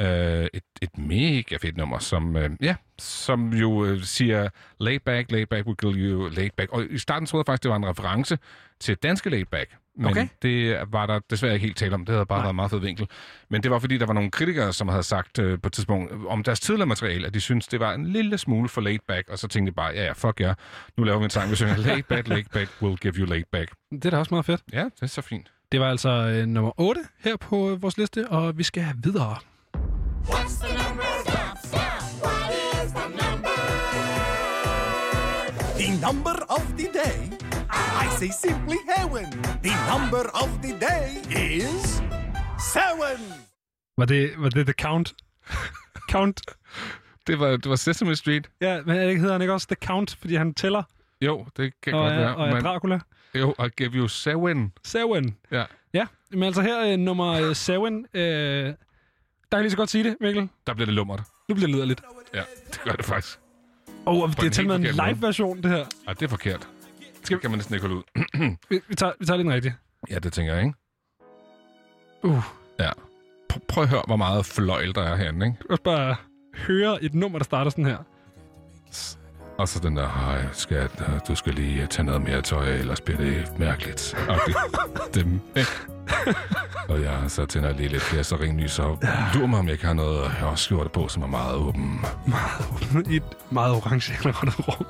[0.00, 4.48] Øh, et, et mega fedt nummer, som, øh, ja, som jo øh, siger,
[4.80, 6.72] lay back, lay back, we kill you laid back.
[6.72, 8.38] Og i starten troede jeg faktisk, det var en reference
[8.80, 9.70] til danske laid back.
[9.98, 10.28] Men Okay.
[10.42, 12.04] det var der desværre ikke helt tale om.
[12.04, 12.44] Det havde bare Nej.
[12.44, 13.08] været en meget fed vinkel.
[13.50, 16.12] Men det var fordi, der var nogle kritikere, som havde sagt øh, på et tidspunkt
[16.28, 19.28] om deres tidligere materiale, at de syntes, det var en lille smule for laid back,
[19.28, 20.56] og så tænkte de bare, ja, ja, fuck ja, yeah.
[20.96, 23.44] nu laver vi en sang, vi synger laid back, laid back, will give you laid
[23.52, 23.70] back.
[23.92, 24.60] Det er da også meget fedt.
[24.72, 25.52] Ja, det er så fint.
[25.72, 29.36] Det var altså øh, nummer 8 her på øh, vores liste, og vi skal videre.
[30.26, 31.04] What's the number?
[31.24, 31.80] Stop, stop.
[32.24, 32.50] What
[32.84, 33.48] is the number?
[35.78, 37.47] The number of the day.
[37.72, 39.24] I say simply heaven.
[39.62, 41.08] The number of the day
[41.56, 42.02] is
[42.74, 43.18] seven.
[43.98, 45.14] Var det, var det The Count?
[46.12, 46.40] Count?
[47.26, 48.48] Det var, det var Sesame Street.
[48.60, 50.82] Ja, men er det hedder han ikke også The Count, fordi han tæller?
[51.20, 52.36] Jo, det kan og godt er, være.
[52.36, 53.00] Og er men- Dracula?
[53.34, 54.72] Jo, og give you seven.
[54.84, 55.36] Seven.
[55.50, 55.64] Ja.
[55.94, 57.72] Ja, men altså her øh, nummer 7.
[57.74, 57.82] Øh,
[58.14, 58.74] der kan
[59.52, 60.48] jeg lige så godt sige det, Mikkel.
[60.66, 61.20] Der bliver det lummert.
[61.48, 62.02] Nu bliver det liderligt.
[62.34, 62.42] Ja,
[62.72, 63.38] det gør det faktisk.
[64.06, 65.84] Og oh, På det er til med en live-version, det her.
[66.06, 66.68] Ej, det er forkert.
[67.28, 68.02] Det kan man næsten ikke holde ud.
[68.70, 69.74] Vi, vi, tager, vi tager lige den rigtige.
[70.10, 70.76] ja, det tænker jeg, ikke?
[72.22, 72.42] Uh.
[72.80, 72.90] Ja.
[73.52, 75.58] Pr- prøv at høre, hvor meget fløjl der er herinde, ikke?
[75.70, 76.16] Også bare
[76.54, 77.98] høre et nummer, der starter sådan her.
[79.58, 80.90] Og så den der, hej skat,
[81.28, 84.14] du skal lige tage noget mere tøj, ellers bliver det mærkeligt.
[84.28, 84.52] Okay.
[85.14, 85.40] Dem.
[86.88, 89.04] og jeg så tænder lige lidt glycerin-lys op.
[89.34, 92.00] Lurer mig, om jeg ikke har noget hørskjorte på, som er meget åben.
[93.10, 94.86] I et meget orange indrettet rum.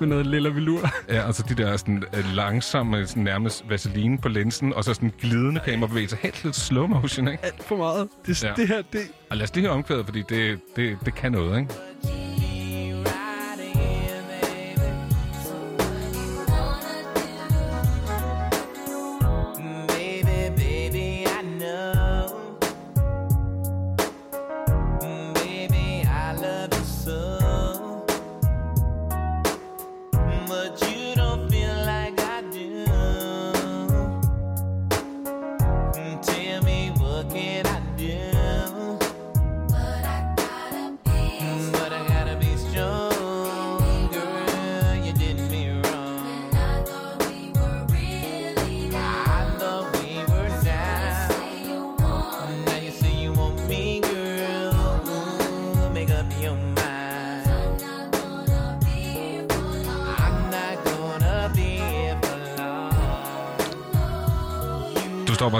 [0.00, 0.80] Med noget lilla velur.
[1.08, 4.94] Ja, og så de der sådan, øh, langsomme, sådan, nærmest vaseline på linsen, og så
[4.94, 6.16] sådan glidende kamerabevægelser.
[6.22, 7.44] Helt lidt slow motion, ikke?
[7.44, 8.08] Alt for meget.
[8.26, 8.52] Det, Ja.
[8.56, 9.00] det her, det...
[9.30, 11.74] Og lad os lige høre omkvædet, fordi det, det, det kan noget, ikke?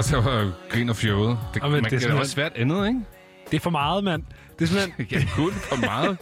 [0.09, 0.23] Til at
[0.69, 1.29] grine og fjode.
[1.53, 2.99] Det, Jamen, man, det det, simpelthen- svært andet, ikke?
[3.51, 4.23] Det er for meget, mand.
[4.59, 5.19] Det er simpelthen...
[5.19, 6.17] ja, kun for meget.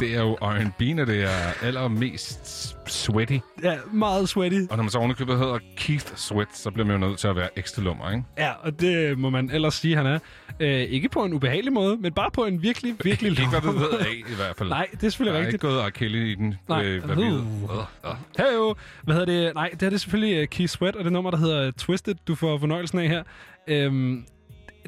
[0.00, 3.38] det er jo R&B, når det er allermest sweaty.
[3.62, 4.60] Ja, meget sweaty.
[4.70, 7.36] Og når man så ovenikøbet hedder Keith Sweat, så bliver man jo nødt til at
[7.36, 8.24] være ekstra lummer, ikke?
[8.38, 10.18] Ja, og det må man ellers sige, han er.
[10.60, 13.80] Øh, ikke på en ubehagelig måde, men bare på en virkelig, virkelig Ikke hvad lummer
[13.80, 14.68] ved af, i hvert fald.
[14.68, 15.64] Nej, det er selvfølgelig Der er rigtigt.
[15.64, 15.94] ikke gået.
[15.94, 16.54] Kelly i den.
[16.68, 16.84] Nej.
[16.84, 17.32] Øh, hvad vi ved.
[17.38, 17.42] Uh.
[17.62, 18.12] Øh, øh.
[18.38, 18.74] Hey jo.
[19.02, 19.54] Hvad hedder det?
[19.54, 22.14] Nej, det her det er selvfølgelig uh, Keith Sweat, og det nummer, der hedder Twisted,
[22.28, 23.22] du får fornøjelsen af her.
[23.68, 24.24] Øhm,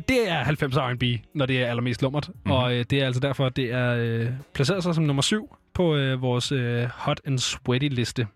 [0.09, 1.03] det er 90 R&B,
[1.35, 2.29] når det er allermest lummert.
[2.29, 2.37] Mhm.
[2.37, 2.53] Mm-hmm.
[2.53, 5.57] Og øh, det er altså derfor, at det er øh, placeret sig som nummer syv
[5.75, 8.27] på øh, vores øh, Hot and Sweaty liste.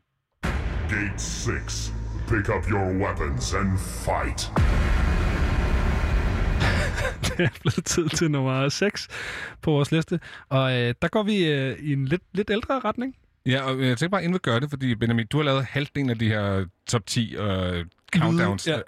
[0.89, 1.93] Gate 6.
[2.29, 4.53] Pick up your weapons and fight.
[7.25, 9.09] det er blevet tid til nummer 6
[9.63, 10.21] på vores liste.
[10.49, 13.15] Og øh, der går vi øh, i en lidt, lidt ældre retning.
[13.47, 16.11] Ja, og jeg tænker bare, inden vi gør det, fordi Benjamin, du har lavet halvdelen
[16.11, 17.45] af de her top 10 uh,
[18.17, 18.67] countdowns.
[18.67, 18.79] ja.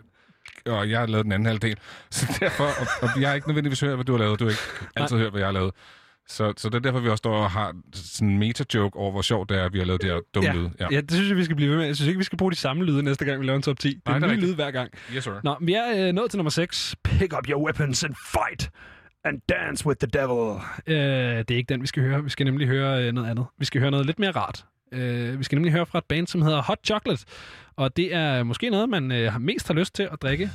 [0.66, 1.76] Og jeg har lavet den anden halvdel.
[2.10, 4.40] Så derfor, og, og jeg har ikke nødvendigvis hørt, hvad du har lavet.
[4.40, 4.62] Du har ikke
[4.96, 5.72] altid hørt, hvad jeg har lavet.
[6.28, 9.22] Så, så det er derfor, vi også står og har sådan en meta-joke over, hvor
[9.22, 10.56] sjovt det er, at vi har lavet det her dumme ja.
[10.56, 10.68] lyd.
[10.80, 10.86] Ja.
[10.90, 11.86] ja, det synes jeg, vi skal blive ved med.
[11.86, 13.78] Jeg synes ikke, vi skal bruge de samme lyde næste gang, vi laver en top
[13.78, 13.88] 10.
[13.88, 14.90] Det er Nej, en er ny lyd hver gang.
[15.14, 15.32] Yes, sir.
[15.44, 16.96] Nå, vi er øh, nået til nummer 6.
[17.04, 18.70] Pick up your weapons and fight.
[19.24, 20.60] And dance with the devil.
[20.86, 22.24] Øh, det er ikke den, vi skal høre.
[22.24, 23.46] Vi skal nemlig høre øh, noget andet.
[23.58, 24.64] Vi skal høre noget lidt mere rart.
[24.92, 27.24] Øh, vi skal nemlig høre fra et band, som hedder Hot Chocolate.
[27.76, 30.50] Og det er måske noget, man øh, har mest har lyst til at drikke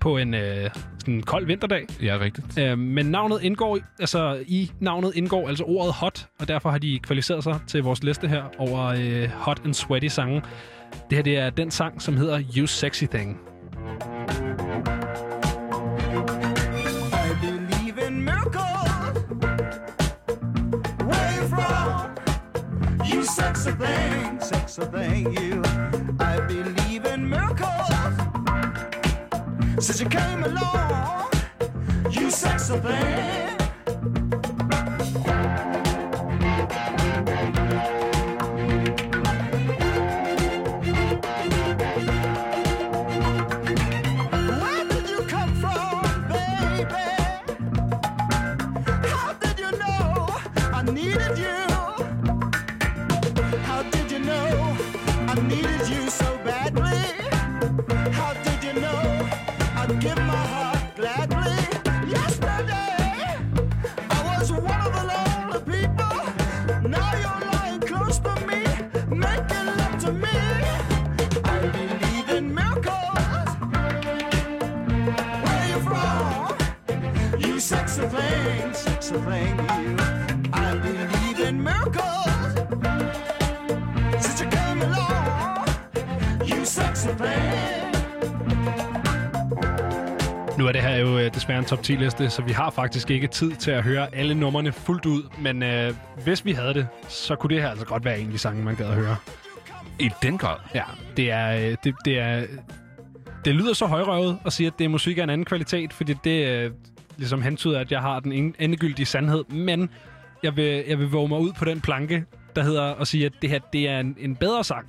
[0.00, 1.86] på en øh, sådan en kold vinterdag.
[2.02, 2.58] Ja, rigtigt.
[2.58, 6.98] Øh, men navnet indgår, altså i navnet indgår altså ordet hot, og derfor har de
[7.02, 10.42] kvalificeret sig til vores liste her over øh, hot and sweaty sange.
[11.10, 13.40] Det her det er den sang, som hedder You Sexy Thing.
[14.86, 14.99] I
[23.54, 25.62] sexy thing, sexy thing, you.
[26.20, 27.88] I believe in miracles.
[29.84, 31.30] Since you came along,
[32.10, 33.59] you sex, sexy thing.
[79.14, 79.96] Thing, you.
[80.52, 82.54] I believe in miracles.
[84.24, 85.68] Since you came along,
[86.48, 87.90] you sexy thing.
[90.58, 93.10] Nu er det her jo øh, desværre en top 10 liste, så vi har faktisk
[93.10, 95.22] ikke tid til at høre alle numrene fuldt ud.
[95.38, 98.32] Men øh, hvis vi havde det, så kunne det her altså godt være en af
[98.32, 99.16] de sange, man gad at høre.
[99.98, 100.56] I den grad.
[100.74, 100.82] Ja,
[101.16, 102.42] det er, øh, det, det er...
[103.44, 106.14] Det lyder så højrøvet at sige, at det er musik af en anden kvalitet, fordi
[106.24, 106.70] det øh,
[107.20, 109.44] ligesom hentyder, at jeg har den en- endegyldige sandhed.
[109.44, 109.90] Men
[110.42, 112.24] jeg vil, jeg vil våge mig ud på den planke,
[112.56, 114.86] der hedder at sige, at det her det er en, en bedre sang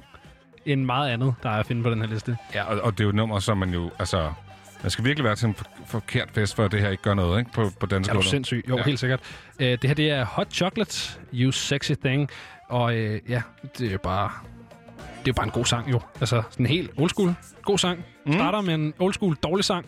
[0.65, 2.37] end meget andet, der er at finde på den her liste.
[2.53, 3.91] Ja, og, og det er jo et nummer, som man jo...
[3.99, 4.31] Altså,
[4.81, 7.13] man skal virkelig være til en for, forkert fest, for at det her ikke gør
[7.13, 7.51] noget, ikke?
[7.51, 8.65] På, på dansk Er du sindssyg?
[8.69, 8.83] Jo, ja.
[8.83, 9.19] helt sikkert.
[9.59, 12.29] Uh, det her, det er Hot Chocolate, You Sexy Thing.
[12.69, 13.41] Og uh, ja,
[13.77, 14.31] det er bare...
[14.97, 16.01] Det er jo bare en god sang, jo.
[16.19, 17.33] Altså, sådan en helt old school
[17.63, 18.05] god sang.
[18.25, 18.33] Mm.
[18.33, 19.85] Starter med en old school dårlig sang.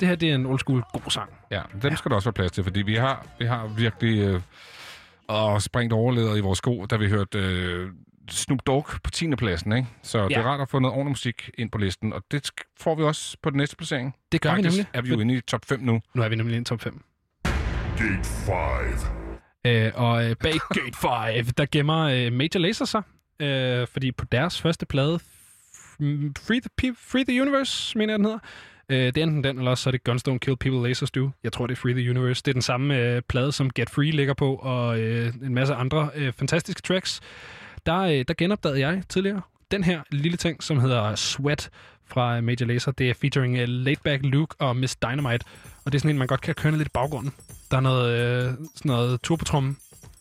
[0.00, 1.30] Det her, det er en old school god sang.
[1.50, 1.96] Ja, dem ja.
[1.96, 4.40] skal der også være plads til, fordi vi har, vi har virkelig øh,
[5.28, 7.88] og sprængt overledet i vores sko, da vi hørte øh,
[8.30, 9.34] Snoop Dogg på 10.
[9.36, 9.88] pladsen, ikke?
[10.02, 10.28] Så ja.
[10.28, 12.50] det er rart at få noget ordentlig musik ind på listen, og det
[12.80, 14.14] får vi også på den næste placering.
[14.32, 14.86] Det gør vi Faktisk nemlig.
[14.92, 16.00] er vi jo inde i top 5 nu.
[16.14, 17.02] Nu er vi nemlig i en top 5.
[17.98, 18.28] Gate
[19.64, 19.72] 5.
[19.72, 23.02] Øh, og øh, bag Gate 5, der gemmer øh, Major Lazer sig.
[23.40, 25.18] Øh, fordi på deres første plade,
[25.98, 28.38] Free the, Pe- Free the Universe, mener jeg, den hedder.
[28.88, 31.10] Øh, det er enten den, eller også så er det Guns Don't Kill People, Lasers
[31.10, 31.30] Do.
[31.44, 32.42] Jeg tror, det er Free the Universe.
[32.44, 35.74] Det er den samme øh, plade, som Get Free ligger på, og øh, en masse
[35.74, 37.20] andre øh, fantastiske tracks.
[37.86, 39.40] Der, øh, der genopdagede jeg tidligere
[39.70, 41.70] den her lille ting, som hedder Sweat
[42.06, 42.92] fra øh, Major Lazer.
[42.92, 45.44] Det er featuring øh, uh, Laidback Luke og Miss Dynamite.
[45.84, 47.32] Og det er sådan en, man godt kan køre lidt i baggrunden.
[47.70, 49.76] Der er noget, øh, sådan noget turbotromme,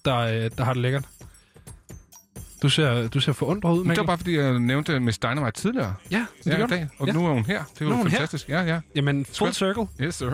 [0.05, 1.05] der, øh, der har det lækkert.
[2.61, 4.01] Du ser, du ser forundret ud, Men det Mikkel.
[4.01, 5.93] var bare, fordi jeg nævnte Miss Dynamite tidligere.
[6.11, 7.13] Ja, det ja, i dag, og Ja.
[7.13, 7.63] nu er hun her.
[7.73, 8.09] Det er jo hun her.
[8.09, 8.49] fantastisk.
[8.49, 8.79] Ja, ja.
[8.95, 9.87] Jamen, full circle.
[10.01, 10.29] Yes, sir.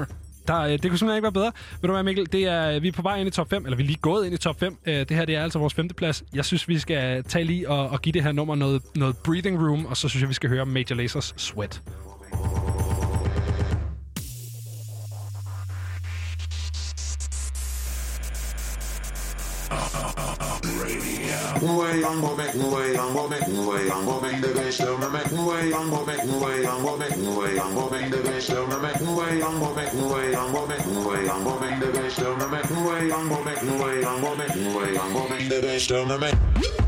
[0.48, 1.52] Der, øh, det kunne simpelthen ikke være bedre.
[1.82, 2.32] Ved du hvad, Mikkel?
[2.32, 4.26] Det er, vi er på vej ind i top 5, eller vi er lige gået
[4.26, 4.78] ind i top 5.
[4.86, 6.24] Øh, det her det er altså vores femte plads.
[6.34, 9.60] Jeg synes, vi skal tage lige og, og give det her nummer noget, noget breathing
[9.60, 11.82] room, og så synes jeg, vi skal høre Major Lasers Sweat.
[20.82, 21.40] Radio.
[21.62, 23.40] Way, way, way, way, way, way,
[24.22, 25.32] way, the best of the best.
[25.32, 26.68] Way, way, way, way, way,
[27.38, 29.02] way, the best of the best.
[29.02, 30.52] Way, way, way, way, way,
[35.30, 36.81] way, the best Don't make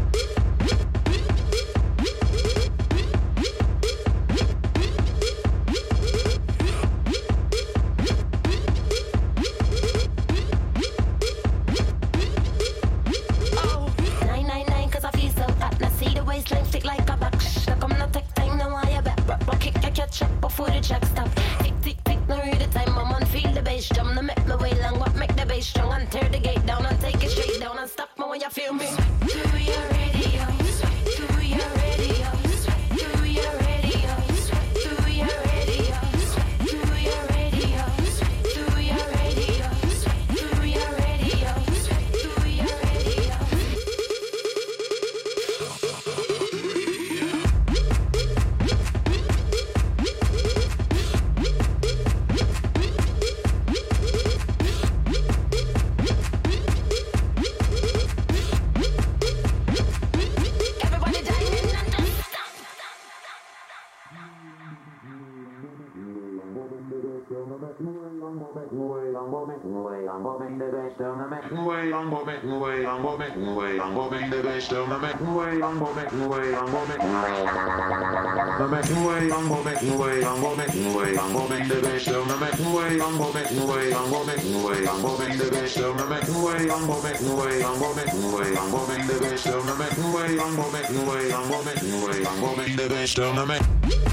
[78.59, 82.07] We're making way, we're making way, we're making way, I'm making the best.
[82.07, 85.77] We're making way, we're making way, we're making way, I'm making the best.
[85.77, 89.47] We're making way, we're making way, we're making way, I'm making the best.
[89.47, 93.17] We're making way, we're making way, we're making way, we're making the best.
[93.17, 94.12] We're making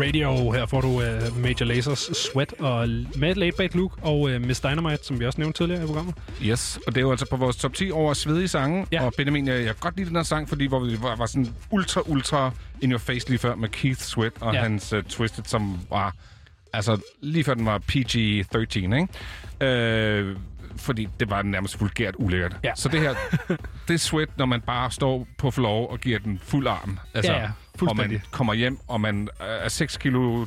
[0.00, 0.50] Radio.
[0.50, 4.60] Her får du uh, Major Lasers Sweat og med Laid Back Luke og uh, Miss
[4.60, 6.14] Dynamite, som vi også nævnte tidligere i programmet.
[6.42, 8.86] Yes, og det er jo altså på vores top 10 over svedige sange.
[8.92, 9.04] Ja.
[9.04, 11.48] Og Benjamin, jeg, jeg godt lide den her sang, fordi hvor vi var, var sådan
[11.70, 12.50] ultra, ultra
[12.80, 14.62] in your face lige før med Keith Sweat og ja.
[14.62, 16.14] hans uh, Twisted, som var...
[16.72, 19.08] Altså, lige før den var PG-13, ikke?
[19.60, 20.36] Øh,
[20.76, 22.56] fordi det var nærmest vulgært ulækkert.
[22.64, 22.72] Ja.
[22.74, 23.14] Så det her,
[23.88, 26.98] det er sweat, når man bare står på floor og giver den fuld arm.
[27.14, 27.48] Altså, Ja, ja.
[27.82, 30.46] Og man kommer hjem, og man er 6 kilo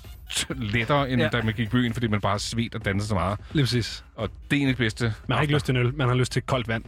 [0.56, 1.28] lettere, end Ja.
[1.28, 3.40] da man gik i byen, fordi man bare svedt og danset så meget.
[3.52, 4.04] Lige præcis.
[4.16, 5.14] Og det er en af de bedste.
[5.28, 6.84] Man har ikke lyst til en øl, man har lyst til koldt vand.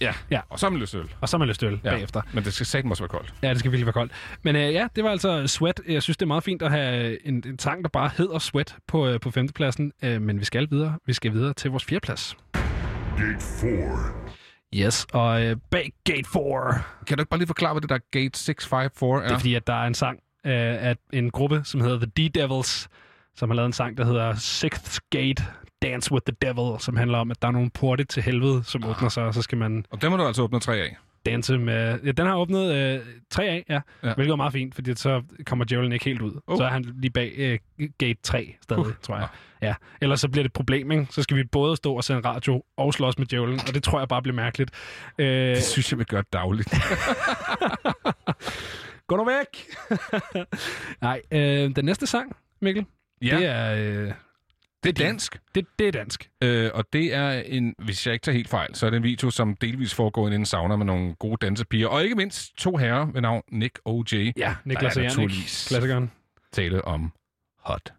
[0.00, 0.12] Ja.
[0.30, 0.40] ja.
[0.48, 1.06] Og så har man lyst til øl.
[1.20, 1.90] Og så har man lyst til øl Ja.
[1.90, 2.22] bagefter.
[2.32, 3.34] Men det skal satme også være koldt.
[3.42, 4.12] Ja, det skal virkelig være koldt.
[4.42, 5.80] Men øh, ja, det var altså Sweat.
[5.88, 8.76] Jeg synes, det er meget fint at have en, en sang, der bare hedder Sweat
[8.88, 9.92] på, øh, på femtepladsen.
[10.02, 10.94] Øh, men vi skal videre.
[11.06, 12.36] Vi skal videre til vores fjerdeplads.
[13.16, 14.27] Gate 4.
[14.74, 16.82] Yes, og øh, bag Gate 4.
[17.06, 19.26] Kan du ikke bare lige forklare, hvad det der Gate 654 er?
[19.28, 20.52] Det er fordi, at der er en sang øh,
[20.88, 22.86] af en gruppe, som hedder The D-Devils,
[23.36, 25.44] som har lavet en sang, der hedder Sixth Gate
[25.82, 28.84] Dance with the Devil, som handler om, at der er nogle porte til helvede, som
[28.84, 28.90] ah.
[28.90, 30.96] åbner sig, og så skal man Og den må du altså åbne tre af.
[31.26, 32.00] danse med...
[32.04, 33.00] Ja, den har åbnet øh,
[33.30, 34.14] tre af, ja, Ja.
[34.14, 36.32] hvilket er meget fint, fordi så kommer djævlen ikke helt ud.
[36.32, 36.40] Oh.
[36.46, 36.56] Oh.
[36.56, 37.58] Så er han lige bag øh,
[37.98, 38.92] gate 3 stadig, uh.
[39.02, 39.28] tror jeg.
[39.62, 39.74] Ja.
[40.02, 41.06] Ellers så bliver det et problem, ikke?
[41.10, 43.98] Så skal vi både stå og sende radio og slås med djævlen, og det tror
[43.98, 44.70] jeg bare bliver mærkeligt.
[45.18, 46.74] Øh, Det synes jeg, vi gør dagligt.
[49.06, 49.66] Gå nu væk!
[51.02, 52.84] Nej, øh, den næste sang, Mikkel,
[53.22, 53.36] Ja.
[53.36, 53.74] det er...
[53.74, 54.12] Øh,
[54.82, 55.38] det er dansk.
[55.54, 56.30] Det, det er dansk.
[56.42, 59.02] Øh, og det er en, hvis jeg ikke tager helt fejl, så er det en
[59.02, 61.88] video, som delvis foregår i en sauna med nogle gode dansepiger.
[61.88, 64.32] Og ikke mindst to herrer ved navn Nick og Jay.
[64.36, 66.10] Ja, Niklas og naturligvis klassikeren.
[66.52, 67.12] tale om
[67.64, 67.92] hot.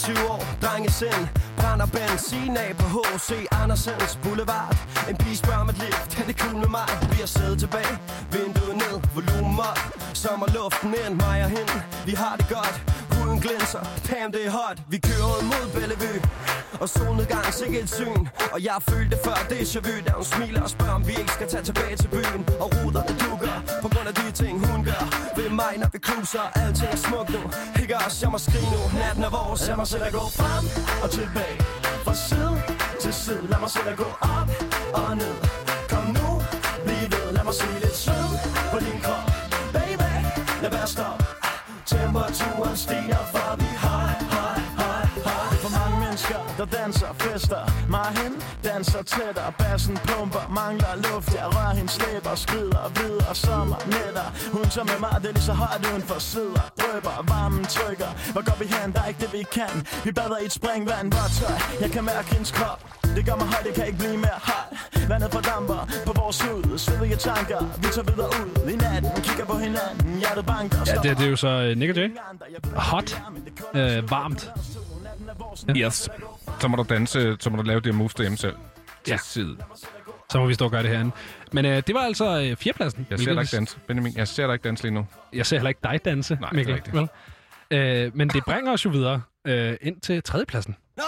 [0.00, 1.28] 21 år, drengesind
[1.60, 3.30] Brænder benzin af på H.C.
[3.62, 4.76] Andersens Boulevard.
[5.10, 6.88] En pige spørger om et lift, er det cool med mig?
[7.12, 7.94] Vi har siddet tilbage,
[8.32, 9.80] vinduet ned, volumen op.
[10.14, 11.76] Sommerluften ind, mig og hende.
[12.08, 12.76] Vi har det godt,
[13.14, 16.09] huden glinser Damn, det er hot, vi kører ud mod Bellevue.
[16.80, 18.22] Og solnedgang, sikkert et syn.
[18.54, 21.14] Og jeg følte følt det før, déjà vu Da hun smiler og spørger, om vi
[21.20, 22.42] ikke skal tage tilbage til byen.
[22.62, 25.04] Og ruder det dukker, på grund af de ting, hun gør.
[25.36, 27.42] Ved mig, når vi cruiser, alting er smukt nu.
[27.82, 30.64] Ikke også, jeg må skrige nu, natten er vores Lad mig selv at gå frem
[31.04, 31.58] og tilbage.
[32.04, 32.56] Fra side
[33.02, 34.48] til side, lad mig selv at gå op
[34.98, 35.36] og ned.
[35.92, 36.28] Kom nu,
[36.84, 38.28] bliv ved, lad mig se lidt sved
[38.72, 39.26] på din krop.
[39.76, 40.12] Baby,
[40.62, 41.20] lad være stop
[41.86, 43.22] Temperaturen stiger,
[47.40, 53.34] fester Mig hende danser tættere Bassen pumper, mangler luft Jeg rører hendes læber, skrider videre
[53.34, 57.16] Sommer, nætter Hun tager med mig, det er lige så højt uden for sidder Drøber,
[57.32, 58.10] varmen trykker.
[58.32, 58.92] Hvor går vi hen?
[58.94, 59.74] Der er ikke det vi kan.
[60.04, 62.80] Vi bader i et springvand, vådt tøj Jeg kan mærke hendes krop.
[63.16, 64.68] Det gør mig højt, det kan ikke blive mere hot
[65.10, 66.78] Vandet fordamper på vores hud.
[66.78, 68.70] Svedige tanker, vi tager videre ud.
[68.72, 70.18] I natten, kigger på hinanden.
[70.18, 72.10] Hjertet banker, Ja, det, det er jo så uh, Nick Jay.
[72.76, 73.22] Hot.
[73.74, 74.50] Uh, varmt.
[75.76, 76.08] Yes.
[76.60, 78.54] Så må du danse, så må du lave det moves derhjemme selv.
[79.04, 79.16] Til Ja.
[79.24, 79.56] side.
[80.30, 81.10] Så må vi stå og gøre det herinde.
[81.52, 83.06] Men uh, det var altså uh, fjerdepladsen.
[83.10, 84.16] Jeg ser dig ikke danse, Benjamin.
[84.16, 85.06] Jeg ser dig ikke danse lige nu.
[85.32, 87.08] Jeg ser heller ikke dig danse, Nej, det er Mikkel.
[87.72, 88.06] Vel?
[88.06, 90.76] Uh, men det bringer os jo videre uh, ind til tredjepladsen.
[90.96, 91.02] Nå!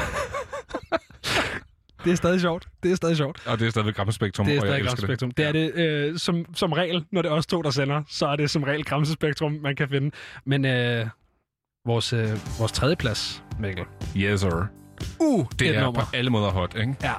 [2.04, 2.68] Det er stadig sjovt.
[2.84, 3.48] Det er stadig sjovt.
[3.48, 5.32] Og det er stadigvæk Grammespektrum, Det er og jeg stadig elsker Gramsespektrum.
[5.32, 8.28] Det er det øh, som, som regel, når det er os to, der sender, så
[8.28, 10.12] er det som regel Gramsespektrum, man kan finde.
[10.46, 11.06] Men øh,
[11.86, 12.30] vores, øh,
[12.60, 13.84] vores tredje plads, Mikkel.
[14.18, 14.66] Yes, sir.
[15.20, 16.02] Uh, Det et er nummer.
[16.02, 16.96] på alle måder hot, ikke?
[17.04, 17.14] Ja,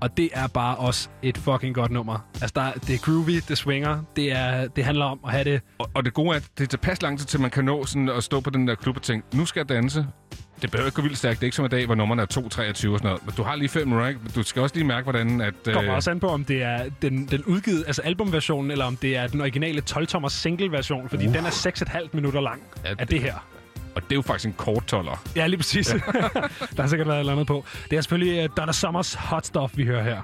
[0.00, 2.18] og det er bare også et fucking godt nummer.
[2.34, 5.44] Altså, der, er- det er groovy, det swinger, det, er, det handler om at have
[5.44, 5.60] det...
[5.78, 7.84] Og, og det gode er, at det er tilpas lang tid til, man kan nå
[7.86, 10.06] sådan at stå på den der klub og tænke, nu skal jeg danse.
[10.62, 11.36] Det behøver ikke gå vildt stærkt.
[11.40, 13.26] Det er ikke som i dag, hvor nummerne er 2, 23 og sådan noget.
[13.26, 14.20] Men du har lige fem minutter, ikke?
[14.34, 15.54] Du skal også lige mærke, hvordan at...
[15.64, 18.84] Det kommer øh, også an på, om det er den, den udgivet, altså albumversionen, eller
[18.84, 21.34] om det er den originale 12-tommer single-version, fordi Uh.
[21.34, 23.34] den er 6,5 minutter lang Ja, af det- det her.
[23.94, 25.22] Og det er jo faktisk en kort toller.
[25.36, 25.86] Ja, lige præcis.
[26.76, 27.64] der har sikkert været et eller andet på.
[27.90, 30.20] Det er selvfølgelig uh, Donna Summers Hot Stuff, vi hører her.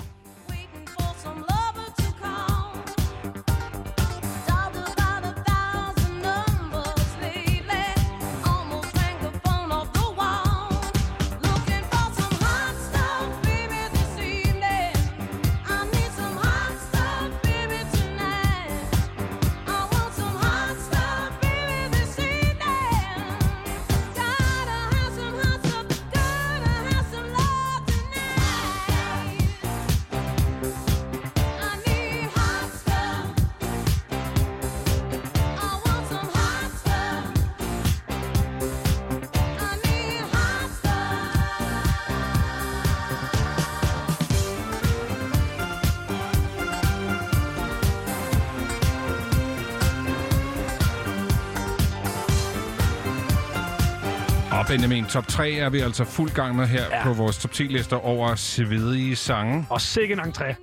[54.71, 57.03] Benjamin, top 3 er vi altså fuld gang med her ja.
[57.03, 59.67] på vores top 10-lister over svedige sange.
[59.71, 60.55] Og sikke en entré.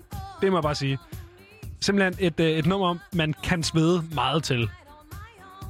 [0.41, 0.97] Det må jeg bare sige.
[1.81, 4.69] Simpelthen et, øh, et nummer, man kan svede meget til.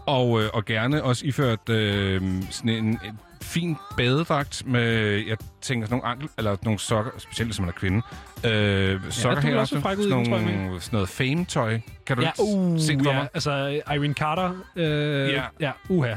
[0.08, 4.84] Og, øh, og gerne også iført øh, sådan en, en fin badedragt med,
[5.28, 8.02] jeg tænker sådan nogle ankel, eller nogle sokker, specielt hvis man er kvinde.
[8.44, 10.00] Øh, sokker du her også ud sådan,
[10.32, 11.80] jeg, nogle, sådan noget fame-tøj.
[12.06, 13.30] Kan du Ja, uh, se det for ja, mig?
[13.34, 14.52] altså Irene Carter.
[14.76, 15.44] Øh, Ja.
[15.60, 16.16] ja, uha.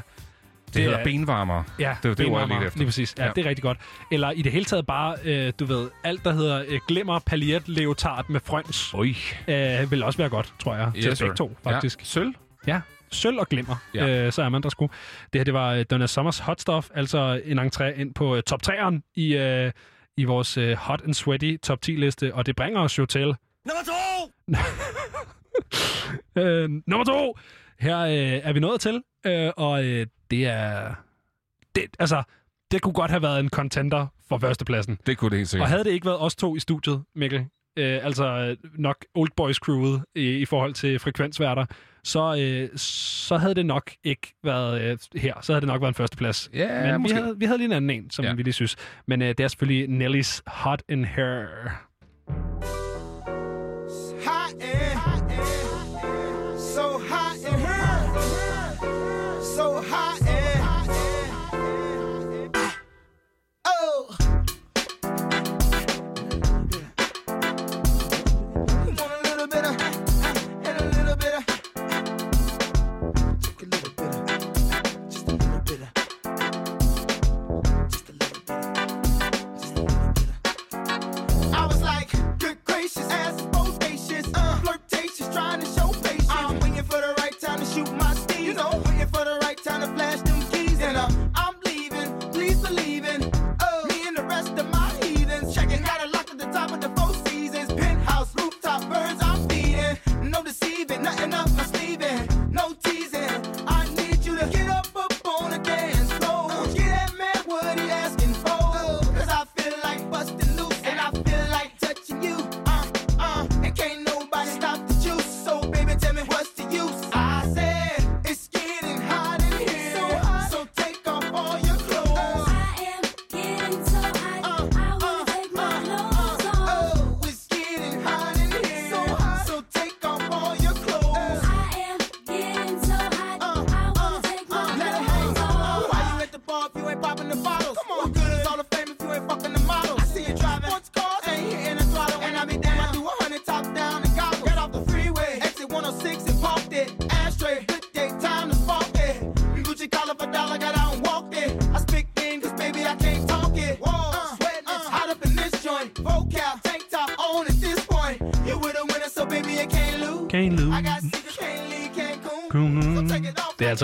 [0.74, 1.62] Det, hedder benvarmer.
[1.78, 2.78] Ja, det var det, ord, jeg ledte efter.
[2.78, 3.14] Lige præcis.
[3.18, 3.78] Ja, ja, det er rigtig godt.
[4.12, 7.68] Eller i det hele taget bare, øh, du ved, alt der hedder øh, glimmer, paljet,
[7.68, 8.94] leotard med frøns.
[8.94, 9.16] Oi.
[9.48, 11.98] Øh, vil også være godt, tror jeg, Yes, til begge to, faktisk.
[12.00, 12.04] Ja.
[12.04, 12.34] Sølv?
[12.66, 12.80] Ja,
[13.10, 13.76] sølv og glimmer.
[13.94, 14.26] Ja.
[14.26, 14.90] Øh, så er man der sgu.
[15.32, 18.42] Det her, det var øh, Donna Summers Hot Stuff, altså en entré ind på øh,
[18.42, 19.72] top 3'eren i, øh,
[20.16, 23.20] i vores øh, Hot and Sweaty top 10-liste, og det bringer os jo til
[23.68, 24.30] Nummer to!
[26.40, 27.38] øh, nummer to.
[27.80, 30.94] Her øh, er vi nået til, øh, og øh, det er...
[31.74, 32.22] Det, altså,
[32.70, 34.98] det kunne godt have været en contender for førstepladsen.
[35.06, 35.64] Det kunne det helt sikkert.
[35.64, 37.46] Og havde det ikke været os to i studiet, Mikkel,
[37.78, 41.66] øh, altså nok Old Boys crewet i, i forhold til frekvensværter,
[42.04, 45.34] så, øh, så havde det nok ikke været øh, her.
[45.42, 46.50] Så havde det nok været en førsteplads.
[46.54, 47.16] Ja, Men vi måske.
[47.16, 48.32] havde, vi havde lige en anden en, som Ja.
[48.32, 48.76] vi lige synes.
[49.06, 49.88] Men øh, det er selvfølgelig
[50.20, 51.46] Nelly's Hot in Her.
[89.80, 92.18] trying to flash them keys, and I'm, I'm leaving.
[92.32, 93.39] Please believe in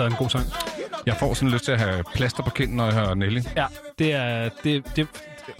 [0.03, 0.45] altså en god sang.
[1.05, 3.39] Jeg får sådan lyst til at have plaster på kinden, når jeg hører Nelly.
[3.55, 3.65] Ja,
[3.99, 5.07] det er, det, det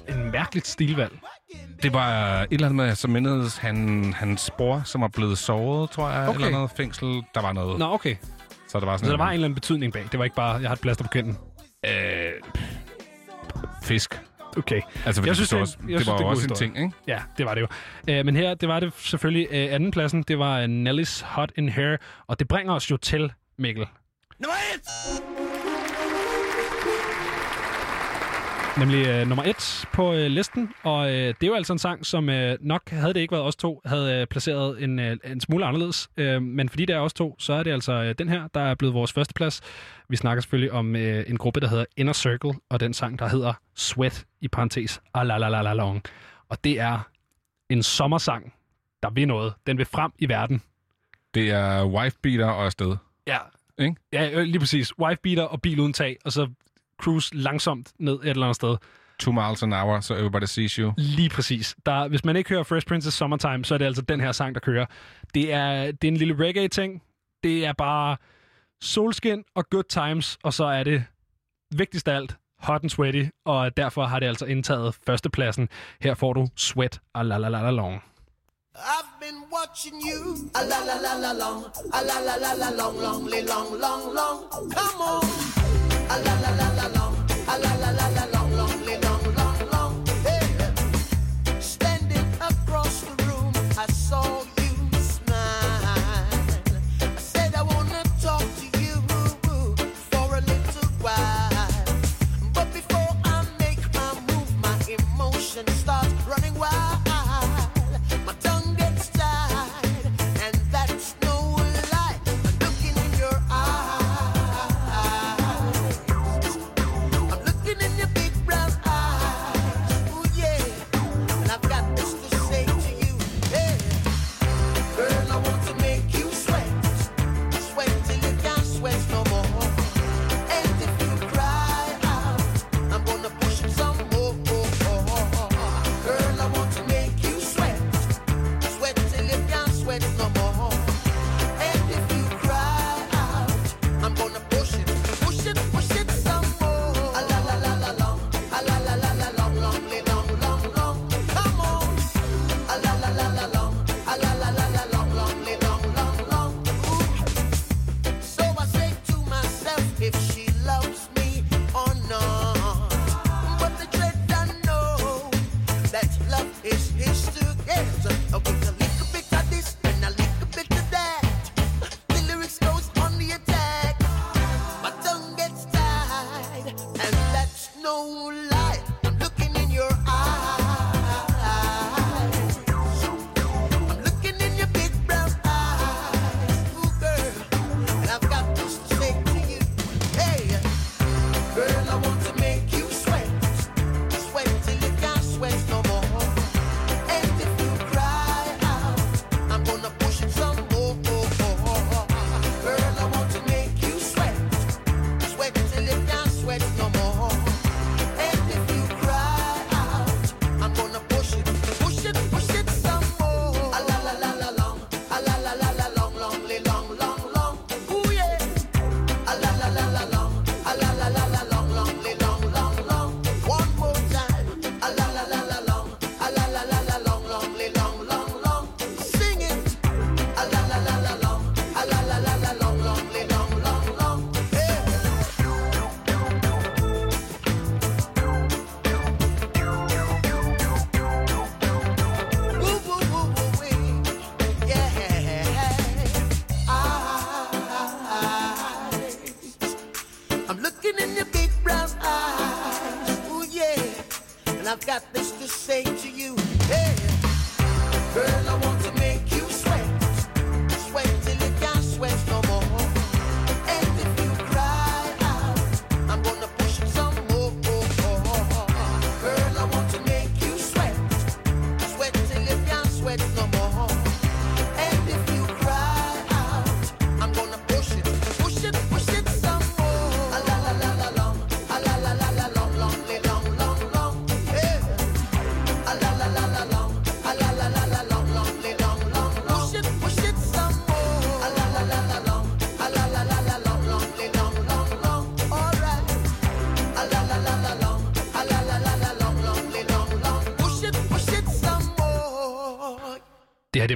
[0.08, 1.20] er en mærkeligt stilvalg.
[1.84, 5.90] Det var et eller andet med, så mindedes han, hans bror, som var blevet såret,
[5.90, 6.36] tror jeg, Okay.
[6.40, 7.24] eller noget fængsel.
[7.36, 7.80] Der var noget.
[7.80, 8.16] Nå, okay.
[8.68, 10.04] Så der var Så sådan der var en eller anden betydning bag.
[10.12, 11.38] Det var ikke bare, jeg har et plaster på kinden.
[11.86, 11.92] Øh,
[13.84, 14.22] fisk.
[14.58, 14.82] Okay.
[15.06, 16.92] Altså, Jeg synes, det, også, jeg det synes, var det også en ting, ikke?
[17.08, 17.68] Ja, det var det jo.
[18.10, 20.24] Øh, men her, det var det selvfølgelig øh, andenpladsen.
[20.24, 21.98] Det var øh, Nelly's Hot in Hair.
[22.28, 23.86] Og det bringer os jo til, Mikkel.
[24.40, 24.82] Nummer et!
[28.80, 32.06] Nemlig øh, nummer et på øh, listen, og øh, det er jo altså en sang,
[32.06, 35.42] som øh, nok, havde det ikke været os to, havde øh, placeret en, øh, en
[35.42, 36.10] smule anderledes.
[36.18, 38.60] Øh, men fordi det er os to, så er det altså øh, den her, der
[38.60, 39.62] er blevet vores første plads.
[40.10, 43.28] Vi snakker selvfølgelig om øh, en gruppe, der hedder Inner Circle, og den sang, der
[43.28, 46.02] hedder Sweat, i parentes, la long.
[46.50, 47.00] Og det er
[47.70, 48.54] en sommersang,
[49.04, 49.54] der vil noget.
[49.68, 50.62] Den vil frem i verden.
[51.34, 52.96] Det er wife beater og afsted.
[53.28, 53.38] Ja.
[53.80, 53.96] Ikke?
[54.14, 55.00] Ja, øh, lige præcis.
[55.00, 56.50] Wife beater og bil uden tag, og så
[57.02, 58.78] cruise langsomt ned et eller andet sted.
[59.20, 60.94] Two miles an hour, so everybody sees you.
[60.98, 61.76] Lige præcis.
[61.86, 64.56] Der, hvis man ikke hører Fresh Prince's Summertime, så er det altså den her sang,
[64.56, 64.86] der kører.
[65.34, 67.02] Det er, det er en lille reggae-ting.
[67.44, 68.18] Det er bare
[68.82, 71.04] solskin og good times, og så er det
[71.76, 75.70] vigtigst af alt hot and sweaty, og derfor har det altså indtaget førstepladsen.
[76.02, 78.04] Her får du Sweat a la la la la long.
[78.86, 80.50] I've been watching you.
[80.54, 81.66] A la la la la long.
[81.94, 84.48] A la la la la long, long, long, long, long.
[84.70, 85.24] Come on.
[86.10, 87.16] A la la la la long.
[87.48, 88.37] A la la la la long,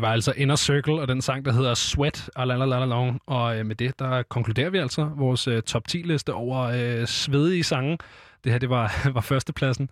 [0.01, 3.19] Det var altså Inner Circle, og den sang, der hedder Sweat, alalalalong.
[3.27, 7.63] og øh, med det, der konkluderer vi altså vores øh, top 10-liste over øh, svedige
[7.63, 7.97] sange.
[8.43, 9.89] Det her, det var, var førstepladsen.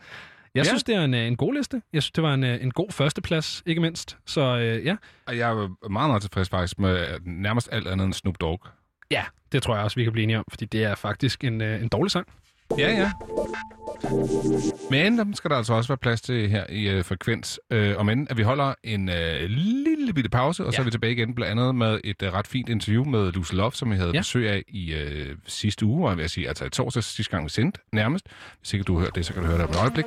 [0.55, 0.67] Jeg Ja.
[0.67, 1.81] synes, det er en, øh, en god liste.
[1.93, 4.17] Jeg synes, det var en, øh, en god førsteplads, ikke mindst.
[4.25, 4.95] Så øh, ja.
[5.27, 5.55] Og jeg er
[5.89, 8.61] meget, meget tilfreds faktisk med nærmest alt andet end Snoop Dogg.
[9.11, 11.61] Ja, det tror jeg også, vi kan blive enige om, fordi det er faktisk en,
[11.61, 12.27] øh, en dårlig sang.
[12.77, 13.11] Ja, ja.
[14.91, 17.59] Men dem skal der altså også være plads til her i øh, Frekvens.
[17.71, 20.81] Øh, om end, at vi holder en øh, lille bitte pause, og så Ja.
[20.81, 23.71] er vi tilbage igen, blandt andet med et øh, ret fint interview med Lucy Love,
[23.73, 24.19] som vi havde Ja.
[24.19, 27.43] besøg af i øh, sidste uge, og jeg vil sige, altså i torsdags sidste gang
[27.45, 28.25] vi sendte, nærmest.
[28.59, 30.05] Hvis ikke du har hørt det, så kan du høre det om et øjeblik.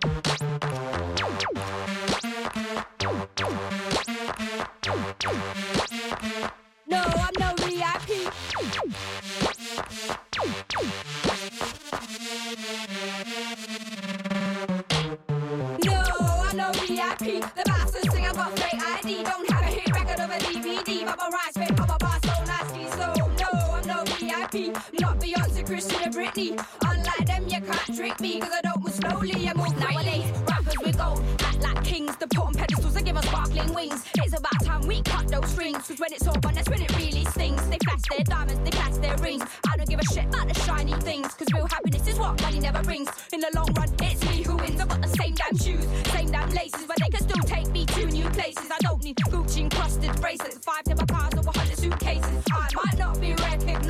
[0.00, 0.10] No,
[7.02, 8.32] I'm no VIP.
[15.84, 15.96] No,
[16.44, 17.42] I'm no VIP.
[17.54, 19.24] The bastard singer got fake ID.
[19.24, 21.04] Don't have a hit record of a DVD.
[21.06, 22.86] My rhymes fit on bar so nasty.
[22.90, 24.76] So no, I'm no VIP.
[25.00, 26.56] Not Beyonce, Christian, or Britney.
[27.94, 28.40] Trick me.
[28.40, 30.24] Cause I don't move slowly, I move nowadays.
[30.48, 32.16] Rappers with gold, act like kings.
[32.16, 34.04] The put on pedestals and give us sparkling wings.
[34.16, 35.86] It's about time we cut those strings.
[35.86, 37.66] Cause when it's over, that's when it really stings.
[37.68, 39.44] They flash their diamonds, they flash their rings.
[39.68, 41.34] I don't give a shit about the shiny things.
[41.34, 43.08] Cause real happiness is what money never brings.
[43.32, 44.80] In the long run, it's me who wins.
[44.80, 46.84] I've got the same damn shoes, same damn laces.
[46.86, 48.70] But they can still take me to new places.
[48.70, 50.58] I don't need Gucci encrusted bracelets.
[50.58, 52.44] Five timber cars over hundred suitcases.
[52.52, 53.87] I might not be recognized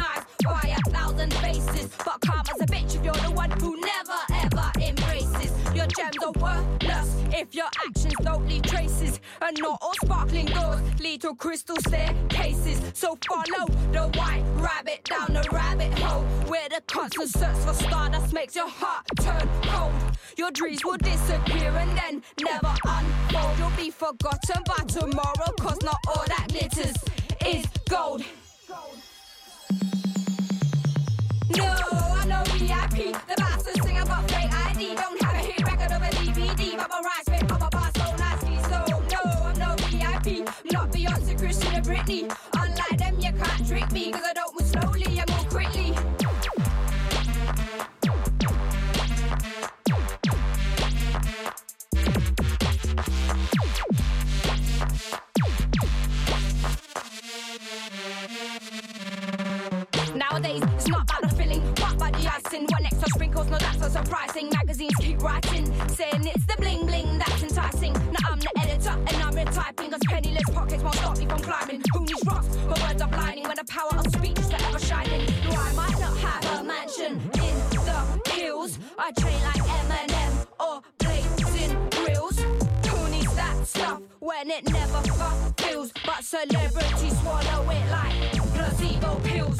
[0.49, 1.89] by a thousand faces.
[2.05, 5.53] But karma's a bitch if you're the one who never ever embraces.
[5.75, 9.21] Your gems are worthless if your actions don't leave traces.
[9.43, 12.81] And not all sparkling doors lead to crystal staircases.
[12.95, 16.23] So follow the white rabbit down the rabbit hole.
[16.47, 19.93] Where the constant search for stardust makes your heart turn cold.
[20.37, 23.59] Your dreams will disappear and then never unfold.
[23.59, 26.97] You'll be forgotten by tomorrow, cause not all that glitters
[27.47, 28.25] is gold.
[41.89, 42.31] Britney.
[42.55, 44.13] Unlike them, you can't trick me.
[44.13, 45.18] Cause I don't move slowly,
[60.49, 62.67] Nowadays, it's not about the filling, but about the icing.
[62.71, 64.51] One extra sprinkles, no, that's not surprising.
[64.51, 67.93] Magazines keep writing, saying it's the bling bling that's enticing.
[67.93, 71.83] Now I'm the editor and I'm retyping, cause penniless pockets won't stop me from climbing.
[71.93, 72.57] Who needs rocks?
[72.67, 75.27] My words are blinding when the power of speech is forever shining.
[75.45, 77.55] No, I might not have a mansion in
[77.85, 78.79] the hills.
[78.99, 82.39] I train like Eminem or blazing grills.
[82.39, 85.91] Who needs that stuff when it never fulfills?
[86.05, 89.59] But celebrities swallow it like placebo pills.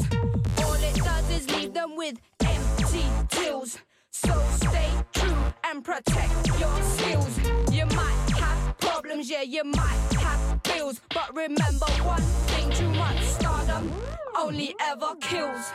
[0.63, 3.79] All it does is leave them with empty tills.
[4.11, 7.33] So stay true and protect your skills.
[7.71, 11.01] You might have problems, yeah, you might have bills.
[11.15, 12.21] But remember one
[12.51, 13.91] thing too much stardom
[14.37, 15.65] only ever kills.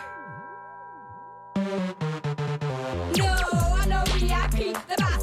[3.17, 3.37] No,
[3.81, 4.75] I'm no VIP.
[4.89, 5.14] The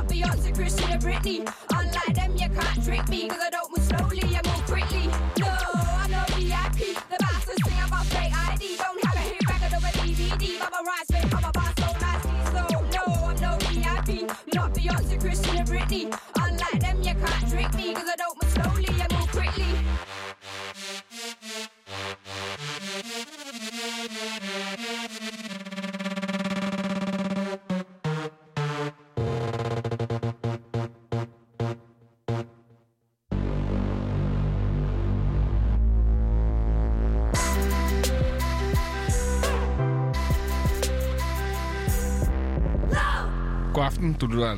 [0.00, 1.54] Not Beyonce, Christian, or Britney.
[1.68, 3.28] Unlike them, you can't trick me.
[3.28, 5.06] Cause I don't move slowly, I move quickly.
[5.38, 6.96] No, I'm no VIP.
[7.10, 8.76] The bastard singer got fake ID.
[8.78, 10.58] Don't have a hit record of a DVD.
[10.70, 12.30] My rhymes fit on my bar so nasty.
[12.48, 14.26] So no, I'm no VIP.
[14.54, 16.19] Not Beyonce, Christian, or Britney.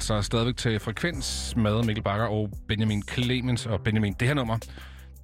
[0.02, 3.66] Altså stadigvæk til Frekvens med Mikkel Bakker og Benjamin Clemens.
[3.66, 4.58] Og Benjamin, det her nummer,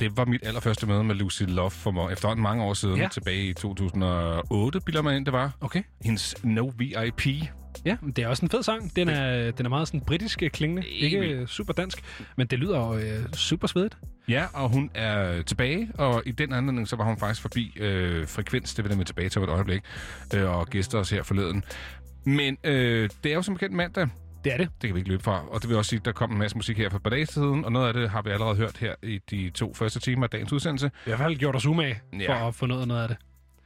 [0.00, 2.96] det var mit allerførste møde med Lucy Love for mig efterhånden mange år siden.
[2.96, 3.08] Ja.
[3.12, 5.56] Tilbage i 2008, bilder mig ind, det var.
[5.60, 5.82] Okay.
[6.04, 7.26] Hendes No VIP.
[7.84, 8.96] Ja, men det er også en fed sang.
[8.96, 10.88] Den er, den er meget sådan britisk klingende.
[10.88, 11.98] Ikke øh, super dansk,
[12.36, 13.98] men det lyder jo øh, super svedigt.
[14.28, 18.26] Ja, og hun er tilbage, og i den anledning, så var hun faktisk forbi øh,
[18.26, 19.82] Frekvens, det vender vi tilbage til et øjeblik,
[20.34, 21.64] øh, og gæster os her forleden.
[22.24, 24.08] Men øh, det er jo som bekendt mandag.
[24.48, 24.68] Det er det.
[24.82, 25.42] Det kan vi ikke løbe fra.
[25.48, 27.10] Og det vil også sige, at der kom en masse musik her for et par
[27.10, 30.00] dage siden, og noget af det har vi allerede hørt her i de to første
[30.00, 30.86] timer af dagens udsendelse.
[30.86, 32.48] I hvert fald gjort os umage for Ja.
[32.48, 33.16] at få noget, noget af det.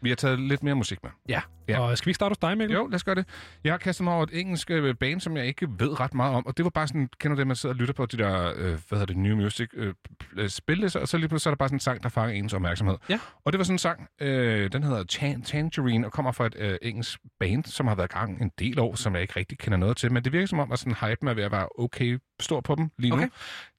[0.02, 1.10] Vi har taget lidt mere musik med.
[1.28, 1.40] Ja.
[1.68, 1.80] Ja.
[1.80, 2.74] Og skal vi ikke starte hos dig, Mikkel?
[2.76, 3.26] Jo, lad os gøre det.
[3.64, 6.34] Jeg har kastet mig over et engelsk øh, band, som jeg ikke ved ret meget
[6.34, 8.16] om, og det var bare sådan, kender du det, man sidder og lytter på de
[8.16, 9.94] der, øh, hvad hedder det, New Music øh,
[10.36, 12.34] øh, spillister, og så lige pludselig så er der bare sådan en sang, der fanger
[12.34, 12.96] ens opmærksomhed.
[13.08, 13.18] Ja.
[13.44, 16.54] Og det var sådan en sang, øh, den hedder Tan- Tangerine, og kommer fra et
[16.58, 19.58] øh, engelsk band, som har været i gang en del år, som jeg ikke rigtig
[19.58, 21.68] kender noget til, men det virker som om, at sådan hypen er ved at være
[21.78, 23.16] okay stor på dem lige nu.
[23.16, 23.28] Okay.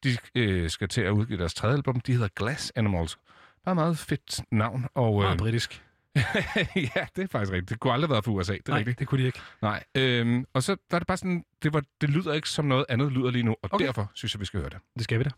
[0.04, 3.18] De øh, skal til at udgive deres tredje album, de hedder Glass Animals.
[3.66, 4.86] Bare meget fedt navn.
[4.96, 5.84] Og, Meget øh, britisk.
[6.96, 7.70] ja, det er faktisk rigtigt.
[7.70, 9.00] Det kunne aldrig have været fra USA, det er Nej, rigtigt.
[9.00, 9.40] det kunne de ikke.
[9.62, 12.86] Nej, øhm, og så var det bare sådan, det, var, det lyder ikke som noget
[12.90, 13.86] andet lyder lige nu, og okay.
[13.86, 14.78] derfor synes jeg, vi skal høre det.
[14.96, 15.30] Det skal vi da.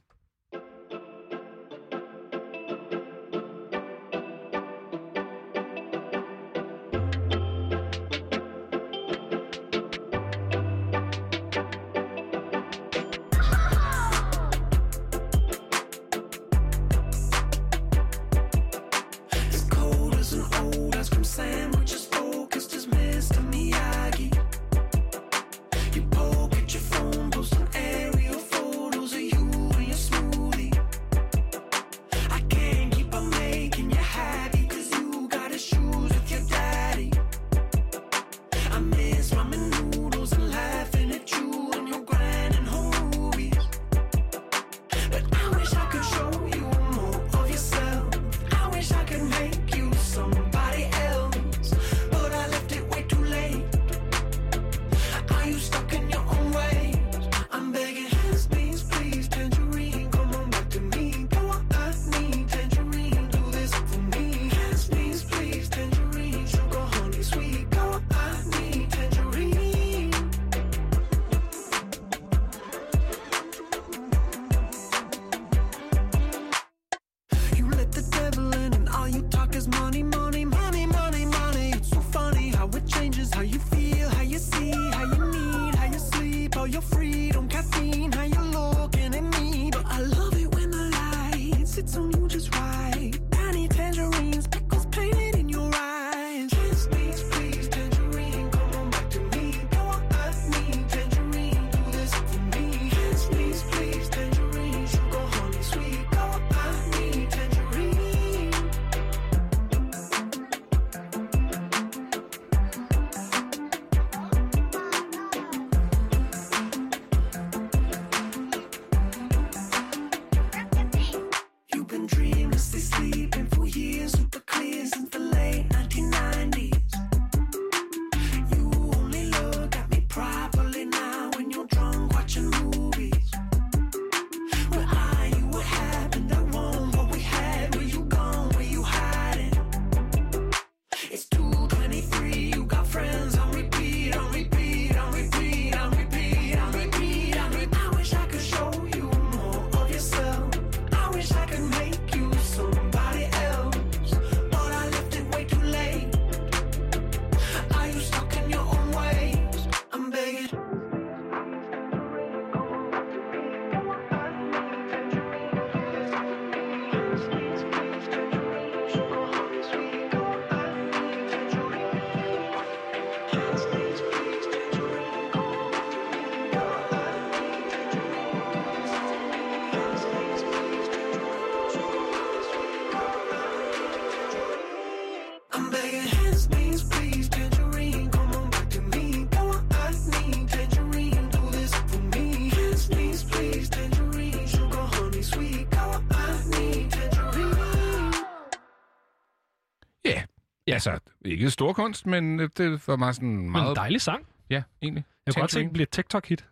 [200.76, 203.70] Altså ikke stor kunst, men det var meget sådan meget...
[203.70, 204.26] en dejlig sang.
[204.50, 205.04] Ja, egentlig.
[205.26, 205.68] Jeg kunne godt se, Tangerine.
[205.70, 206.46] den bliver et TikTok-hit.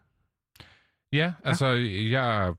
[1.13, 2.53] Ja, altså jeg...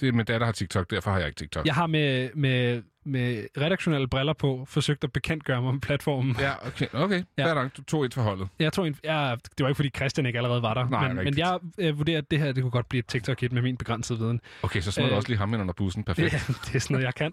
[0.00, 1.66] Det er min datter har TikTok, derfor har jeg ikke TikTok.
[1.66, 6.36] Jeg har med, med, med redaktionelle briller på forsøgt at bekendtgøre mig med platformen.
[6.40, 6.86] Ja, okay.
[6.92, 7.48] Okay, Ja.
[7.48, 7.54] ja.
[7.54, 7.76] nok.
[7.76, 8.48] Du tog et forholdet.
[8.58, 10.88] Jeg tror, en, jeg, det var ikke, fordi Christian ikke allerede var der.
[10.88, 13.52] Nej, men, men jeg øh, vurderer, at det her det kunne godt blive et TikTok-hit
[13.52, 14.40] med min begrænsede viden.
[14.62, 16.04] Okay, så smed Øh, også lige ham ind under bussen.
[16.04, 16.32] Perfekt.
[16.48, 17.32] Det, det er sådan noget, jeg kan.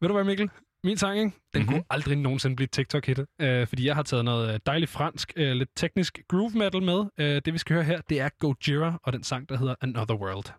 [0.00, 0.50] Ved du hvad, Mikkel?
[0.86, 1.22] Min sang, ikke?
[1.22, 1.60] den Mhm.
[1.62, 1.72] mm-hmm.
[1.74, 3.20] kunne aldrig nogensinde blive TikTok-hit.
[3.40, 7.04] Øh, fordi jeg har taget noget øh, dejligt fransk, øh, lidt teknisk groove metal med.
[7.18, 10.14] Øh, det vi skal høre her, det er Gojira og den sang, der hedder Another
[10.14, 10.52] World.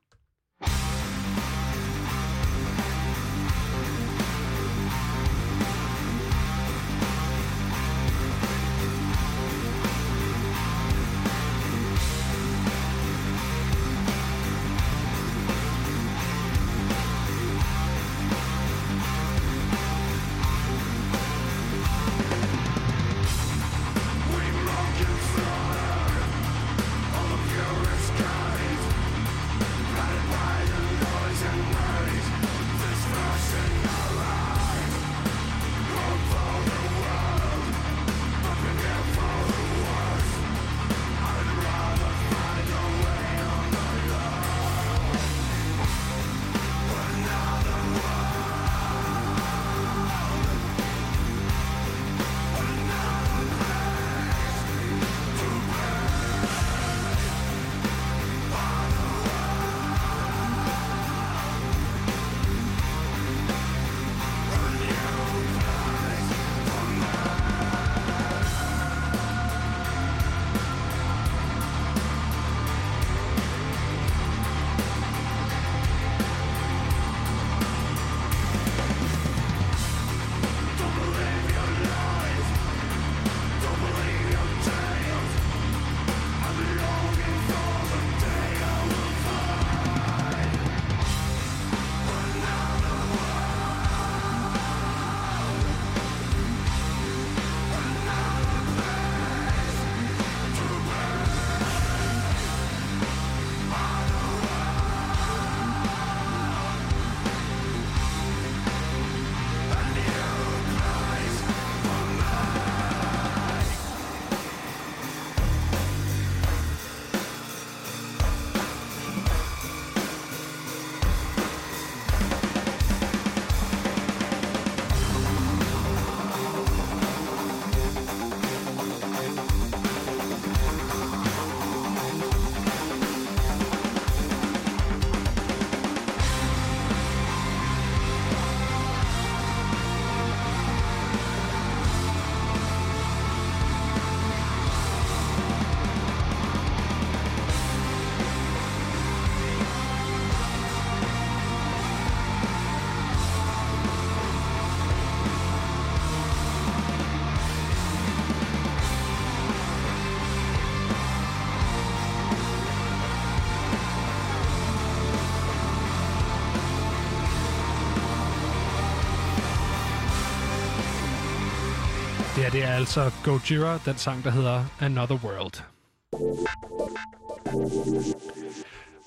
[172.57, 175.63] Det er altså Gojira, den sang, der hedder Another World.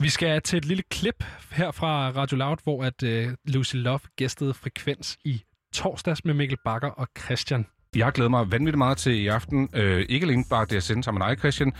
[0.01, 4.01] Vi skal til et lille klip her fra Radio Loud, hvor at uh, Lucy Love
[4.17, 5.43] gæstede Frekvens i
[5.75, 7.67] torsdags med Mikkel Bakker og Christian.
[7.97, 9.69] Jeg har glædet mig vanvittigt meget til i aften.
[9.73, 11.73] Øh, ikke alene bare det at sende sammen med dig, Christian,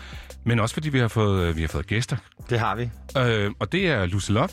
[0.45, 2.17] men også fordi vi har fået, øh, vi har fået gæster.
[2.51, 2.91] Det har vi.
[3.19, 4.49] Øh, og det er Lucy Love,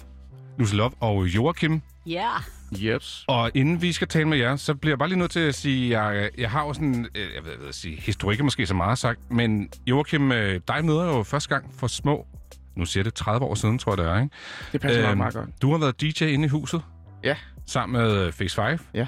[0.58, 1.82] Lucy Love og Joachim.
[2.06, 2.30] Ja.
[2.76, 3.24] Yes.
[3.28, 5.56] Og inden vi skal tale med jer, så bliver jeg bare lige nødt til at
[5.56, 8.40] sige, at jeg, jeg har jo sådan, øh, jeg ved, jeg ved at sige, historik
[8.40, 11.88] er måske så meget sagt, men Joachim, øh, dig møder jeg jo første gang for
[11.88, 12.28] små,
[12.76, 14.36] nu siger det 30 år siden, tror jeg det er, ikke?
[14.72, 15.50] Det passer nok meget godt.
[15.62, 16.82] Du har været DJ inde i huset.
[17.24, 17.36] Ja.
[17.66, 18.80] Sammen med øh, Face 5.
[18.94, 19.08] Ja.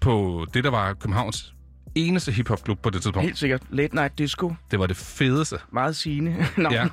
[0.00, 1.54] På det, der var Københavns
[1.94, 3.24] eneste hiphop-klub på det tidspunkt.
[3.26, 3.62] Helt sikkert.
[3.70, 4.54] Late Night Disco.
[4.70, 5.56] Det var det fedeste.
[5.72, 6.36] Meget sigende.
[6.56, 6.68] Nå.
[6.70, 6.86] Ja.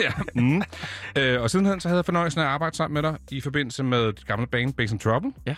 [0.00, 0.10] ja.
[0.34, 0.62] Mm.
[1.18, 3.82] Øh, og sidenhen så havde jeg fornøjelsen af at arbejde sammen med dig i forbindelse
[3.84, 5.32] med det gamle band Bass and Trouble.
[5.46, 5.54] Ja.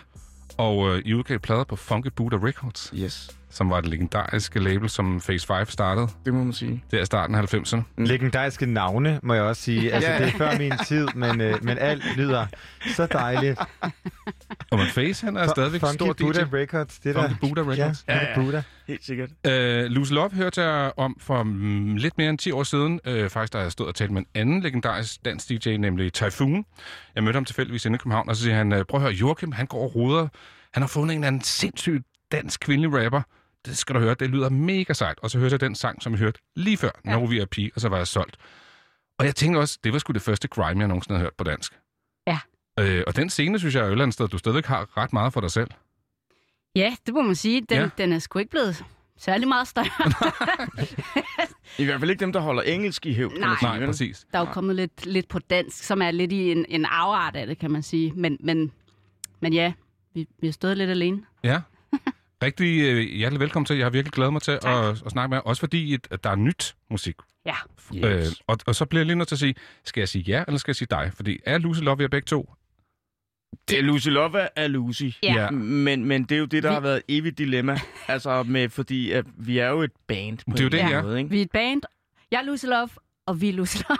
[0.57, 2.93] Og øh, I udgav plader på Funky Buddha Records.
[2.95, 3.29] Yes.
[3.49, 6.07] Som var det legendariske label, som Phase 5 startede.
[6.25, 6.83] Det må man sige.
[6.91, 7.75] Det er starten af 90'erne.
[7.97, 8.03] Mm.
[8.03, 9.93] Legendariske navne, må jeg også sige.
[9.93, 10.17] Altså, Ja.
[10.19, 12.45] det er før min tid, men, øh, men alt lyder
[12.95, 13.59] så dejligt.
[14.71, 16.23] Og man Face, han er stadigvæk Funky stor DJ.
[16.23, 17.21] Buddha Records, det der.
[17.21, 18.05] Funky Buddha Records.
[18.07, 18.61] Ja, Funky Buddha.
[18.87, 19.29] Helt sikkert.
[19.47, 22.99] Øh, Lucy Love hørte jeg om for mm, lidt mere end 10 år siden.
[23.05, 26.65] Øh, faktisk, da jeg stod og talte med en anden legendarisk dansk DJ, nemlig Typhoon.
[27.15, 29.13] Jeg mødte ham tilfældigvis inde i København, og så siger han, øh, prøv at høre,
[29.13, 30.27] Joachim, han går og ruder.
[30.73, 33.21] Han har fundet en eller anden sindssyg dansk kvindelig rapper.
[33.65, 35.19] Det skal du høre, det lyder mega sejt.
[35.21, 37.11] Og så hørte jeg den sang, som jeg hørte lige før, ja.
[37.11, 38.37] No VIP, og så var jeg solgt.
[39.19, 41.43] Og jeg tænkte også, det var sgu det første grime, jeg nogensinde havde hørt på
[41.43, 41.73] dansk.
[42.79, 45.13] Øh, og den scene, synes jeg, er et eller andet sted, du stadigvæk har ret
[45.13, 45.67] meget for dig selv.
[46.75, 47.61] Ja, det må man sige.
[47.69, 47.89] Den, Ja.
[47.97, 48.83] den er sgu ikke blevet
[49.17, 49.85] særlig meget større.
[51.79, 53.31] I hvert fald ikke dem, der holder engelsk i hævd.
[53.31, 53.57] kan man Nej.
[53.59, 54.27] sige, Nej, præcis.
[54.31, 57.35] Der er jo kommet lidt, lidt på dansk, som er lidt i en, en afart
[57.35, 58.11] af det, kan man sige.
[58.15, 58.71] Men, men,
[59.39, 59.73] men ja,
[60.13, 61.21] vi, vi har stået lidt alene.
[61.43, 61.61] Ja.
[62.43, 63.75] Rigtig øh, hjertelig velkommen til.
[63.77, 64.65] Jeg har virkelig glædet mig til at,
[65.05, 65.41] at snakke med jer.
[65.41, 67.15] Også fordi, at, der er nyt musik.
[67.45, 67.55] Ja.
[67.95, 69.55] Øh, og, og så bliver jeg lige nødt til at sige,
[69.85, 71.11] skal jeg sige ja, eller skal jeg sige dig?
[71.15, 72.53] Fordi er Lucy Love jer begge to?
[73.69, 75.03] Det er Lucy Love er Lucy.
[75.23, 75.33] Ja.
[75.43, 75.49] Ja.
[75.51, 77.79] Men, men det er jo det, der Vi- har været et evigt dilemma.
[78.07, 80.37] altså, med, fordi at vi er jo et band.
[80.37, 81.01] På Det er jo det, ja.
[81.01, 81.29] måde, ikke?
[81.29, 81.81] Vi er et band.
[82.31, 82.89] Jeg er Lucy Love,
[83.25, 83.97] og vi er Lucy Love.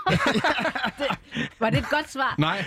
[0.97, 1.17] det,
[1.59, 2.35] var det et godt svar?
[2.37, 2.65] Nej.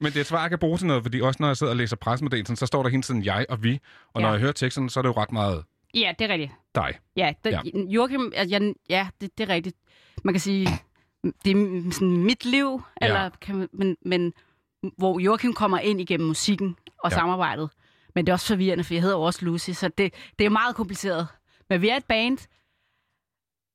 [0.00, 1.72] Men det er et svar, jeg kan bruge til noget, fordi også når jeg sidder
[1.72, 3.78] og læser pressemeddelelsen, så står der hele tiden jeg og vi.
[4.14, 4.32] Og når Ja.
[4.32, 5.64] jeg hører teksten, så er det jo ret meget
[5.94, 6.52] Ja, det er rigtigt.
[6.74, 6.98] dig.
[7.16, 7.60] Ja, det, Ja.
[7.88, 9.76] Joachim, altså, jeg, ja det, det er rigtigt.
[10.24, 10.68] Man kan sige,
[11.44, 13.06] det er sådan mit liv, Ja.
[13.06, 14.32] eller kan man, men, men
[14.98, 17.16] hvor Joachim kommer ind igennem musikken og Ja.
[17.16, 17.70] samarbejdet.
[18.14, 20.50] Men det er også forvirrende, for jeg hedder jo også Lucy, så det, det er
[20.50, 21.26] meget kompliceret.
[21.70, 22.38] Men vi er et band,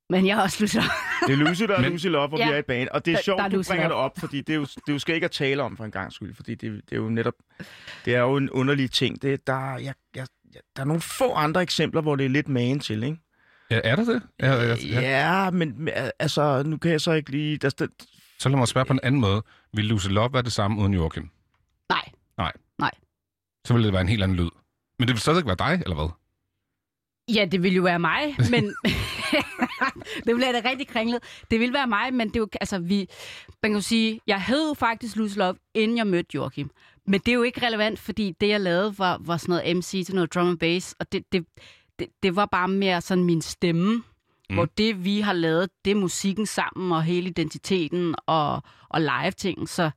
[0.10, 0.76] men jeg er også Lucy.
[1.28, 2.48] Det er Lucy, der er Men- Lucy Love, og Ja.
[2.48, 2.90] vi er et band.
[2.90, 4.62] Og det er Der- sjovt, der er du bringer det op, fordi det er, jo,
[4.66, 6.92] det er jo skal ikke at tale om for en gang skyld, fordi det, det
[6.92, 7.34] er jo netop,
[8.06, 9.22] det er jo en underlig ting.
[9.22, 10.28] Det, der, jeg, jeg,
[10.76, 13.18] der er nogle få andre eksempler, hvor det er lidt magen til, ikke?
[13.72, 14.22] Ja, er der det?
[14.40, 15.02] Ja, ja, Ja,
[15.46, 17.58] ja men men, altså, nu kan jeg så ikke lige...
[17.58, 17.88] Der, der,
[18.40, 19.44] Så lad mig spørge på en anden måde.
[19.74, 21.30] Vil Love være det samme uden Joachim?
[21.90, 22.12] Nej.
[22.38, 22.52] Nej.
[22.80, 22.92] Nej.
[23.66, 24.50] Så ville det være en helt anden lyd.
[25.00, 26.10] Men det vil stadig være dig, eller hvad?
[27.36, 28.64] Ja, det ville jo være mig, men...
[30.26, 31.24] det ville være da rigtig kringlet.
[31.52, 32.48] Det ville være mig, men det er jo...
[32.62, 33.10] Altså, vi...
[33.64, 36.70] Man kan jo sige, jeg hed jo faktisk Love, inden jeg mødte Joachim.
[37.08, 40.06] Men det er jo ikke relevant, fordi det, jeg lavede, var, var sådan noget MC
[40.06, 41.46] til noget drum and bass, og det, det,
[42.00, 44.04] det, det var bare mere sådan min stemme,
[44.50, 44.56] mm.
[44.56, 49.70] hvor det, vi har lavet, det er musikken sammen, og hele identiteten, og, og live-ting,
[49.70, 49.90] så...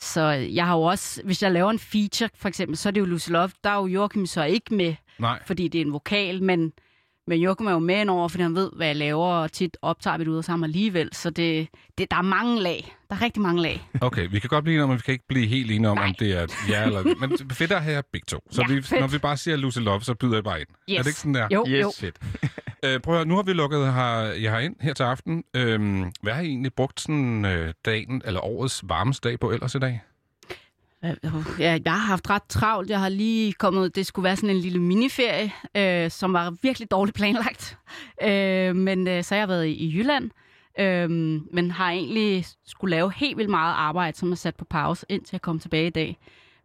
[0.00, 3.00] Så jeg har jo også, hvis jeg laver en feature, for eksempel, så er det
[3.00, 3.50] jo Lucy Love.
[3.64, 5.38] Der er jo Joachim så ikke med, Nej.
[5.46, 6.72] fordi det er en vokal, men,
[7.26, 10.18] men Joachim er jo med over, fordi han ved, hvad jeg laver, og tit optager
[10.18, 11.08] vi det ud sammen alligevel.
[11.12, 12.96] Så det, det, der er mange lag.
[13.10, 13.88] Der er rigtig mange lag.
[14.00, 15.96] Okay, vi kan godt blive enige om, men vi kan ikke blive helt enige om,
[15.96, 16.06] Nej.
[16.08, 17.14] om det er ja eller...
[17.20, 18.38] Men fedt at have begge to.
[18.50, 19.00] Så Ja, vi, fedt.
[19.00, 20.68] når vi bare siger Lucy Love, så byder jeg bare ind.
[20.90, 20.98] Yes.
[20.98, 21.48] Er det ikke sådan der?
[21.52, 21.82] Jo, yes.
[21.82, 21.92] jo.
[21.98, 22.16] Fedt.
[22.86, 25.44] Øh, prøv at høre, nu har vi lukket her, jeg har ind her til aften.
[25.54, 29.74] Øhm, hvad har I egentlig brugt sådan øh, dagen, eller årets varmeste dag på ellers
[29.74, 30.00] i dag?
[31.58, 32.90] Ja, jeg har haft ret travlt.
[32.90, 33.96] Jeg har lige kommet...
[33.96, 37.78] Det skulle være sådan en lille miniferie, øh, som var virkelig dårligt planlagt.
[38.22, 40.30] Øh, men øh, så har jeg været i, i Jylland,
[40.80, 41.10] øh,
[41.54, 45.28] men har egentlig skulle lave helt vildt meget arbejde, som er sat på pause, indtil
[45.34, 46.16] jeg kom tilbage i dag.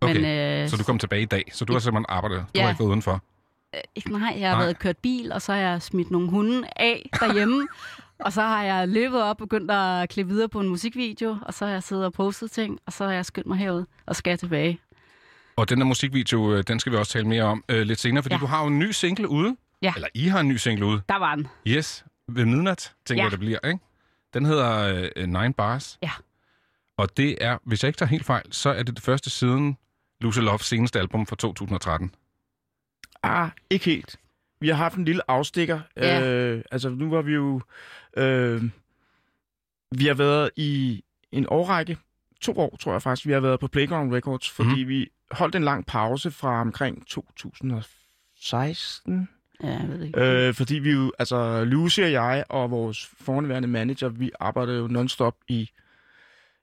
[0.02, 2.40] Okay, Men, øh, så du kom tilbage i dag, så du har simpelthen arbejdet.
[2.40, 2.62] Du Ja.
[2.62, 3.24] har ikke været udenfor.
[3.76, 3.82] Øh,
[4.20, 4.64] Nej, jeg har Nej.
[4.66, 7.68] været kørt bil, og så har jeg smidt nogle hunde af derhjemme.
[8.26, 11.54] og så har jeg løbet op og begyndt at klippe videre på en musikvideo, og
[11.54, 14.16] så har jeg siddet og postet ting, og så har jeg skyndt mig herud og
[14.16, 14.80] skal tilbage.
[15.56, 18.24] Og den der musikvideo, øh, den skal vi også tale mere om øh, lidt senere,
[18.24, 18.38] fordi ja.
[18.38, 18.42] Ja.
[18.42, 19.56] du har jo en ny single ude.
[19.82, 19.94] Ja.
[19.96, 21.02] Eller I har en ny single ude.
[21.10, 21.48] Der var den.
[21.68, 23.26] Yes, ved midnat, tænker Ja.
[23.26, 23.80] jeg, det bliver, ikke?
[24.34, 25.98] Den hedder øh, Nine Bars.
[26.04, 26.12] Ja.
[26.98, 29.78] Og det er, hvis jeg ikke tager helt fejl, så er det det første siden
[30.22, 32.12] Lucy Loves seneste album fra 2013.
[33.24, 34.20] Ah, ikke helt.
[34.60, 35.80] vi har haft en lille afstikker.
[35.98, 36.30] Ja.
[36.30, 37.62] Øh, altså, nu var vi jo...
[38.18, 38.64] Øh,
[39.92, 41.98] vi har været i en årrække,
[42.42, 44.90] to år tror jeg faktisk, vi har været på Playground Records, fordi mm.
[44.90, 49.30] vi holdt en lang pause fra omkring 2016.
[49.64, 50.48] Ja, jeg ved ikke.
[50.48, 54.88] Øh, fordi vi jo, altså Lucy og jeg og vores fornærværende manager, vi arbejdede jo
[54.88, 55.70] non-stop i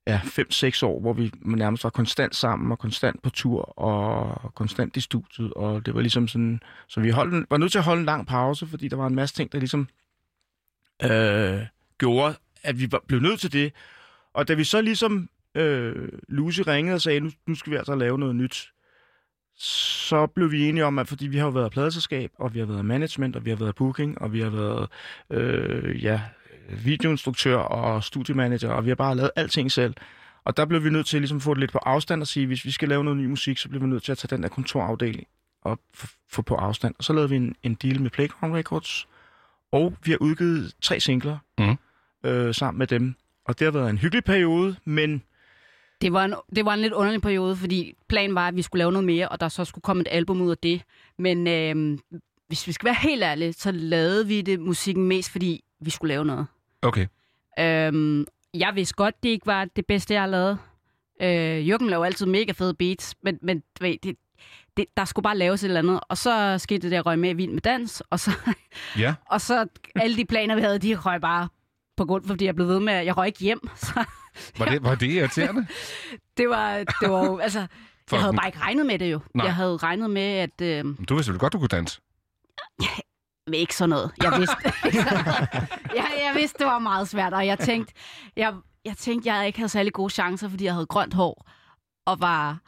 [0.08, 4.96] ja, 5-6 år, hvor vi nærmest var konstant sammen og konstant på tur og konstant
[4.96, 5.52] i studiet.
[5.54, 8.06] Og det var ligesom sådan, så vi holdt, en- var nødt til at holde en
[8.06, 9.88] lang pause, fordi der var en masse ting, der ligesom
[11.04, 11.60] øh,
[11.98, 13.72] gjorde, at vi var- blev nødt til det.
[14.34, 17.94] Og da vi så ligesom, øh, Lucy ringede og sagde, nu, nu skal vi altså
[17.94, 18.72] lave noget nyt,
[19.60, 22.66] så blev vi enige om, at fordi vi har jo været pladselskab, og vi har
[22.66, 24.88] været management, og vi har været booking, og vi har været
[25.30, 26.20] øh, ja,
[26.68, 29.94] videoinstruktør og studiemanager, og vi har bare lavet alting selv.
[30.44, 32.46] Og der blev vi nødt til ligesom at få det lidt på afstand og sige,
[32.46, 34.42] hvis vi skal lave noget ny musik, så bliver vi nødt til at tage den
[34.42, 35.26] der kontorafdeling
[35.62, 35.78] og
[36.30, 36.94] få på afstand.
[36.98, 39.08] Og så lavede vi en, en deal med Playground Records,
[39.72, 41.76] og vi har udgivet tre singler mm.
[42.30, 43.14] øh, sammen med dem.
[43.44, 45.22] Og det har været en hyggelig periode, men
[46.00, 48.78] Det var, en, det var en lidt underlig periode, fordi planen var, at vi skulle
[48.78, 50.82] lave noget mere, og der så skulle komme et album ud af det.
[51.18, 51.98] Men øh,
[52.48, 56.08] hvis vi skal være helt ærlige, så lavede vi det musikken mest, fordi vi skulle
[56.08, 56.46] lave noget.
[56.82, 57.06] Okay.
[57.58, 60.58] Øhm, jeg vidste godt, det ikke var det bedste, jeg har lavet.
[61.22, 64.16] Øh, Jørgen laver altid mega fede beats, men, men ved, det,
[64.76, 66.00] det, der skulle bare laves et eller andet.
[66.08, 68.30] Og så skete det der, jeg røg med Vild med Dans, og så,
[68.98, 69.14] Ja.
[69.32, 71.48] og så alle de planer, vi havde, de røg bare
[71.96, 73.68] på grund, fordi jeg blev ved med, at jeg røg ikke hjem.
[73.76, 74.04] Så
[74.58, 75.66] Var det, var det irriterende?
[76.36, 77.66] det var, det var jo, altså,
[78.08, 79.20] For- jeg havde bare ikke regnet med det jo.
[79.34, 79.46] Nej.
[79.46, 80.60] Jeg havde regnet med, at...
[80.60, 82.00] Øh, Du vidste vel godt, du kunne danse?
[83.54, 84.10] Ikke sådan noget.
[84.22, 84.56] Jeg vidste,
[85.96, 87.94] jeg, jeg vidste, det var meget svært, og jeg tænkte,
[88.36, 88.54] jeg,
[88.84, 91.48] jeg tænkte, jeg ikke havde særlig gode chancer, fordi jeg havde grønt hår,
[92.06, 92.58] og var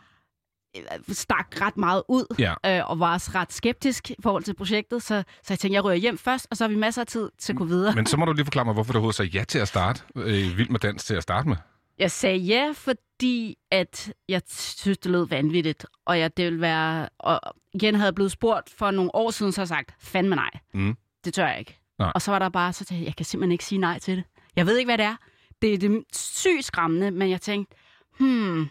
[0.77, 0.82] øh,
[1.15, 2.55] stak ret meget ud, Ja.
[2.78, 5.85] øh, og var også ret skeptisk i forhold til projektet, så, så jeg tænkte, jeg
[5.85, 7.94] ryger hjem først, og så har vi masser af tid til at gå videre.
[7.94, 10.02] Men så må du lige forklare mig, hvorfor du overhovedet sagde ja til at starte
[10.16, 11.57] øh, Vild med Dans til at starte med.
[11.98, 17.09] Jeg sagde ja, fordi at jeg synes, det lød vanvittigt, og jeg det ville være...
[17.19, 17.40] Og
[17.72, 20.97] igen havde blevet spurgt for nogle år siden, så har sagt, fandme nej, Mm.
[21.24, 21.78] det tør jeg ikke.
[21.98, 22.12] Nej.
[22.14, 24.16] Og så var der bare, så tænkte jeg, jeg kan simpelthen ikke sige nej til
[24.16, 24.24] det.
[24.56, 25.16] Jeg ved ikke, hvad det er.
[25.62, 27.76] Det er det sygt skræmmende, men jeg tænkte,
[28.18, 28.68] hmm,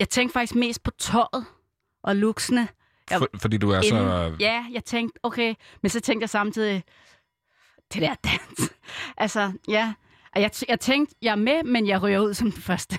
[0.00, 1.44] jeg tænkte faktisk mest på tøjet
[2.02, 2.68] og looksene.
[3.10, 3.94] Jeg, For, fordi du er så...
[3.96, 5.54] inden- Ja, jeg tænkte, okay.
[5.82, 6.84] Men så tænkte jeg samtidig,
[7.94, 8.72] det der dans.
[9.16, 9.94] altså, ja.
[10.34, 12.98] Og Jeg, jeg tænkte, jeg er med, men jeg ryger ud som den første.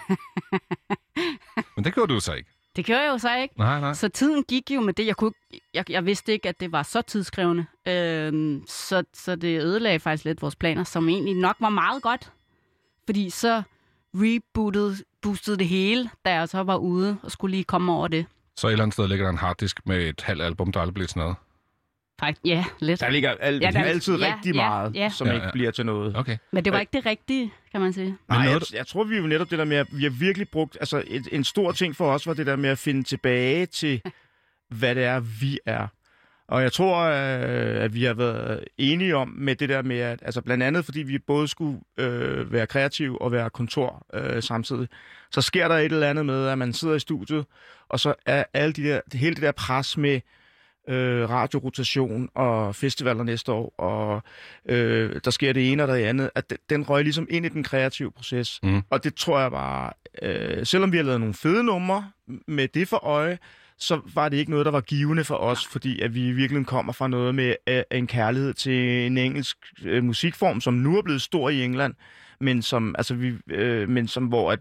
[1.75, 2.49] Men det gjorde du så ikke.
[2.80, 3.53] Det gjorde jeg jo så ikke.
[3.57, 3.93] Nej, nej.
[3.93, 5.06] Så tiden gik jo med det.
[5.06, 5.31] Jeg, kunne,
[5.73, 7.65] jeg, jeg vidste ikke, at det var så tidskrævende.
[7.88, 12.31] Øhm, så, så det ødelagde faktisk lidt vores planer, som egentlig nok var meget godt.
[13.06, 13.61] Fordi så
[14.14, 18.26] rebootede boostede det hele, da jeg så var ude og skulle lige komme over det.
[18.57, 20.93] Så et eller andet sted ligger der en harddisk med et halvt album, der aldrig
[20.93, 21.35] bliver til noget.
[22.19, 22.99] Faktisk, ja, lidt.
[22.99, 25.09] der ligger al- Ja, der- altid ja, rigtig ja, meget, ja.
[25.09, 25.51] som Ja, ikke ja.
[25.51, 26.15] bliver til noget.
[26.17, 26.37] Okay.
[26.51, 28.17] Men det var ikke det rigtige, kan man sige.
[28.29, 30.09] Nej, jeg, noget, jeg tror, vi er jo netop det der med, at vi har
[30.09, 30.77] virkelig brugt...
[30.79, 34.01] Altså, et, en stor ting for os var det der med at finde tilbage til,
[34.79, 35.87] hvad det er, vi er.
[36.47, 40.19] Og jeg tror, øh, at vi har været enige om med det der med, at
[40.25, 44.87] altså blandt andet fordi vi både skulle øh, være kreative og være kontor øh, samtidig,
[45.31, 47.45] så sker der et eller andet med, at man sidder i studiet,
[47.89, 50.19] og så er alle de der, hele det der pres med
[50.90, 54.24] øh, radiorotation og festivaler næste år, og
[54.66, 57.49] øh, der sker det ene og det andet, at den, den røg ligesom ind i
[57.49, 58.60] den kreative proces.
[58.64, 58.82] Mm.
[58.90, 59.91] Og det tror jeg bare,
[60.22, 62.11] øh, selvom vi har lavet nogle fede numre
[62.48, 63.38] med det for øje,
[63.78, 66.94] så var det ikke noget, der var givende for os, fordi at vi virkelig kommer
[66.94, 71.22] fra noget med øh, en kærlighed til en engelsk øh, musikform, som nu er blevet
[71.22, 71.94] stor i England,
[72.40, 74.60] men som, altså vi, øh, men som hvor at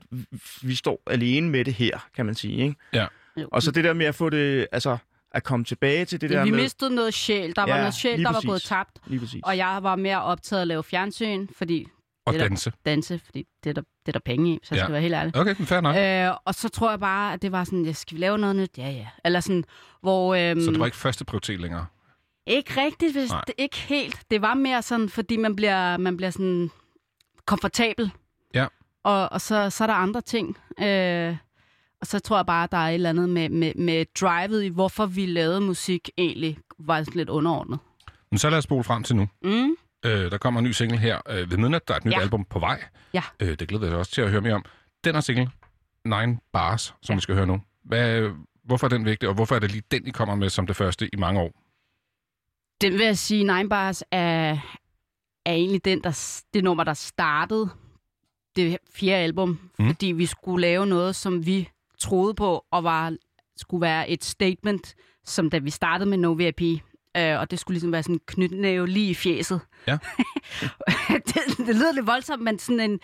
[0.62, 2.62] vi står alene med det her, kan man sige.
[2.62, 2.74] Ikke?
[2.92, 3.06] Ja.
[3.52, 4.96] Og så det der med at få det, altså
[5.32, 6.60] at komme tilbage til det der vi med...
[6.62, 7.56] mistede noget sjæl.
[7.56, 8.98] Der var Ja, noget sjæl, der var gået tabt.
[9.06, 9.42] Lige præcis.
[9.44, 11.86] Og jeg var mere optaget af at lave fjernsyn, fordi...
[12.26, 12.72] Og det er der- danse.
[12.86, 14.84] Danse, fordi det er der, det er der penge i, så jeg Ja.
[14.84, 15.36] skal være helt ærlig.
[15.36, 15.96] Okay, men fair nok.
[15.96, 18.56] Øh, og så tror jeg bare, at det var sådan, ja, skal vi lave noget
[18.56, 18.70] nyt?
[18.78, 19.06] Ja, ja.
[19.24, 19.64] Eller sådan,
[20.00, 20.34] hvor...
[20.34, 21.86] Øhm, Så det var ikke første prioritet længere?
[22.46, 23.42] Ikke rigtigt, hvis Nej.
[23.46, 24.22] det ikke helt.
[24.30, 26.70] Det var mere sådan, fordi man bliver, man bliver sådan
[27.46, 28.10] komfortabel.
[28.54, 28.66] Ja.
[29.04, 30.56] Og, og så, så er der andre ting.
[30.80, 31.36] Øh,
[32.00, 34.62] og så tror jeg bare, at der er et eller andet med, med, med drivet
[34.64, 37.78] i, hvorfor vi lavede musik egentlig, var sådan lidt underordnet.
[38.30, 39.28] Men så lad os spole frem til nu.
[39.42, 39.76] Mm.
[40.04, 41.88] Øh, der kommer en ny single her øh, ved midnat.
[41.88, 42.20] Der er et nyt Ja.
[42.20, 42.84] album på vej.
[43.14, 43.22] Ja.
[43.40, 44.64] Øh, det glæder jeg også til at høre mere om.
[45.04, 45.50] Den her single,
[46.04, 47.14] Nine Bars, som ja.
[47.14, 47.60] vi skal høre nu.
[47.84, 48.30] Hvad,
[48.64, 50.76] hvorfor er den vigtig, og hvorfor er det lige den, I kommer med som det
[50.76, 51.52] første i mange år?
[52.80, 54.56] Den vil jeg sige, Nine Bars er,
[55.46, 57.68] er egentlig den, der, det nummer, der startede
[58.56, 59.86] det fjerde album, mm.
[59.88, 61.68] fordi vi skulle lave noget, som vi
[61.98, 63.16] troede på, og var,
[63.56, 64.94] skulle være et statement,
[65.24, 66.62] som da vi startede med No VIP.
[67.16, 69.60] øh, og det skulle ligesom være sådan en knytnæve lige i fjeset.
[69.86, 69.92] Ja.
[71.26, 73.00] det, det lyder lidt voldsomt, men sådan en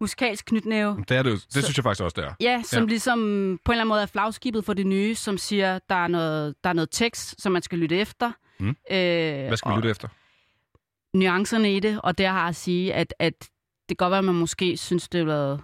[0.00, 1.04] musikalsk knytnæve.
[1.08, 2.32] Det, er det, jo- det Så- synes jeg faktisk også, det er.
[2.40, 2.88] Ja, som ja.
[2.88, 3.18] ligesom
[3.64, 6.54] på en eller anden måde er flagskibet for det nye, som siger, der er noget,
[6.64, 8.32] der er noget tekst, som man skal lytte efter.
[8.58, 8.68] Mm.
[8.68, 10.08] Øh, Hvad skal og lytte efter?
[11.14, 13.34] Nuancerne i det, og det har at sige, at, at
[13.88, 15.60] det kan godt være, at man måske synes, det har været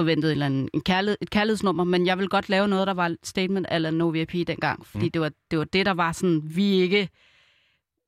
[0.00, 2.94] forventet en, eller anden, en kærlighed, et kærlighedsnummer, men jeg vil godt lave noget, der
[2.94, 5.10] var et statement eller No VIP dengang, fordi mm.
[5.10, 7.08] det, var, det var det, der var sådan, vi er ikke,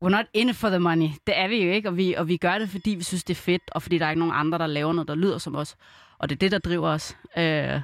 [0.05, 1.09] we're not in for the money.
[1.27, 3.35] Det er vi jo ikke, og vi, og vi gør det, fordi vi synes, det
[3.35, 5.55] er fedt, og fordi der er ikke nogen andre, der laver noget, der lyder som
[5.55, 5.77] os.
[6.19, 7.16] Og det er det, der driver os.
[7.39, 7.81] Øh,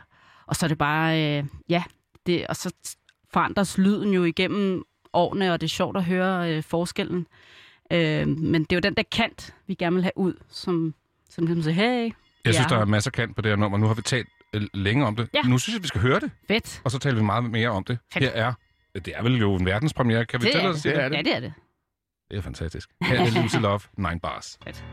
[0.46, 1.82] og så er det bare, øh, ja,
[2.26, 2.74] det, og så
[3.32, 7.26] forandres lyden jo igennem årene, og det er sjovt at høre øh, forskellen.
[7.92, 10.94] Øh, men det er jo den der kant, vi gerne vil have ud, som,
[11.30, 12.10] som ligesom siger, hey,
[12.44, 12.74] Jeg synes, ja.
[12.74, 13.78] der er masser af kant på det her nummer.
[13.78, 15.28] Nu har vi talt øh, længe om det.
[15.34, 15.42] Ja.
[15.42, 16.30] Nu synes jeg, vi skal høre det.
[16.48, 16.80] Fedt.
[16.84, 17.98] Og så taler vi meget mere om det.
[18.12, 18.24] Fedt.
[18.24, 18.52] Her er,
[18.94, 20.26] det er vel jo en verdenspremiere.
[20.26, 20.82] Kan vi Det tælle os det.
[20.82, 21.52] til Ja, det er det.
[22.30, 22.88] Det er fantastisk.
[23.02, 24.58] Her er Lucy Love, 9 bars.
[24.64, 24.84] Fedt.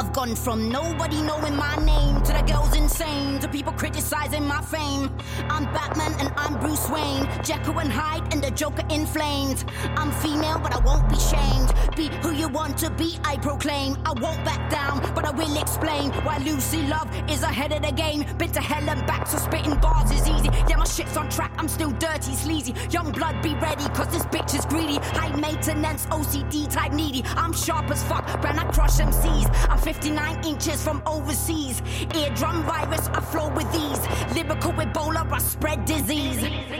[0.00, 4.62] I've gone from nobody knowing my name to the girls insane to people criticizing my
[4.62, 5.14] fame.
[5.50, 9.62] I'm Batman and I'm Bruce Wayne, Jekyll and Hyde and the Joker in flames.
[9.96, 11.74] I'm female, but I won't be shamed.
[11.96, 13.98] Be who you want to be, I proclaim.
[14.06, 17.92] I won't back down, but I will explain why Lucy Love is ahead of the
[17.92, 18.24] game.
[18.38, 20.48] Been to hell and back, so spitting bars is easy.
[20.66, 22.74] Yeah, my shit's on track, I'm still dirty, sleazy.
[22.90, 24.96] Young blood, be ready, cause this bitch is greedy.
[25.18, 27.22] High maintenance, OCD type needy.
[27.36, 29.68] I'm sharp as fuck, when I crush MCs.
[29.68, 31.80] I'm 59 inches from overseas.
[32.14, 34.02] Eardrum virus, I flow with ease.
[34.36, 36.79] Lyrical Ebola, I spread disease.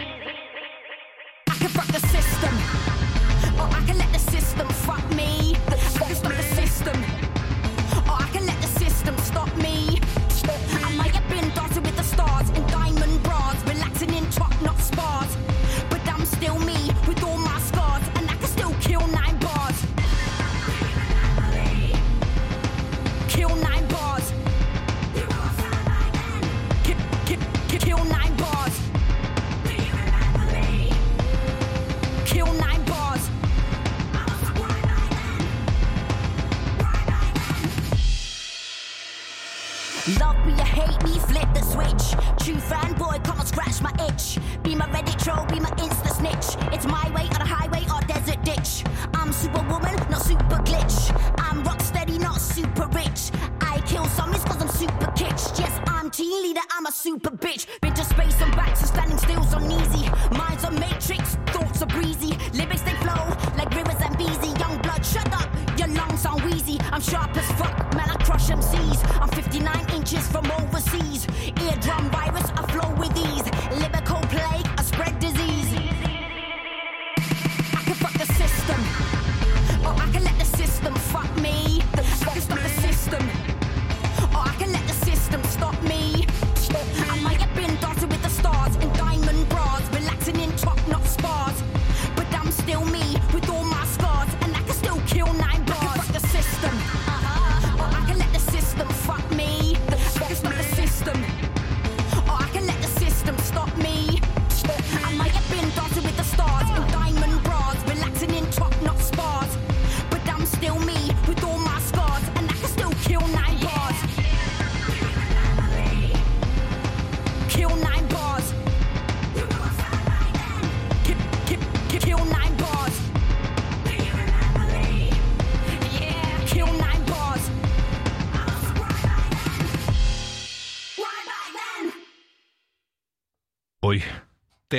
[45.30, 46.72] Reddit be my Insta snitch.
[46.72, 48.84] It's my way or the highway or desert ditch.
[49.14, 50.98] I'm superwoman, not super glitch.
[51.38, 53.30] I'm rock steady, not super rich.
[53.60, 55.58] I kill zombies cause I'm super kitsch.
[55.58, 57.66] Yes, I'm team leader, I'm a super bitch.
[57.80, 60.08] Been to space and back, so standing still's uneasy.
[60.36, 62.36] Minds are matrix, thoughts are breezy.
[62.52, 63.22] Lyrics they flow
[63.56, 64.50] like rivers and beezy.
[64.58, 65.48] Young blood, shut up,
[65.78, 66.78] your lungs sound wheezy.
[66.92, 69.20] I'm sharp as fuck, man, I crush MCs.
[69.20, 70.59] I'm 59 inches from overseas.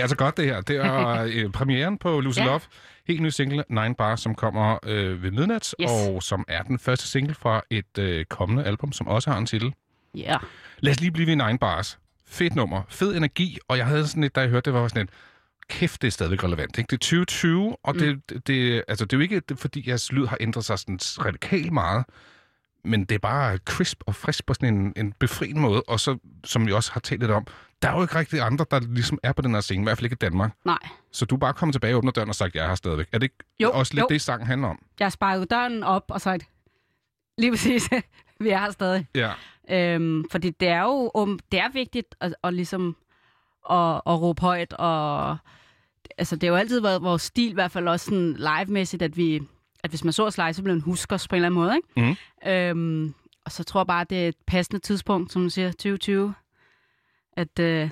[0.01, 0.61] Er altså godt, det her.
[0.61, 2.45] Det er øh, premieren på Lucy Ja.
[2.45, 2.61] Love.
[3.07, 5.89] Helt ny single, Nine Bars, som kommer øh, ved midnat, Yes.
[5.91, 9.45] og som er den første single fra et øh, kommende album, som også har en
[9.45, 9.73] titel.
[10.15, 10.37] Ja.
[10.79, 11.99] Lad os lige blive ved Nine Bars.
[12.27, 15.01] Fedt nummer, fed energi, og jeg havde sådan lidt, da jeg hørte det, var sådan
[15.01, 15.11] lidt,
[15.69, 16.77] kæft, det er stadigvæk relevant.
[16.77, 16.87] Ikke?
[16.87, 20.11] Det er 2020, og det, det, det, altså, det er jo ikke det, fordi jeres
[20.11, 22.05] lyd har ændret sig sådan radikalt meget,
[22.85, 26.17] men det er bare crisp og frisk på sådan en, en befriende måde, og så,
[26.43, 27.47] som vi også har talt lidt om,
[27.81, 29.97] der er jo ikke rigtig andre, der ligesom er på den her scene, i hvert
[29.97, 30.51] fald ikke i Danmark.
[30.65, 30.77] Nej.
[31.11, 33.07] Så du er bare kommet tilbage og åbner døren og sagt, jeg er her stadigvæk.
[33.11, 34.07] Er det ikke Jo, også lidt jo.
[34.09, 34.79] det, sangen handler om?
[34.99, 36.43] Jeg har sparket døren op og sagt,
[37.37, 37.89] lige præcis,
[38.41, 39.07] vi er her stadig.
[39.15, 39.31] Ja.
[39.69, 42.95] Øhm, fordi det er jo um, det er vigtigt at, at ligesom
[43.69, 45.37] at, at råbe højt, og
[46.17, 49.17] altså, det har jo altid været vores stil, i hvert fald også sådan live-mæssigt, at
[49.17, 49.41] vi
[49.83, 51.75] at hvis man så os live, så blev man husker på en eller anden måde.
[51.75, 52.17] Ikke?
[52.45, 52.49] Mm.
[52.51, 53.13] Øhm,
[53.45, 56.33] og så tror jeg bare, det er et passende tidspunkt, som du siger, 2020.
[57.37, 57.89] at uh,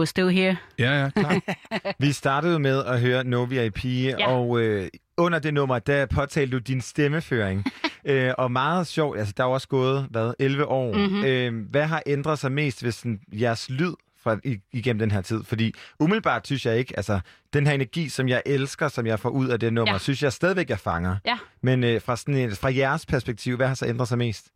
[0.00, 0.56] we're still here.
[0.78, 1.40] Ja, ja, klar.
[2.04, 4.28] Vi startede med at høre No VIP, ja.
[4.32, 7.64] og øh, under det nummer, der påtalte du din stemmeføring.
[8.04, 10.94] øh, og meget sjovt, altså der er jo også gået, hvad, 11 år.
[10.94, 11.24] Mhm.
[11.24, 14.36] Øh, hvad har ændret sig mest ved sådan, jeres lyd fra,
[14.72, 15.44] igennem den her tid?
[15.44, 17.20] Fordi umiddelbart synes jeg ikke, altså
[17.52, 19.98] den her energi, som jeg elsker, som jeg får ud af det nummer, Ja.
[19.98, 21.16] synes jeg stadigvæk, jeg fanger.
[21.26, 21.38] Ja.
[21.62, 24.46] Men øh, fra, sådan, en- fra jeres perspektiv, hvad har så ændret sig mest?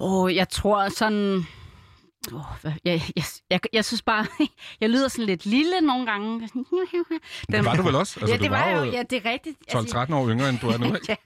[0.00, 1.42] Åh, jeg tror sådan...
[2.32, 4.26] Oh, jeg, jeg, jeg, jeg synes bare,
[4.80, 6.40] jeg lyder sådan lidt lille nogle gange.
[7.52, 8.20] Det var du vel også?
[8.20, 9.58] Altså, ja, det var var jo ja, det er rigtigt.
[9.68, 11.06] Altså, 12-13 år yngre, end du er nu, ikke?
[11.08, 11.16] ja.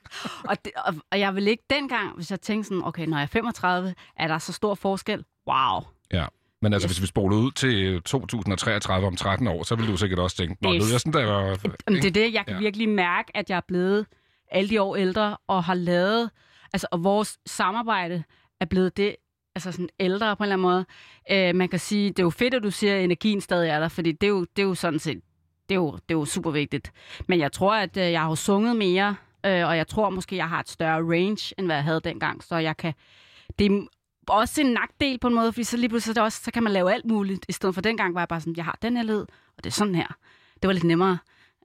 [0.48, 3.22] og, det, og, og jeg vil ikke dengang, hvis jeg tænkte sådan, okay, når jeg
[3.22, 5.24] er 35, er der så stor forskel?
[5.48, 5.80] Wow.
[6.12, 6.26] Ja.
[6.62, 6.92] Men altså, Yes.
[6.96, 10.56] hvis vi spoler ud til 2033 om 13 år, så vil du sikkert også tænke,
[10.62, 11.26] Nå, lød jeg sådan der?
[11.86, 12.60] Jamen, det er det, jeg kan ja.
[12.60, 14.06] virkelig mærke, at jeg er blevet
[14.50, 16.30] alle de år ældre, og har lavet,
[16.72, 18.24] altså, og vores samarbejde
[18.60, 19.16] er blevet det,
[19.54, 20.86] altså sådan ældre på en eller anden måde.
[21.30, 23.80] Øh, man kan sige, det er jo fedt, at du siger, at energien stadig er
[23.80, 25.20] der, fordi det er jo, det er jo sådan set,
[25.68, 26.92] det er jo, det er jo super vigtigt.
[27.28, 29.16] Men jeg tror, at øh, jeg har sunget mere,
[29.46, 32.44] øh, og jeg tror måske, jeg har et større range, end hvad jeg havde dengang,
[32.44, 32.94] så jeg kan,
[33.58, 33.86] det er
[34.28, 36.62] også en nagdel på en måde, fordi så lige pludselig så, det også, så kan
[36.62, 38.96] man lave alt muligt, i stedet for dengang var jeg bare sådan, jeg har den
[38.96, 39.20] her led,
[39.56, 40.16] og det er sådan her.
[40.62, 41.18] Det var lidt nemmere.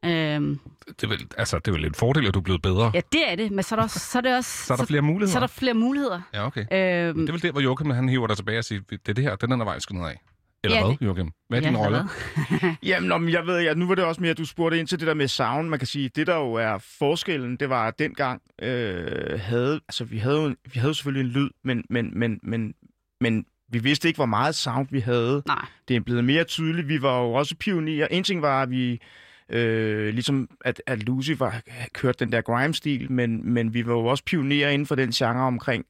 [0.05, 2.91] Øhm, Det er, vel, altså, det er vel en fordel, at du er blevet bedre.
[2.93, 4.65] ja, det er det, men så er der, også, så er det også...
[4.65, 5.31] Så er der flere muligheder.
[5.31, 6.21] Så er der flere muligheder.
[6.33, 6.59] Ja, okay.
[6.61, 9.13] Øhm, Det er vel der, hvor Joachim han hiver dig tilbage og siger, det er
[9.13, 10.19] det her, den er der vej, skal ned af.
[10.63, 11.31] Eller Ja, hvad, Joachim?
[11.49, 12.03] Hvad er Ja, din rolle?
[12.83, 14.99] Jamen, om jeg ved at nu var det også mere, at du spurgte ind til
[14.99, 15.69] det der med sound.
[15.69, 20.03] Man kan sige, det der jo er forskellen, det var, at dengang øh, havde, altså
[20.03, 22.73] vi havde, jo- vi havde selvfølgelig en lyd, men, men, men, men,
[23.21, 25.43] men vi vidste ikke, hvor meget sound vi havde.
[25.47, 25.65] Nej.
[25.87, 26.87] Det er blevet mere tydeligt.
[26.87, 28.07] Vi var jo også pionerer.
[28.11, 29.01] En ting var, at vi
[29.49, 31.61] øh, ligesom at, at Lucy var
[31.93, 35.47] kørt den der grime-stil, men, men vi var jo også pionerer inden for den genre
[35.47, 35.85] omkring,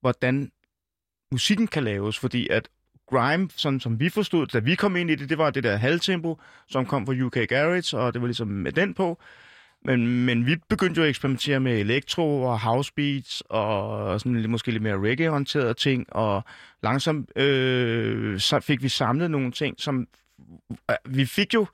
[0.00, 0.50] hvordan
[1.32, 2.68] musikken kan laves, fordi at
[3.10, 5.76] grime, sådan som vi forstod, da vi kom ind i det, det var det der
[5.76, 6.38] halvtempo,
[6.68, 9.20] som kom fra UK Garage, og det var ligesom med den på.
[9.84, 14.50] Men, men vi begyndte jo at eksperimentere med elektro og house beats og sådan lidt,
[14.50, 16.44] måske lidt mere reggae-orienterede ting, og
[16.82, 20.08] langsomt øh, så fik vi samlet nogle ting, som
[20.90, 21.66] øh, vi fik jo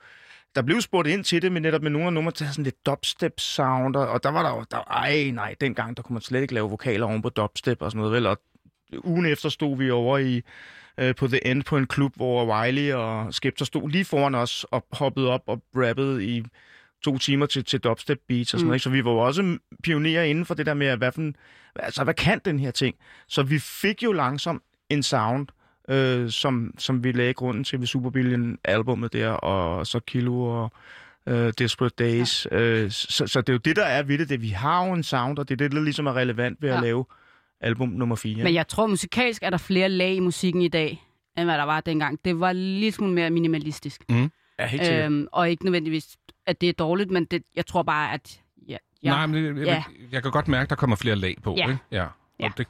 [0.57, 2.85] der blev spurgt ind til det, men netop med nogle af numre til sådan lidt
[2.85, 6.41] dubstep sound, og, der var der jo, der, ej nej, dengang der kunne man slet
[6.41, 8.39] ikke lave vokaler oven på dubstep og sådan noget, vel, og
[9.03, 10.41] ugen efter stod vi over i
[10.97, 14.63] øh, på The End på en klub, hvor Wiley og Skepta stod lige foran os
[14.71, 16.43] og hoppede op og rappede i
[17.03, 18.67] to timer til, til dubstep beats og sådan Mm.
[18.67, 18.75] noget.
[18.75, 18.83] ikke?
[18.83, 21.31] Så vi var jo også pionerer inden for det der med, hvad, for,
[21.75, 22.95] altså, hvad kan den her ting?
[23.27, 25.47] Så vi fik jo langsomt en sound,
[25.89, 30.71] øh, som, som vi lagde grunden til ved Superbillion albumet der, og så Kilo og
[31.27, 32.47] øh, Desperate Days.
[32.51, 32.57] Ja.
[32.59, 34.29] Øh, så, så det er jo det, der er ved det.
[34.29, 34.41] det.
[34.41, 36.75] Vi har jo en sound, og det er det, der ligesom er relevant ved ja.
[36.77, 37.05] At lave
[37.61, 38.43] album nummer 4.
[38.43, 41.03] Men jeg tror, musikalsk er der flere lag i musikken i dag,
[41.37, 42.19] end hvad der var dengang.
[42.25, 44.01] Det var lidt smule mere minimalistisk.
[44.09, 44.31] Mm.
[44.59, 45.05] Ja, helt sikkert.
[45.05, 48.41] Øhm, og ikke nødvendigvis, at det er dårligt, men det, jeg tror bare, at...
[48.69, 49.83] Ja, ja, Nej, men det, jeg, ja, ja.
[50.11, 51.55] jeg kan godt mærke, der kommer flere lag på.
[51.57, 51.67] Ja.
[51.69, 51.79] Ikke?
[51.91, 52.03] ja.
[52.03, 52.09] Og
[52.39, 52.49] Ja.
[52.57, 52.67] det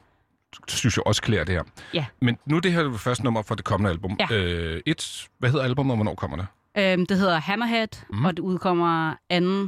[0.68, 1.62] synes jeg også klæder det her.
[1.94, 2.06] Ja.
[2.22, 4.16] Men nu er det her det første nummer for det kommende album.
[4.30, 4.36] Ja.
[4.36, 6.46] Øh, et, hvad hedder albumet, og hvornår kommer det?
[6.78, 8.24] øhm, det hedder Hammerhead, mm.
[8.24, 9.14] og det udkommer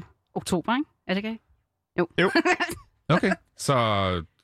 [0.01, 0.07] 2.
[0.35, 0.85] oktober, ikke?
[1.07, 1.39] Er det ikke?
[1.99, 2.09] Jo.
[2.21, 2.31] Jo.
[3.13, 3.75] Okay, så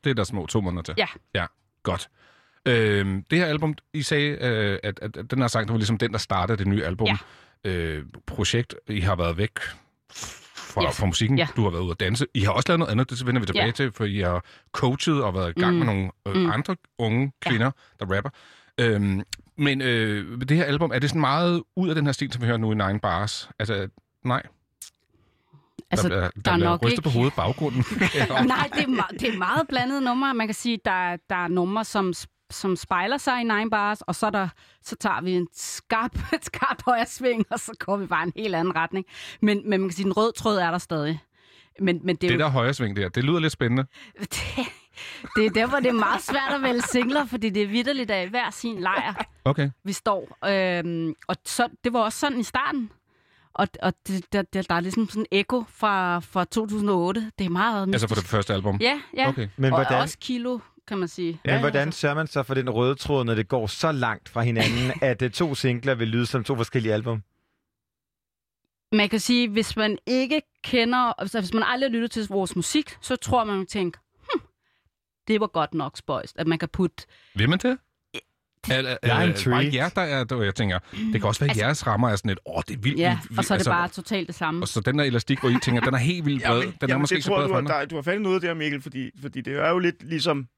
[0.05, 0.95] det er der små to måneder til.
[0.99, 1.07] Ja.
[1.35, 1.47] Ja,
[1.83, 2.09] godt.
[2.67, 5.79] Øhm, det her album, I sagde, øh, at, at, at den her sang, det var
[5.79, 7.09] ligesom den, der startede det nye album.
[7.65, 7.71] Ja.
[7.71, 9.59] Øh, projekt, I har været væk
[10.77, 10.91] fra, Ja.
[10.91, 11.39] fra musikken.
[11.39, 11.47] Ja.
[11.57, 12.27] Du har været ude at danse.
[12.35, 13.71] I har også lavet noget andet, det vender vi tilbage Ja.
[13.71, 15.79] til, for I har coachet og været i gang Mm.
[15.79, 16.51] med nogle øh, Mm.
[16.51, 18.31] andre unge kvinder, der rapper.
[18.81, 19.23] Øhm,
[19.59, 22.43] men øh, det her album, er det sådan meget ud af den her stil, som
[22.43, 23.51] vi hører nu i Nine Bars?
[23.59, 23.89] Altså,
[24.25, 24.43] nej.
[25.91, 27.85] Altså, der, bliver- der der, er nok ikke- på hovedet baggrunden.
[28.47, 30.35] Nej, det er, det er meget blandet numre.
[30.35, 32.13] Man kan sige, der, der er numre, som,
[32.51, 34.49] som spejler sig i Nine Bars, og så, er der,
[34.83, 38.33] så tager vi en skarp, et skarpt højre sving, og så går vi bare en
[38.37, 39.07] helt anden retning.
[39.43, 41.21] Men, men man kan sige, den røde tråd er der stadig.
[41.81, 43.87] Men, men det, er Det jo, der højre sving der, det lyder lidt spændende.
[45.37, 48.29] det er derfor, det er meget svært at vælge singler, fordi det er vidderligt af
[48.29, 49.71] hver sin lejr, Okay.
[49.85, 50.39] vi står.
[50.49, 52.91] Øhm, og så, det var også sådan i starten.
[53.55, 57.31] Og, og det, der, der, der er ligesom sådan en ekko fra, fra 2008.
[57.39, 58.79] Det er meget Altså for det første album?
[58.81, 59.29] Ja, ja.
[59.29, 59.49] Okay.
[59.57, 60.59] Men og hvordan- også kilo,
[60.89, 61.41] kan man sige.
[61.45, 64.43] Men hvordan sørger man så for den røde tråd, når det går så langt fra
[64.43, 67.23] hinanden, at uh, to singler vil lyde som to forskellige album?
[68.93, 72.57] Man kan sige, hvis man ikke kender, altså hvis man aldrig har lyttet til vores
[72.57, 74.01] musik, så tror man, man tænker,
[74.33, 74.41] hm,
[75.29, 77.07] det var godt nok spøjst, at man kan putte...
[77.35, 77.79] Vil man det?
[78.71, 79.73] Er, er, Jeg er er, er intrigued.
[79.73, 82.17] bare jer, der er, jeg tænker, det kan også være, at Altså- jeres rammer er
[82.17, 82.99] sådan et, åh, det er vildt.
[82.99, 84.63] Ja, vildt, og så er det altså, bare totalt det samme.
[84.63, 86.59] Og så den der elastik, hvor I tænker, den er helt vildt bred.
[86.61, 87.73] Ja, men, den er jamen, måske det ikke så tror bred du, andre.
[87.73, 90.03] har, der, du har fat i noget der, Mikkel, fordi, fordi det er jo lidt
[90.03, 90.49] ligesom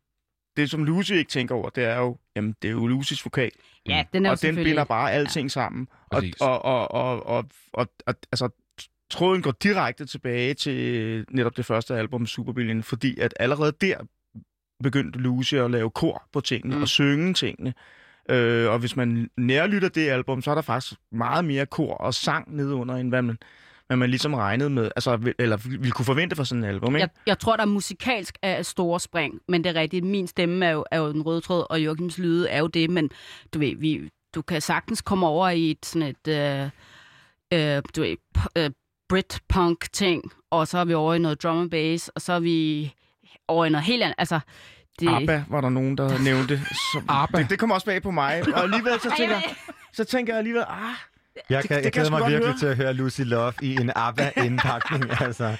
[0.56, 3.50] det, som Lucy ikke tænker over, det er jo, jamen, det er jo Lucys vokal.
[3.88, 5.48] Ja, den er jo Og den binder bare alting ja.
[5.48, 5.88] sammen.
[6.10, 8.48] Og, og, og, og, og, og, og, altså,
[9.10, 13.96] tråden går direkte tilbage til netop det første album, Superbillion, fordi at allerede der
[14.82, 16.82] begyndte Lucy at lave kor på tingene mm.
[16.82, 17.74] og synge tingene.
[18.30, 22.14] Øh, og hvis man nærlytter det album, så er der faktisk meget mere kor og
[22.14, 23.38] sang nedunder, end hvad man,
[23.88, 27.00] hvad man ligesom regnede med, altså, eller ville kunne forvente for sådan et album, ikke?
[27.00, 30.04] Jeg, jeg tror, der musikalsk er store spring, men det er rigtigt.
[30.04, 32.90] Min stemme er jo, er jo den røde tråd, og Joachims lyde er jo det,
[32.90, 33.10] men
[33.54, 36.70] du ved, vi, du kan sagtens komme over i et sådan et, øh,
[37.76, 38.70] øh, du ved, p- øh,
[39.08, 42.92] Brit-punk-ting, og så er vi over i noget drum and bass, og så er vi
[43.48, 44.14] over i noget helt andet.
[44.18, 44.40] Altså,
[45.00, 46.60] det, ABBA var der nogen, der nævnte.
[46.92, 47.38] Så, ABBA.
[47.38, 48.42] Det, det kom også bag på mig.
[48.54, 49.36] Og alligevel så tænker,
[49.92, 50.94] så tænker jeg alligevel, ah,
[51.50, 52.58] Jeg, Det- kan, det jeg kan jeg glæder mig virkelig høre.
[52.58, 55.04] til at høre Lucy Love i en ABBA-indpakning.
[55.26, 55.56] altså.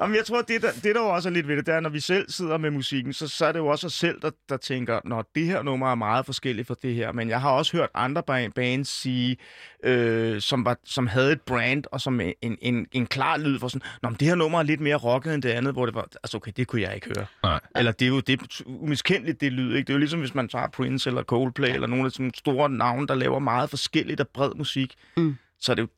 [0.00, 1.80] Jamen, jeg tror, det der, det der jo også er lidt ved det, det er,
[1.80, 4.30] når vi selv sidder med musikken, så, så er det jo også os selv, der,
[4.48, 7.12] der tænker, når det her nummer er meget forskelligt fra det her.
[7.12, 9.36] Men jeg har også hørt andre ba- bands sige,
[9.84, 13.68] øh, som, var, som havde et brand, og som en, en, en klar lyd for
[13.68, 15.94] sådan, Nå, men det her nummer er lidt mere rocket end det andet, hvor det
[15.94, 17.26] var, altså okay, det kunne jeg ikke høre.
[17.42, 17.60] Nej.
[17.76, 19.86] Eller det er jo det er umiskendeligt, det lyd, ikke?
[19.86, 22.70] Det er jo ligesom, hvis man tager Prince eller Coldplay, eller nogle af sådan store
[22.70, 25.36] navne, der laver meget forskelligt og bred musik, Mm.
[25.60, 25.88] så er det jo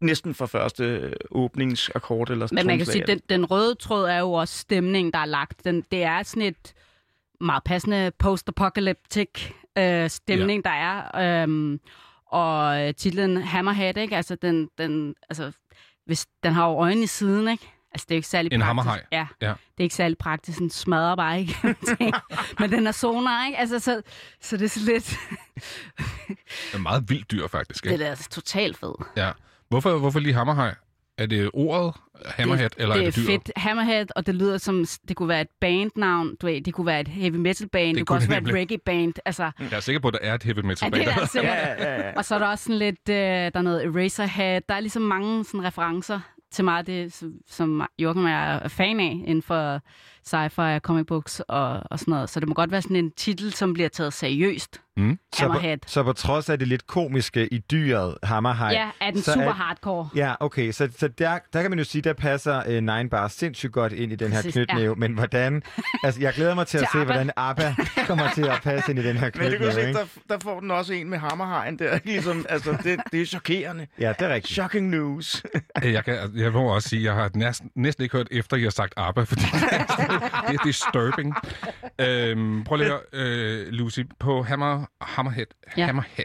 [0.00, 4.32] næsten fra første åbningsakkord eller Men man kan sige, den, den røde tråd er jo
[4.32, 5.64] også stemningen, der er lagt.
[5.64, 6.74] Den, det er sådan et
[7.40, 10.70] meget passende post-apocalyptic øh, stemning, ja.
[10.70, 11.42] der er.
[11.42, 11.80] Øhm,
[12.26, 14.16] og øh, titlen Hammerhead, ikke?
[14.16, 15.52] Altså, den, den, altså,
[16.06, 17.68] hvis, den har jo øjne i siden, ikke?
[17.92, 18.66] Altså, det er ikke særlig En praktisk.
[18.66, 19.04] hammerhaj.
[19.12, 19.48] Ja, Ja.
[19.48, 20.58] det er ikke særlig praktisk.
[20.58, 21.56] Den smadrer bare ikke.
[22.60, 23.58] Men den er sonar, ikke?
[23.58, 24.02] Altså, så,
[24.40, 25.16] så det er sådan lidt...
[26.38, 27.84] Det er meget vildt dyr, faktisk.
[27.84, 28.04] det Ikke?
[28.04, 28.94] er altså totalt fed.
[29.16, 29.30] Ja.
[29.68, 30.74] Hvorfor, hvorfor lige hammerhaj?
[31.18, 31.94] Er det ordet
[32.26, 33.26] hammerhead, eller det er det dyret?
[33.26, 36.86] fedt Hammerhead, og det lyder som, det kunne være et bandnavn, du ved, det kunne
[36.86, 38.60] være et heavy metal band, det, det kunne også det være et nemlig.
[38.60, 41.02] reggae band, altså, Jeg er sikker på, at der er et heavy metal Ja, band.
[41.02, 41.26] det er der- der
[41.96, 42.16] sikkert.
[42.16, 44.60] Og så er der også sådan lidt, øh, der er noget Eraserhead.
[44.68, 46.20] Der er ligesom mange sådan referencer
[46.52, 49.80] til meget af det, som- som Jørgen og jeg er fan af inden for
[50.28, 52.30] sci-fi og comic books og, og sådan noget.
[52.30, 54.80] Så det må godt være sådan en titel, som bliver taget seriøst.
[54.98, 55.18] Mm.
[55.34, 55.78] Så, på, Hammerhead.
[55.86, 58.72] så på trods af det lidt komiske i dyret Hammerhaj...
[58.72, 60.08] Ja, er den så super hardcore.
[60.14, 60.72] Ja, okay.
[60.72, 63.92] Så, så der, der kan man jo sige, der passer uh, Nine Bar sindssygt godt
[63.92, 64.88] ind i den her knytnæve.
[64.88, 64.94] ja.
[64.94, 65.62] Men hvordan...
[66.04, 67.04] Altså, jeg glæder mig til at se, ABBA.
[67.12, 67.74] hvordan ABBA
[68.06, 69.98] kommer til at passe ind i den her Men det kan du knytnæve, se, ikke?
[69.98, 71.98] der, der får den også en med hammerhajen der.
[72.04, 73.86] Ligesom, altså, det, det er chokerende.
[74.00, 74.54] Ja, det er rigtigt.
[74.54, 75.42] Shocking news.
[75.82, 78.60] Jeg, kan, jeg må også sige, at jeg har næsten, næsten ikke hørt efter, at
[78.60, 79.42] I har sagt ABBA, fordi
[80.20, 81.34] det er, disturbing.
[82.00, 85.46] Øhm, prøv lige at høre, øh, Lucy, på Hammer, Hammerhead,
[85.76, 85.86] Ja.
[85.86, 86.24] Hammerhead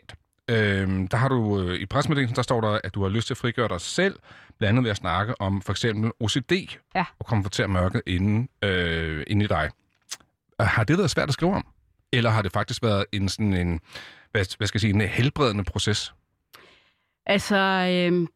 [0.49, 3.33] øhm, der har du øh, i pressemeddelelsen, der står der, at du har lyst til
[3.33, 4.19] at frigøre dig selv,
[4.57, 6.51] blandt andet ved at snakke om for eksempel OCD,
[6.95, 7.05] Ja.
[7.19, 9.69] og konfrontere mørket inde, øh, inde i dig.
[10.61, 11.65] Øh, Har det været svært at skrive om?
[12.13, 13.79] Eller har det faktisk været en sådan en,
[14.31, 16.13] hvad, hvad skal jeg sige, en helbredende proces?
[17.25, 18.27] Altså, øhm,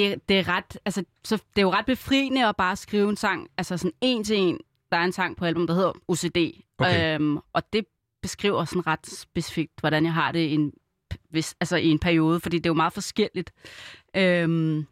[0.00, 3.16] det, det, er ret, altså så det er jo ret befriende at bare skrive en
[3.16, 4.58] sang, altså sådan en til en.
[4.92, 7.14] Der er en sang på album, der hedder OCD, Okay.
[7.14, 7.84] øhm, og det
[8.22, 10.72] beskriver sådan ret specifikt, hvordan jeg har det i en,
[11.30, 13.52] hvis, altså i en periode, fordi det er jo meget forskelligt.
[14.16, 14.86] Øhm,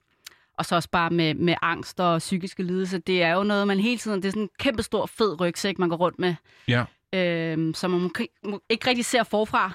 [0.58, 2.98] og så også bare med, med angst og psykiske lidelser.
[2.98, 4.22] Det er jo noget, man hele tiden...
[4.22, 6.34] Det er sådan en kæmpe stor, fed rygsæk, man går rundt med.
[6.68, 6.84] Ja.
[7.14, 9.72] Øhm, som man måske, må, ikke rigtig ser forfra.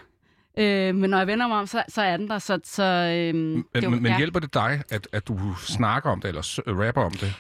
[0.57, 2.39] Øh, men når jeg vender mig om, så, så er den der.
[2.39, 4.17] Så, så, øhm, Men, det jo- men, ja.
[4.17, 7.33] hjælper det dig, at, at du snakker om det, eller rapper om det?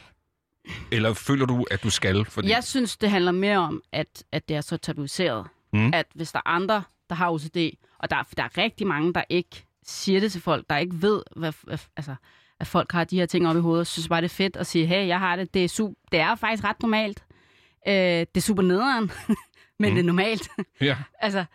[0.91, 2.25] Eller føler du, at du skal?
[2.25, 2.49] Fordi...
[2.49, 5.47] Jeg synes, det handler mere om, at, at det er så tabuiseret.
[5.73, 5.91] Mm.
[5.93, 7.57] At hvis der er andre, der har OCD,
[7.99, 11.01] og der, er- der er rigtig mange, der ikke siger det til folk, der ikke
[11.01, 12.15] ved, hvad, hvad, altså,
[12.59, 14.67] at folk har de her ting op i hovedet, synes bare, det er fedt at
[14.67, 17.23] sige, hey, jeg har det, det er, super, det er faktisk ret normalt.
[17.87, 19.11] Øh, det er super nederen,
[19.79, 19.95] men Mm.
[19.95, 20.49] det er normalt.
[20.81, 20.97] Ja.
[21.19, 21.45] altså,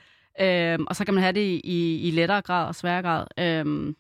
[0.41, 3.27] øhm, og så kan man have det i, i, i lettere grad og sværere grad.
[3.39, 3.97] Øhm,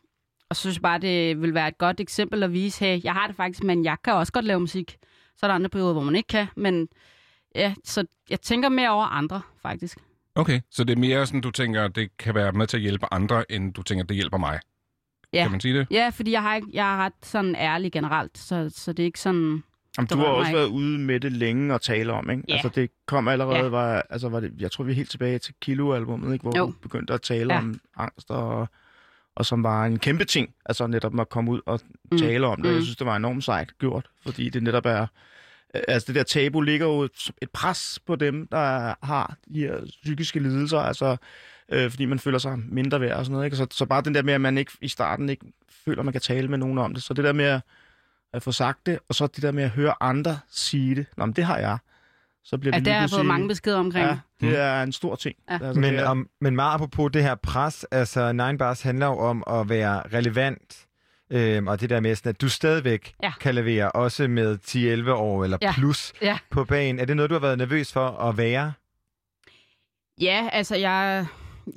[0.50, 3.12] og så synes jeg bare, det vil være et godt eksempel at vise, hey, jeg
[3.12, 4.97] har det faktisk, men jeg kan også godt lave musik.
[5.36, 6.89] Så er der andre perioder, hvor man ikke kan, men
[7.55, 9.98] ja, så jeg tænker mere over andre, faktisk.
[10.34, 13.06] Okay, så det er mere sådan, du tænker, det kan være med til at hjælpe
[13.10, 14.60] andre, end du tænker, det hjælper mig.
[15.32, 15.42] Ja.
[15.42, 15.86] Kan man sige det?
[15.90, 19.06] Ja, fordi jeg, har ikke, jeg er ret sådan ærlig generelt, så, så det er
[19.06, 19.62] ikke sådan...
[19.99, 22.42] Jamen, du har også mig været ude med det længe og tale om, ikke?
[22.49, 22.52] Ja.
[22.52, 23.68] Altså, det kom allerede, Ja.
[23.68, 26.42] var, altså, var det, jeg tror, vi er helt tilbage til Kilo-albummet, ikke?
[26.42, 26.66] Hvor Jo.
[26.66, 27.58] du begyndte at tale Ja.
[27.60, 28.68] om angst, og,
[29.36, 31.81] og som var en kæmpe ting, altså netop at komme ud og
[32.12, 32.18] Mm.
[32.18, 32.70] tale om det.
[32.70, 32.75] Mm.
[32.75, 35.07] Jeg synes, det var enormt sejt gjort, fordi det netop er,
[35.89, 40.41] altså det der tabu ligger jo et, pres på dem, der har de her psykiske
[40.41, 41.16] lidelser, altså
[41.73, 43.57] øh, fordi man føler sig mindre værd og sådan noget, ikke?
[43.57, 45.47] Så, så bare den der med, at man ikke i starten ikke
[45.84, 47.02] føler, man kan tale med nogen om det.
[47.02, 47.60] Så det der med at,
[48.32, 51.26] at få sagt det, og så det der med at høre andre sige det, Nå,
[51.26, 51.78] men det har jeg.
[52.44, 54.06] så bliver Ja, det lige har jeg fået mange beskeder omkring.
[54.06, 55.36] Ja, det er en stor ting.
[55.50, 55.58] Ja.
[55.62, 59.06] Altså, Men, det er- om, men meget apropos det her pres, altså Nine Bars handler
[59.06, 60.86] jo om at være relevant,
[61.30, 63.32] øhm, og det der med, sådan, at du stadigvæk Ja.
[63.40, 65.72] kan levere, også med 10-11 år eller Ja.
[65.72, 66.38] plus Ja.
[66.50, 66.98] på banen.
[67.00, 68.72] Er det noget, du har været nervøs for at være?
[70.20, 71.26] Ja, altså jeg,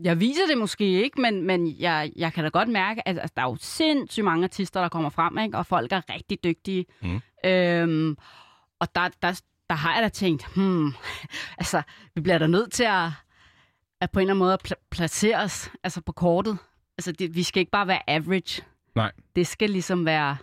[0.03, 3.33] jeg viser det måske ikke, men, men jeg, jeg kan da godt mærke, at altså,
[3.35, 5.57] der er jo sindssygt mange artister, der kommer frem, ikke?
[5.57, 6.85] og folk er rigtig dygtige.
[7.01, 7.21] Mm.
[7.45, 8.17] Øhm,
[8.79, 10.93] og der, der, der har jeg da tænkt, hmm,
[11.59, 11.81] altså,
[12.15, 13.09] vi bliver da nødt til at,
[14.01, 16.57] at på en eller anden måde at pla- placere os altså på kortet.
[16.97, 18.63] Altså, det, vi skal ikke bare være average.
[18.95, 19.11] Nej.
[19.35, 20.37] Det skal ligesom være,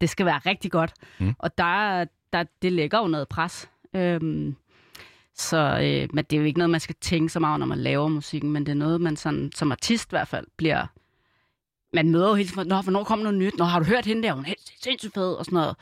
[0.00, 0.92] det skal være rigtig godt.
[1.18, 1.34] Mm.
[1.38, 3.70] Og der, der, det lægger jo noget pres.
[3.94, 4.56] Øhm,
[5.36, 7.78] så øh, men det er jo ikke noget, man skal tænke så meget, når man
[7.78, 10.86] laver musikken, men det er noget, man sådan, som artist i hvert fald bliver...
[11.94, 13.56] Man møder jo hele tiden, Nå, hvornår kommer noget nyt?
[13.58, 14.32] Nå, har du hørt hende der?
[14.32, 15.76] Hun er sindssygt fed, og sådan noget.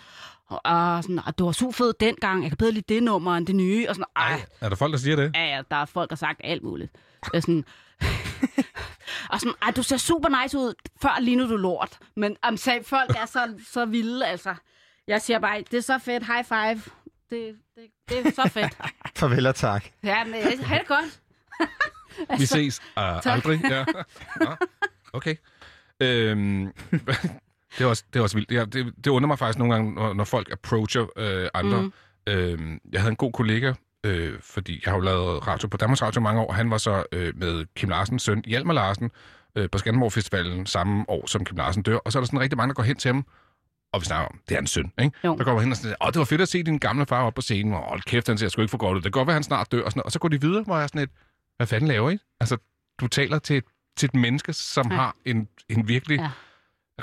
[0.46, 3.36] Og, og sådan, og du var super fed dengang, jeg kan bedre lide det nummer
[3.36, 5.32] end det nye, og sådan, ej, Er der folk, der siger det?
[5.34, 6.92] Ja, ja, der er folk, der har sagt alt muligt.
[7.32, 7.64] Jeg er sådan,
[9.30, 11.98] og sådan, ej, du ser super nice ud, før lignede du lort.
[12.16, 14.54] Men um, sag, folk er så, så vilde, altså.
[15.06, 16.82] Jeg siger bare, det er så fedt, high five.
[17.30, 18.78] Det, det, det er så fedt.
[19.18, 19.84] Farvel og tak.
[20.02, 21.20] Ja, men øh, ha' det godt.
[22.40, 23.60] Vi ses uh, aldrig.
[23.70, 23.84] Ja.
[24.40, 24.56] Nå,
[25.12, 25.36] okay.
[26.00, 26.72] Øhm,
[27.78, 28.52] det, er også, det er også vildt.
[28.52, 31.82] Ja, det, det undrer mig faktisk nogle gange, når, når folk approacher øh, andre.
[31.82, 31.92] Mm.
[32.26, 33.72] Øhm, jeg havde en god kollega,
[34.04, 36.52] øh, fordi jeg har jo lavet radio på Danmarks Radio mange år.
[36.52, 39.10] Han var så øh, med Kim Larsens søn, Hjalmar Larsen,
[39.56, 41.96] øh, på Skanderborg Festivalen samme år, som Kim Larsen dør.
[41.96, 43.26] Og så er der sådan rigtig mange, der går hen til ham,
[43.92, 45.16] og vi snakker om, det er hans søn, ikke?
[45.24, 45.36] Jo.
[45.36, 47.34] Der kommer hen og siger, åh, det var fedt at se din gamle far op
[47.34, 48.96] på scenen, og hold kæft, han ser sgu ikke for godt ud.
[49.02, 50.04] Det kan godt være, han snart dør, og, sådan noget.
[50.06, 51.10] og så går de videre, hvor jeg er sådan et,
[51.56, 52.18] hvad fanden laver I?
[52.40, 52.56] Altså,
[53.00, 53.64] du taler til et,
[53.96, 54.96] til et menneske, som Ja.
[54.96, 56.30] har en, en virkelig Ja.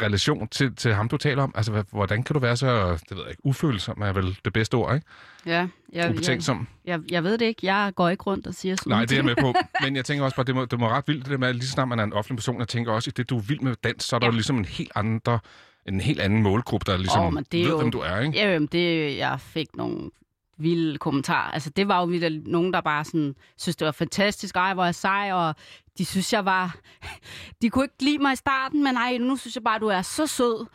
[0.01, 1.51] relation til, til ham, du taler om.
[1.55, 4.53] Altså, hvad- hvordan kan du være så, det ved jeg ikke, ufølsom er vel det
[4.53, 5.07] bedste ord, ikke?
[5.45, 6.67] Ja, jeg, jeg, Ubetænksom.
[6.85, 7.65] jeg, jeg ved det ikke.
[7.65, 9.53] Jeg går ikke rundt og siger sådan Nej, det er jeg med på.
[9.83, 11.55] Men jeg tænker også bare, det må, det må ret vildt, det der med, at
[11.55, 13.59] lige snart man er en offentlig person, jeg tænker også, at det, du er vild
[13.59, 14.31] med dans, så er der Ja.
[14.31, 15.39] jo ligesom en helt andre,
[15.87, 18.37] en helt anden målgruppe, der ligesom men det er ved, jo, hvem du er, ikke?
[18.37, 20.09] Ja, jamen, det, jeg fik nogle
[20.57, 21.51] vilde kommentarer.
[21.51, 24.83] Altså, det var jo vildt, nogen, der bare sådan, synes, det var fantastisk, ej, hvor
[24.83, 25.55] er jeg sej, og
[25.97, 26.75] de synes, jeg var...
[27.61, 30.01] De kunne ikke lide mig i starten, men ej, nu synes jeg bare, du er
[30.01, 30.65] så sød.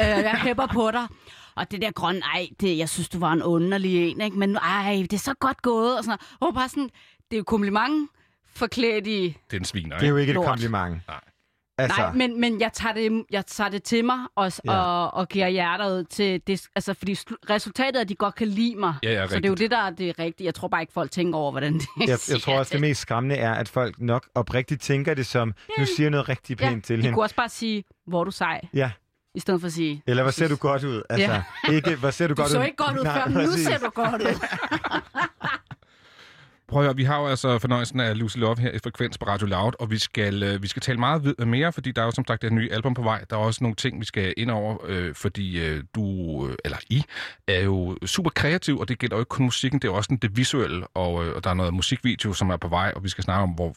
[0.00, 1.06] Øh, jeg hæpper på dig.
[1.54, 4.38] Og det der grønne, ej, det, jeg synes, du var en underlig en, ikke?
[4.38, 6.48] Men ej, det er så godt gået, og sådan noget.
[6.48, 6.90] Og bare sådan,
[7.30, 8.10] det er jo kompliment
[8.54, 9.36] forklædt i...
[9.50, 11.00] Det er en sviner, Det er jo ikke et kompliment.
[11.08, 11.20] Nej.
[11.78, 14.76] Altså, Nej, men, men jeg, tager det, jeg tager det til mig og, Ja.
[14.76, 16.62] og, og giver hjertet ud til det.
[16.76, 17.12] Altså, fordi
[17.50, 18.94] resultatet er, at de godt kan lide mig.
[19.02, 20.46] Ja, ja, så det er jo det, der er det rigtige.
[20.46, 23.00] Jeg tror bare ikke, folk tænker over, hvordan det jeg, jeg tror også, det mest
[23.00, 26.74] skræmmende er, at folk nok oprigtigt tænker det som, nu siger jeg noget rigtig pænt
[26.74, 27.14] ja, til de hende.
[27.14, 28.90] kunne også bare sige, hvor er du sej, Ja,
[29.34, 31.02] i stedet for at sige, eller hvor ser du godt ud?
[31.10, 31.72] Altså, Ja.
[31.72, 32.64] ikke, hvor ser du, du godt så ud?
[32.64, 34.38] ikke godt ud Nej, før, men nu ser du godt ud.
[36.74, 39.24] Prøv at høre, vi har jo altså fornøjelsen af Lucy Love her i Frekvens på
[39.24, 42.06] Radio Loud, og vi skal, øh, vi skal tale meget vid- mere, fordi der er
[42.06, 43.24] jo som sagt det nye album på vej.
[43.30, 46.02] Der er også nogle ting, vi skal ind over, øh, fordi øh, du,
[46.48, 47.02] øh, eller I,
[47.48, 50.36] er jo super kreativ, og det gælder jo ikke kun musikken, det er også det
[50.36, 53.24] visuelle, og, øh, og der er noget musikvideo, som er på vej, og vi skal
[53.24, 53.74] snakke om, hvor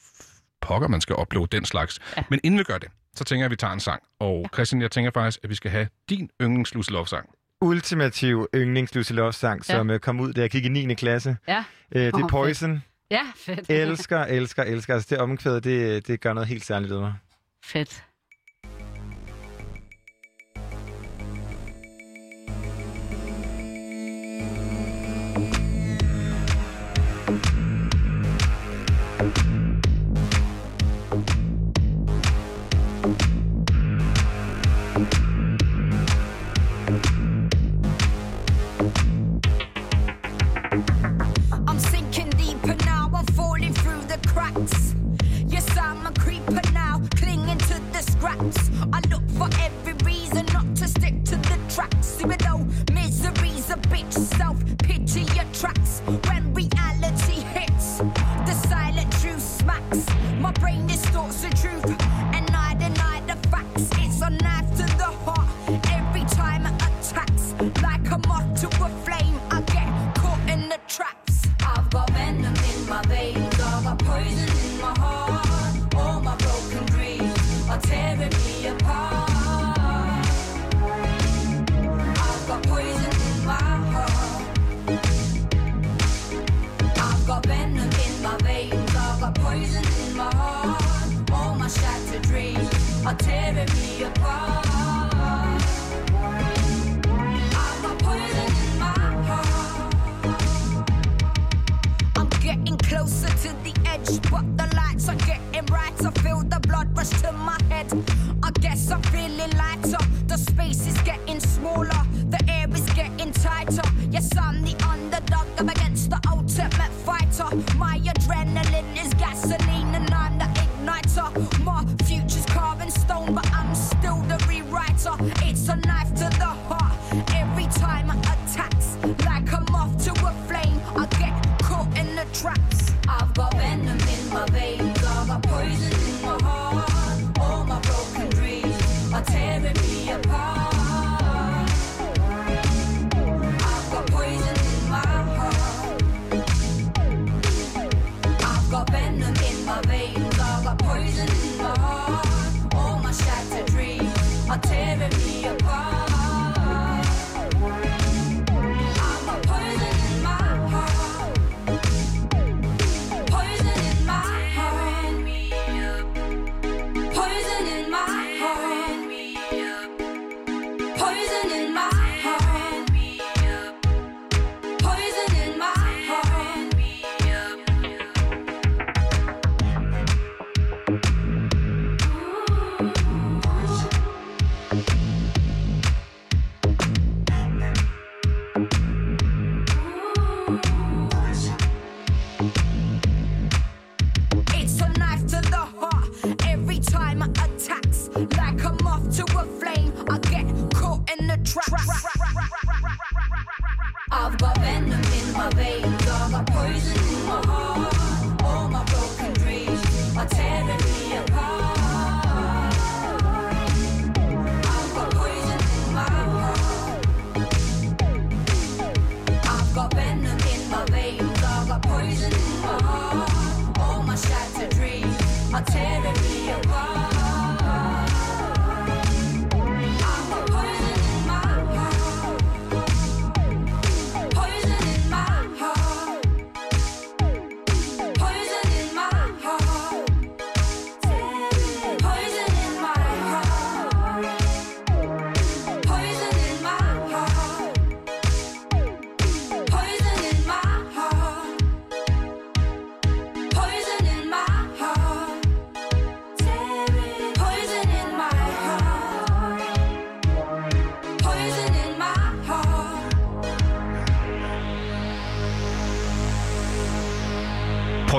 [0.61, 1.99] pokker man skal uploade den slags.
[2.17, 2.23] Ja.
[2.29, 4.03] Men inden vi gør det, så tænker jeg, at vi tager en sang.
[4.19, 7.29] Og Christian, jeg tænker faktisk, at vi skal have din yndlings Lucy Love-sang.
[7.61, 9.75] Ultimativ yndlings Lucy Love-sang, Ja.
[9.75, 10.93] som øh, kom ud, da jeg gik i 9.
[10.93, 11.37] klasse.
[11.47, 11.63] Ja.
[11.91, 12.29] Øh, det er fedt.
[12.31, 12.83] Poison.
[13.11, 13.69] Ja, fedt.
[13.69, 14.93] Elsker, elsker, elsker.
[14.93, 17.13] Altså, det omkvæd, det, det gør noget helt særligt ved mig.
[17.65, 18.03] Fedt.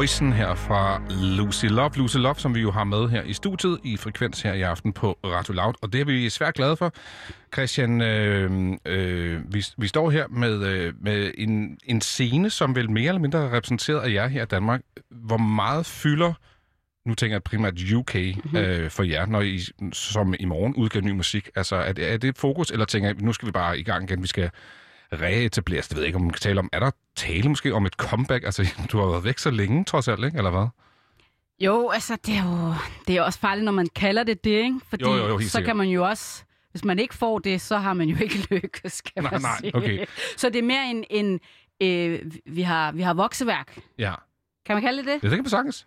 [0.08, 1.02] Poison her fra
[1.36, 1.90] Lucy Love.
[1.96, 4.92] Lucy Love, som vi jo har med her i studiet i Frekvens her i aften
[4.92, 5.74] på Radio Loud.
[5.82, 6.92] Og det er vi svært glade for.
[7.52, 12.90] Christian, øh, øh, vi, vi står her med, øh, med en, en scene, som vel
[12.90, 14.80] mere eller mindre er repræsenteret af jer her i Danmark.
[15.10, 16.32] Hvor meget fylder,
[17.06, 18.56] nu tænker jeg primært UK mm-hmm.
[18.58, 19.60] øh, for jer, når I
[19.92, 21.48] som i morgen udgiver ny musik?
[21.54, 23.82] Altså, er det, er det et fokus, eller tænker I, nu skal vi bare i
[23.82, 24.50] gang igen, vi skal
[25.12, 25.88] reetableres?
[25.88, 26.68] Det ved jeg ikke, om man kan tale om.
[26.72, 28.44] Er der tale måske om et comeback?
[28.44, 30.36] Altså, du har været væk så længe, trods alt, ikke?
[30.38, 30.66] Eller hvad?
[31.60, 32.74] Jo, altså, det er jo
[33.06, 34.80] det er også farligt, når man kalder det det, ikke?
[34.88, 36.44] Fordi Jo, jo, jo, så kan man jo også...
[36.70, 39.58] Hvis man ikke får det, så har man jo ikke lykkes, kan Nej, man nej,
[39.60, 39.74] sige.
[39.76, 40.06] okay.
[40.36, 41.04] Så det er mere en...
[41.10, 41.40] en
[41.82, 43.78] øh, vi, har, vi har vokseværk.
[43.98, 44.14] Ja.
[44.66, 45.22] Kan man kalde det det?
[45.22, 45.86] Det kan man sagtens.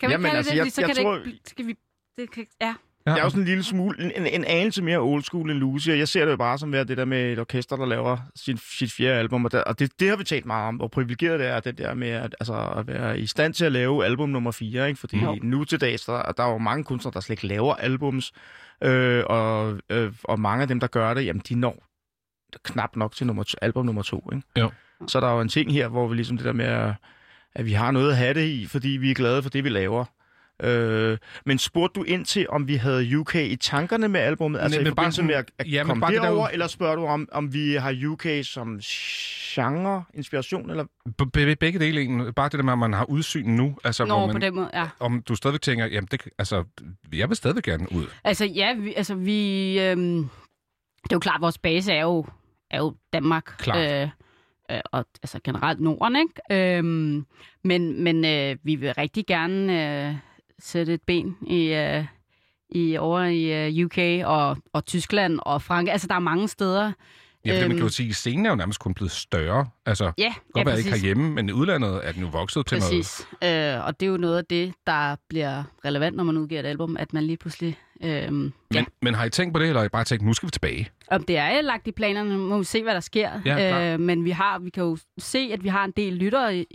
[0.00, 0.72] Kan man Jamen, kalde altså, det jeg- det?
[0.72, 1.38] Så jeg kan tror- det ikke...
[1.46, 1.74] Skal vi...
[2.18, 2.74] Det kan, ja.
[3.06, 3.10] Ja.
[3.10, 5.88] Jeg er jo sådan en lille smule, en, en anelse mere old school end Lucy,
[5.88, 8.16] og jeg ser det jo bare som være det der med et orkester, der laver
[8.36, 10.88] sin, sit fjerde album, og, der, og det, det har vi talt meget om, hvor
[10.88, 14.04] privilegeret det er, det der med at, altså, at være i stand til at lave
[14.04, 15.00] album nummer 4, ikke?
[15.00, 15.38] fordi Jo.
[15.42, 18.32] nu til dags, der, der er jo mange kunstnere, der slet ikke laver albums,
[18.82, 21.86] øh, og, øh, og mange af dem, der gør det, jamen de når
[22.64, 24.30] knap nok til nummer, album nummer 2.
[24.32, 24.46] Ikke?
[24.58, 24.70] Jo.
[25.06, 26.94] Så er der jo en ting her, hvor vi ligesom det der med, at,
[27.54, 29.68] at vi har noget at have det i, fordi vi er glade for det, vi
[29.68, 30.04] laver.
[30.62, 34.60] Øh, men spurgte du ind til, om vi havde UK i tankerne med albumet?
[34.60, 37.06] Altså i men bare forbindelse med at, at ja, komme derover, jo- eller spørger du
[37.06, 38.78] om, om vi har UK som
[39.54, 40.70] genre, inspiration?
[40.70, 40.84] Eller?
[41.32, 42.34] Be- begge dele egentlig.
[42.34, 43.76] Bare det der med, at man har udsyn nu.
[43.84, 44.88] Altså, Nå, hvor man, på den måde, ja.
[45.00, 46.64] Om du stadigvæk tænker, jamen, det, altså,
[47.12, 48.06] jeg vil stadigvæk gerne ud.
[48.24, 49.80] Altså, ja, vi, altså, vi...
[49.80, 50.28] Øhm,
[51.04, 52.26] det er jo klart, at vores base er jo,
[52.70, 53.44] er jo Danmark.
[53.58, 54.02] Klart.
[54.02, 54.08] Øh,
[54.70, 56.76] øh, og altså generelt Norden, ikke?
[56.78, 57.26] Øhm,
[57.64, 60.14] men men øh, vi vil rigtig gerne øh,
[60.60, 62.04] sætte et ben i, øh,
[62.70, 65.92] i over i øh, UK og, og Tyskland og Frankrig.
[65.92, 66.92] Altså, der er mange steder.
[67.44, 69.66] Ja, fordi man kan jo Øhm, sige, at scenen er jo nærmest kun blevet større.
[69.86, 71.02] Altså, Ja, godt ja, være ikke præcis.
[71.02, 72.90] herhjemme, men i udlandet er den jo vokset til noget.
[72.92, 73.26] Præcis.
[73.44, 76.66] Øh, og det er jo noget af det, der bliver relevant, når man udgiver et
[76.66, 77.78] album, at man lige pludselig...
[78.02, 78.52] Øh, Men,
[79.02, 80.88] men har I tænkt på det, eller har I bare tænkt, nu skal vi tilbage?
[81.10, 83.30] Om det er lagt i planerne, må vi se, hvad der sker.
[83.44, 86.56] Ja, øh, men vi har, vi kan jo se, at vi har en del lyttere
[86.56, 86.66] i,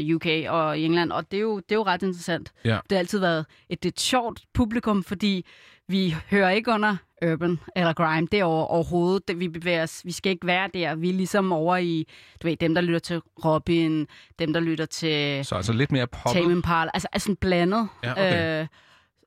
[0.00, 2.52] i UK og i England, og det er jo, det er jo ret interessant.
[2.64, 2.70] Ja.
[2.70, 5.46] Det har altid været et lidt sjovt publikum, fordi
[5.88, 6.96] vi hører ikke under
[7.32, 9.28] urban eller grime derovre overhovedet.
[9.28, 10.94] Det, vi bevæger os, vi skal ikke være der.
[10.94, 12.06] Vi er ligesom over i,
[12.42, 14.06] du ved, dem, der lytter til Robin,
[14.38, 16.32] dem, der lytter til Så altså lidt mere poppet.
[16.42, 16.90] Tame Impala.
[16.94, 17.88] Altså, altså blandet.
[18.04, 18.60] Ja, okay.
[18.62, 18.66] øh,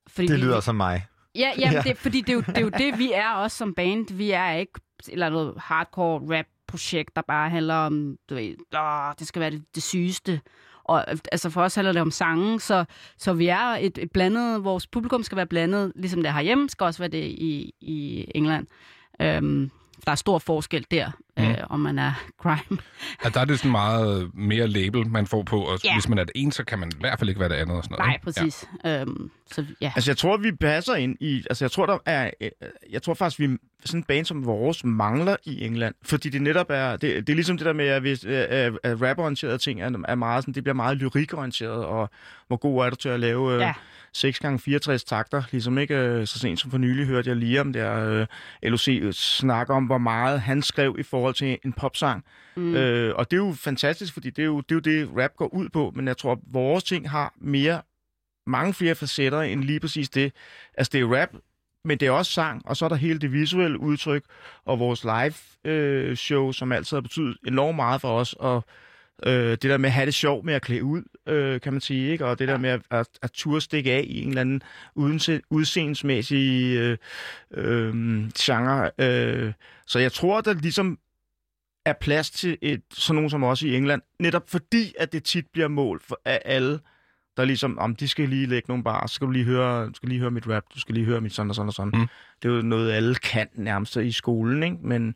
[0.08, 1.06] fordi Det vi- lyder som mig.
[1.36, 1.82] Ja, ja, Ja.
[1.82, 4.14] Det, fordi det er, jo, det er jo det, vi er også som band.
[4.14, 8.56] Vi er ikke et eller noget hardcore rap projekt, der bare handler om, du ved,
[8.76, 10.42] åh, det skal være det, det sygeste.
[10.90, 12.86] Og øh, altså for os handler det om sange, så,
[13.18, 16.70] så vi er et, et blandet, vores publikum skal være blandet, ligesom det er herhjemme,
[16.70, 18.68] skal også være det i, i England.
[19.22, 19.72] Øhm,
[20.10, 21.12] der er stor forskel der.
[21.38, 21.44] mm.
[21.44, 22.80] Øh, om man er crime.
[23.22, 25.96] At der er det sådan meget mere label, man får på, og Ja.
[25.96, 27.78] hvis man er det ene, så kan man i hvert fald ikke være det andet
[27.78, 28.08] og sådan noget.
[28.08, 28.24] Nej, ikke?
[28.24, 28.70] præcis.
[28.86, 29.02] Ja.
[29.02, 29.92] Øhm, så ja.
[29.96, 31.44] Altså, jeg tror, vi passer ind i...
[31.50, 32.30] Altså, jeg tror, der er...
[32.42, 32.50] øh,
[32.92, 35.96] Jeg tror faktisk, vi sådan en band som vores mangler i England.
[36.04, 36.92] Fordi det netop er...
[36.92, 39.92] Det, det er ligesom det der med, at, hvis, øh, at, at raporienterede ting er,
[40.08, 40.54] er meget sådan...
[40.54, 42.10] Det bliver meget lyrikorienteret, og
[42.48, 43.54] hvor god er du til at lave...
[43.54, 43.74] Øh, Ja.
[44.14, 47.62] 6 gange 64 takter, ligesom ikke øh, så sent som for nylig hørte jeg lige
[47.62, 48.28] om der øh,
[48.72, 52.26] LOC snakke om, hvor meget han skrev i forhold til en popsang.
[52.56, 52.76] Mm.
[52.76, 55.36] Øh, og det er jo fantastisk, fordi det er jo, det er jo det, rap
[55.36, 57.82] går ud på, men jeg tror, at vores ting har mere,
[58.48, 60.34] mange flere facetter end lige præcis det.
[60.78, 61.30] Altså det er rap,
[61.86, 64.24] men det er også sang, og så er der hele det visuelle udtryk,
[64.66, 65.34] og vores live
[65.74, 68.66] øh, show, som altid har betydet enormt meget for os, og
[69.26, 71.82] øh, det der med at have det sjovt med at klæde ud, øh, kan man
[71.82, 72.26] sige, ikke?
[72.26, 74.62] og det der med at, at, at turde stikke af i en eller anden
[74.96, 76.98] udense, udseendemæssig øh,
[77.54, 77.94] øh,
[78.38, 78.92] genre.
[79.00, 79.54] Øh.
[79.88, 81.00] Så jeg tror, der ligesom
[81.86, 85.46] er plads til et, sådan nogen som os i England, netop fordi, at det tit
[85.54, 86.80] bliver mål for af alle,
[87.38, 89.94] der ligesom, om de skal lige lægge nogle bar, så skal du lige høre, du
[89.94, 91.92] skal lige høre mit rap, du skal lige høre mit sådan og sådan og sådan.
[91.96, 92.08] Mm.
[92.44, 94.78] Det er jo noget, alle kan nærmest i skolen, ikke?
[94.82, 95.16] Men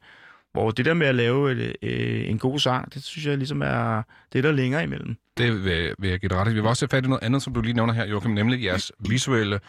[0.54, 3.62] hvor det der med at lave et, øh, en god sang, det synes jeg ligesom
[3.62, 4.02] er
[4.34, 5.16] det, er der længere imellem.
[5.38, 6.54] Det vil, vil jeg give dig ret i.
[6.54, 8.64] Vi vil også have fat i noget andet, som du lige nævner her, Joachim, nemlig
[8.64, 9.60] jeres visuelle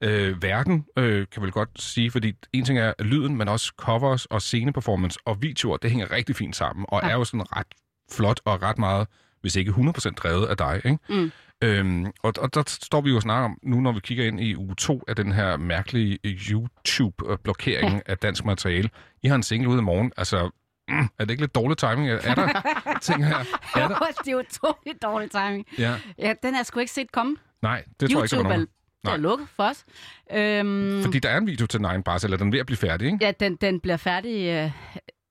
[0.00, 4.26] øh, verden, øh, kan vel godt sige, fordi en ting er lyden, men også covers
[4.26, 7.08] og sceneperformance og videoer, det hænger rigtig fint sammen, og Ja.
[7.08, 7.66] er jo sådan ret
[8.12, 9.06] flot og ret meget,
[9.42, 10.98] hvis ikke 100% drevet af dig, ikke?
[11.08, 11.32] Mm.
[11.64, 14.40] Øhm, og, og der står vi jo og snakker om, nu når vi kigger ind
[14.40, 18.00] i uge 2 af den her mærkelige YouTube-blokering Ja.
[18.06, 18.90] af dansk materiale.
[19.22, 20.50] I har en single ud i morgen, altså,
[20.88, 22.08] mm, er det ikke lidt dårlig timing?
[22.10, 22.48] Er er der
[23.02, 23.36] ting her?
[23.76, 23.98] Er der?
[24.24, 25.66] det er jo utroligt dårlig timing.
[25.78, 25.94] Ja.
[26.18, 27.36] Ja, den har jeg sgu ikke set komme.
[27.62, 28.66] Nej, det tror jeg ikke, der YouTube var er,
[29.04, 29.20] nogen.
[29.20, 29.84] er lukket for os.
[30.32, 32.76] Øhm, Fordi der er en video til Nine Bars, eller den er ved at blive
[32.76, 33.18] færdig, ikke?
[33.24, 34.70] Ja, den, den bliver færdig, øh,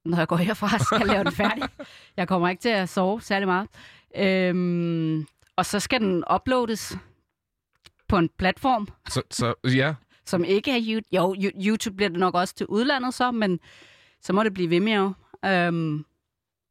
[0.06, 1.64] når jeg går herfra, skal jeg lave den færdig.
[2.18, 3.68] Jeg kommer ikke til at sove særlig meget.
[4.16, 5.26] Øhm,
[5.56, 6.98] og så skal den uploades
[8.08, 11.08] på en platform, Så, så ja, som ikke er YouTube.
[11.16, 13.60] Jo, Yo- YouTube bliver det nok også til udlandet så, men
[14.22, 15.14] så må det blive Vimeo.
[15.46, 16.06] Øhm,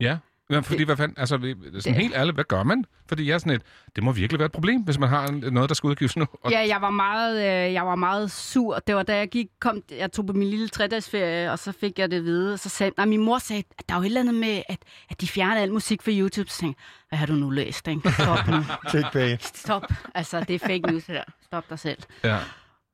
[0.01, 0.19] ja.
[0.51, 2.85] Ja, fordi hvad fanden, altså, vi- sådan helt ærligt, hvad gør man?
[3.09, 3.63] Fordi jeg er sådan et,
[3.97, 6.27] det må virkelig være et problem, hvis man har noget, der skal udgives nu.
[6.43, 8.79] Og, Ja, jeg var meget, øh, jeg var meget sur.
[8.79, 11.99] Det var da jeg gik, kom, jeg tog på min lille tredagsferie, og så fik
[11.99, 12.53] jeg det at vide.
[12.53, 14.63] Og så sagde, nej, min mor sagde, at der er jo et eller andet med,
[14.69, 14.79] at,
[15.11, 16.51] at de fjerner al musik fra YouTube.
[16.51, 18.13] Så tænkte jeg, hvad har du nu læst, ikke?
[18.13, 18.57] Stop nu.
[18.91, 19.45] Clickbait.
[19.57, 19.83] Stop.
[20.15, 21.25] Altså, det er fake news, det der.
[21.45, 21.99] Stop dig selv.
[22.25, 22.39] Ja.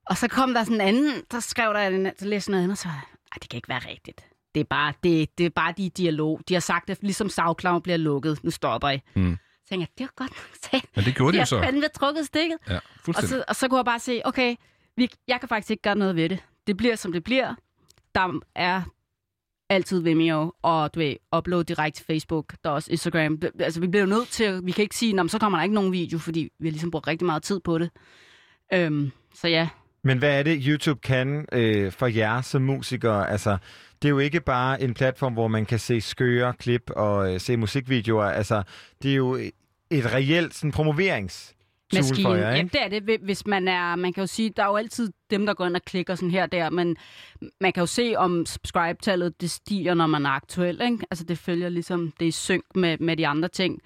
[0.06, 2.74] Og så kom der sådan en anden, der skrev der, en- så læste noget andet,
[2.74, 3.02] og så var jeg,
[3.32, 4.20] "Ej, det kan ikke være rigtigt.
[4.56, 6.40] Det er bare, det, det er bare de dialog.
[6.48, 8.44] De har sagt, at ligesom SoundCloud bliver lukket.
[8.44, 9.00] Nu stopper I.
[9.16, 9.36] Mm.
[9.64, 10.96] Så tænkte jeg, det var godt nok sagt.
[10.96, 11.62] Men det gjorde de jo så.
[11.62, 12.58] fandme trukket stikket.
[12.70, 12.78] Ja,
[13.08, 14.54] Og så, og så kunne jeg bare se, okay,
[14.96, 16.38] vi, jeg kan faktisk ikke gøre noget ved det.
[16.66, 17.54] Det bliver, som det bliver.
[18.14, 18.82] Der er
[19.70, 22.54] altid Vimeo, og du ved, upload direkte til Facebook.
[22.64, 23.38] Der er også Instagram.
[23.60, 25.58] Altså, vi bliver jo nødt til, at- vi kan ikke sige, "Nå, men så kommer
[25.58, 27.90] der ikke nogen video, fordi vi har ligesom brugt rigtig meget tid på det.
[28.72, 29.68] Øhm, så ja,
[30.04, 33.30] Men hvad er det, YouTube kan øh, for jer som musikere?
[33.30, 33.58] Altså,
[34.02, 37.40] det er jo ikke bare en platform, hvor man kan se skøre klip og øh,
[37.40, 38.24] se musikvideoer.
[38.24, 38.62] Altså,
[39.02, 39.34] det er jo
[39.90, 41.54] et reelt sådan, promoverings
[41.94, 42.22] maskine.
[42.28, 42.68] for jer, ja, ikke?
[42.72, 43.02] det er det.
[43.02, 45.66] Hvi- Hvis man er, man kan jo sige, der er jo altid dem, der går
[45.66, 46.96] ind og klikker sådan her og der, men
[47.60, 50.80] man kan jo se, om subscribe-tallet det stiger, når man er aktuel.
[50.80, 50.98] Ikke?
[51.10, 53.80] Altså det følger ligesom, det er synk med, med de andre ting.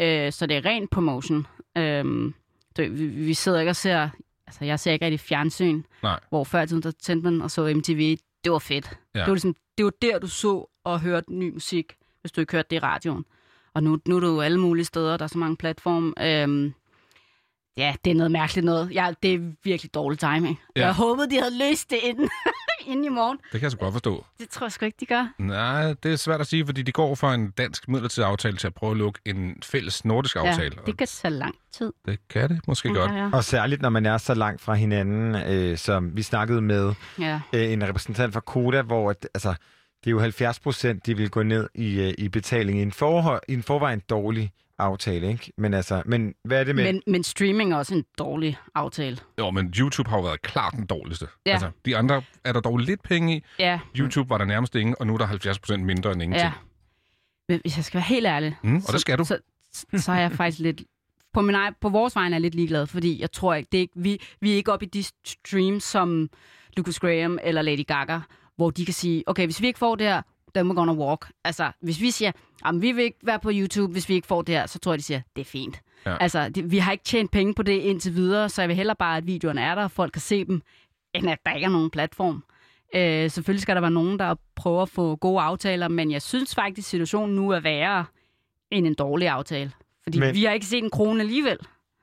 [0.00, 1.46] Øh, så det er ren promotion.
[1.78, 2.32] Øh,
[2.76, 4.08] det, vi, vi sidder ikke og ser,
[4.46, 6.20] altså jeg ser ikke rigtig fjernsyn, Nej.
[6.28, 8.16] hvor før i tiden, der tændte man og så MTV.
[8.46, 8.98] Det var fedt.
[9.14, 9.20] Ja.
[9.20, 12.52] Det, var ligesom, det var der, du så og hørte ny musik, hvis du ikke
[12.52, 13.24] hørte det i radioen.
[13.74, 16.14] Og nu, nu er du jo alle mulige steder, der er så mange platforme.
[16.20, 16.74] Øhm,
[17.76, 18.94] ja, det er noget mærkeligt noget.
[18.94, 20.60] Ja, det er virkelig dårlig timing.
[20.76, 20.80] Ja.
[20.80, 22.30] Jeg håbede, de havde løst det inden,
[22.86, 23.36] inden i morgen.
[23.38, 24.24] Det kan jeg så godt forstå.
[24.38, 25.34] Det tror jeg sgu ikke, de gør.
[25.38, 28.66] Nej, det er svært at sige, fordi de går fra en dansk midlertidig aftale til
[28.66, 30.74] at prøve at lukke en fælles nordisk aftale.
[30.76, 31.92] Ja, det kan tage lang tid.
[32.06, 33.12] Det kan det måske Ja, godt.
[33.12, 33.30] ja.
[33.32, 37.40] Og særligt, når man er så langt fra hinanden, øh, som vi snakkede med Ja.
[37.52, 39.48] øh, en repræsentant fra Koda, hvor at, altså,
[40.04, 42.92] det er jo 70 procent, de vil gå ned i, øh, i betaling i en,
[42.92, 45.52] forhold, i en forvejen dårlig aftale, ikke?
[45.58, 46.84] Men altså, men hvad er det med...
[46.84, 49.18] Men, men streaming er også en dårlig aftale.
[49.38, 51.26] Jo, men YouTube har jo været klart den dårligste.
[51.46, 51.52] Ja.
[51.52, 53.44] Altså, de andre er der dog lidt penge i.
[53.58, 53.80] Ja.
[53.96, 56.52] YouTube var der nærmest ingen, og nu er der 70% mindre end ingenting.
[56.52, 56.52] Ja.
[57.48, 58.56] Men hvis jeg skal være helt ærlig...
[58.62, 59.24] Mm, og det skal du.
[59.24, 59.38] Så,
[59.72, 60.82] så, så er jeg faktisk lidt...
[61.32, 63.78] På, min egen, på vores vegne er jeg lidt ligeglad, fordi jeg tror ikke, det
[63.78, 66.30] er ikke vi, vi er ikke oppe i de streams som
[66.76, 68.20] Lucas Graham eller Lady Gaga,
[68.56, 70.22] hvor de kan sige, okay, hvis vi ikke får det her,
[70.56, 71.30] then we're gonna walk.
[71.44, 72.32] Altså, hvis vi siger,
[72.66, 74.92] jamen, vi vil ikke være på YouTube, hvis vi ikke får det her, så tror
[74.92, 75.80] jeg, de siger, det er fint.
[76.06, 76.16] Ja.
[76.20, 78.96] Altså, det, vi har ikke tjent penge på det indtil videre, så jeg vil hellere
[78.96, 80.62] bare, at videoerne er der, og folk kan se dem,
[81.14, 82.44] end at der ikke er nogen platform.
[82.94, 86.54] Øh, selvfølgelig skal der være nogen, der prøver at få gode aftaler, men jeg synes
[86.54, 88.04] faktisk, situationen nu er værre
[88.70, 89.72] end en dårlig aftale.
[90.02, 91.58] Fordi Men- vi har ikke set en krone alligevel.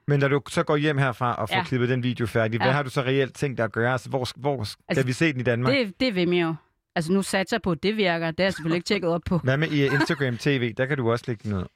[0.07, 1.63] Men når du så går hjem herfra og får ja.
[1.63, 2.73] Klippet den video færdig, hvad Ja.
[2.73, 3.91] har du så reelt tænkt dig at gøre?
[3.91, 5.73] Altså, hvor, hvor skal Altså, vi se den i Danmark?
[5.73, 6.55] Det, det vil jo.
[6.95, 8.31] Altså nu satser jeg på, at det virker.
[8.31, 9.37] Det har jeg selvfølgelig ikke tjekket op på.
[9.43, 10.73] Hvad med i Instagram TV?
[10.73, 11.67] Der kan du også lægge noget.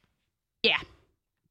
[0.64, 0.76] Ja,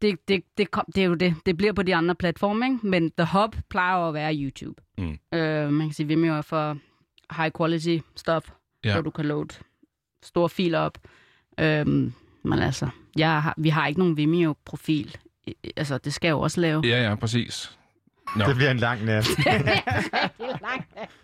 [0.03, 1.35] det, det, det, kom, det er jo det.
[1.47, 2.87] Det bliver på de andre platforme, ikke?
[2.87, 4.83] Men The Hub plejer jo at være YouTube.
[4.99, 5.19] Mm.
[5.39, 6.79] Øh, man kan sige, Vimeo er for
[7.37, 8.49] high quality stuff,
[8.85, 8.93] Ja.
[8.93, 9.47] hvor du kan load
[10.23, 10.99] store filer op.
[11.61, 12.13] Øhm,
[12.43, 15.17] men altså, jeg har, vi har ikke nogen Vimeo-profil.
[15.77, 16.83] Altså, det skal jeg jo også lave.
[16.85, 17.79] Ja, ja, præcis.
[18.37, 18.45] Nå.
[18.45, 19.27] Det bliver en lang nat.